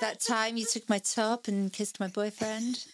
that 0.00 0.20
time 0.20 0.56
you 0.56 0.66
took 0.66 0.88
my 0.88 0.98
top 0.98 1.48
and 1.48 1.72
kissed 1.72 2.00
my 2.00 2.08
boyfriend. 2.08 2.84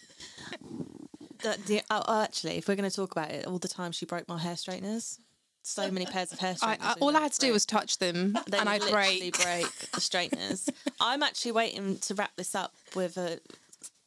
The, 1.42 1.58
the, 1.66 1.82
oh, 1.90 2.22
actually, 2.22 2.58
if 2.58 2.68
we're 2.68 2.76
going 2.76 2.88
to 2.88 2.94
talk 2.94 3.12
about 3.12 3.30
it, 3.30 3.46
all 3.46 3.58
the 3.58 3.68
time 3.68 3.92
she 3.92 4.04
broke 4.06 4.28
my 4.28 4.38
hair 4.38 4.56
straighteners. 4.56 5.18
So 5.62 5.90
many 5.90 6.06
pairs 6.06 6.32
of 6.32 6.38
hair 6.38 6.54
straighteners. 6.56 6.86
I, 6.86 6.94
we 6.94 7.00
all 7.00 7.16
I 7.16 7.20
had 7.20 7.32
to 7.32 7.38
do 7.40 7.52
was 7.52 7.66
touch 7.66 7.98
them, 7.98 8.36
They 8.48 8.58
and 8.58 8.68
I'd 8.68 8.80
break. 8.82 9.36
break 9.42 9.90
the 9.92 10.00
straighteners. 10.00 10.68
I'm 11.00 11.22
actually 11.22 11.52
waiting 11.52 11.98
to 11.98 12.14
wrap 12.14 12.34
this 12.36 12.54
up 12.54 12.72
with 12.94 13.16
a 13.16 13.40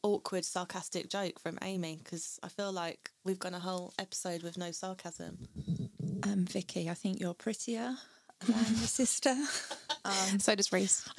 awkward, 0.04 0.44
sarcastic 0.44 1.08
joke 1.08 1.40
from 1.40 1.58
Amy 1.62 1.98
because 2.04 2.38
I 2.42 2.48
feel 2.48 2.70
like 2.70 3.10
we've 3.24 3.38
gone 3.38 3.54
a 3.54 3.58
whole 3.58 3.92
episode 3.98 4.42
with 4.44 4.56
no 4.56 4.70
sarcasm. 4.70 5.48
Um, 6.22 6.44
Vicky, 6.44 6.88
I 6.88 6.94
think 6.94 7.18
you're 7.18 7.34
prettier 7.34 7.96
than 8.46 8.54
your 8.76 8.86
sister. 8.86 9.34
So 10.38 10.54
does 10.54 10.70
Reese. 10.70 11.08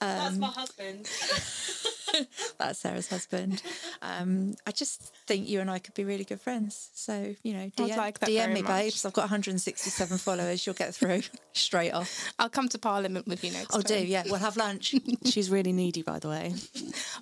That's 0.00 0.36
my 0.36 0.48
husband. 0.48 1.08
That's 2.58 2.80
Sarah's 2.80 3.08
husband. 3.08 3.62
Um, 4.04 4.54
I 4.66 4.72
just 4.72 5.14
think 5.26 5.48
you 5.48 5.60
and 5.60 5.70
I 5.70 5.78
could 5.78 5.94
be 5.94 6.02
really 6.02 6.24
good 6.24 6.40
friends. 6.40 6.90
So, 6.92 7.36
you 7.44 7.54
know, 7.54 7.70
DM, 7.76 7.96
like 7.96 8.18
DM 8.18 8.52
me, 8.52 8.62
much. 8.62 8.70
babes. 8.70 9.04
I've 9.06 9.12
got 9.12 9.22
167 9.22 10.18
followers. 10.18 10.66
You'll 10.66 10.74
get 10.74 10.92
through 10.92 11.22
straight 11.52 11.92
off. 11.92 12.32
I'll 12.38 12.48
come 12.48 12.68
to 12.70 12.78
Parliament 12.78 13.28
with 13.28 13.44
you 13.44 13.52
next 13.52 13.72
I'll 13.72 13.80
do, 13.80 14.04
yeah. 14.04 14.24
We'll 14.26 14.40
have 14.40 14.56
lunch. 14.56 14.94
She's 15.24 15.50
really 15.50 15.72
needy, 15.72 16.02
by 16.02 16.18
the 16.18 16.28
way. 16.28 16.52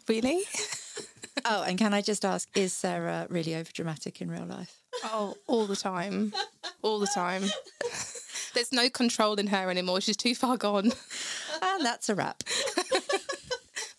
Really? 0.09 0.43
oh, 1.45 1.63
and 1.65 1.79
can 1.79 1.93
I 1.93 2.01
just 2.01 2.25
ask, 2.25 2.49
is 2.57 2.73
Sarah 2.73 3.27
really 3.29 3.53
overdramatic 3.53 4.23
in 4.23 4.31
real 4.31 4.47
life? 4.47 4.79
Oh, 5.05 5.35
all 5.47 5.67
the 5.67 5.77
time. 5.77 6.33
All 6.81 6.99
the 6.99 7.11
time. 7.15 7.43
There's 8.55 8.73
no 8.73 8.89
control 8.89 9.35
in 9.35 9.49
her 9.49 9.71
anymore. 9.71 10.01
She's 10.01 10.17
too 10.17 10.35
far 10.35 10.57
gone. 10.57 10.93
And 11.63 11.85
that's 11.85 12.09
a 12.09 12.15
wrap. 12.15 12.43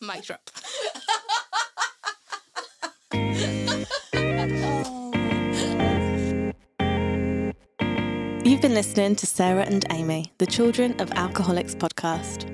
Mic 0.02 0.24
drop. 0.24 0.50
You've 8.62 8.70
been 8.70 8.76
listening 8.76 9.16
to 9.16 9.26
Sarah 9.26 9.64
and 9.64 9.84
Amy, 9.90 10.32
the 10.38 10.46
Children 10.46 11.02
of 11.02 11.12
Alcoholics 11.14 11.74
podcast. 11.74 12.46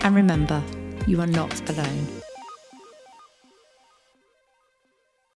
And 0.00 0.16
remember, 0.16 0.60
you 1.06 1.20
are 1.20 1.28
not 1.28 1.70
alone. 1.70 2.21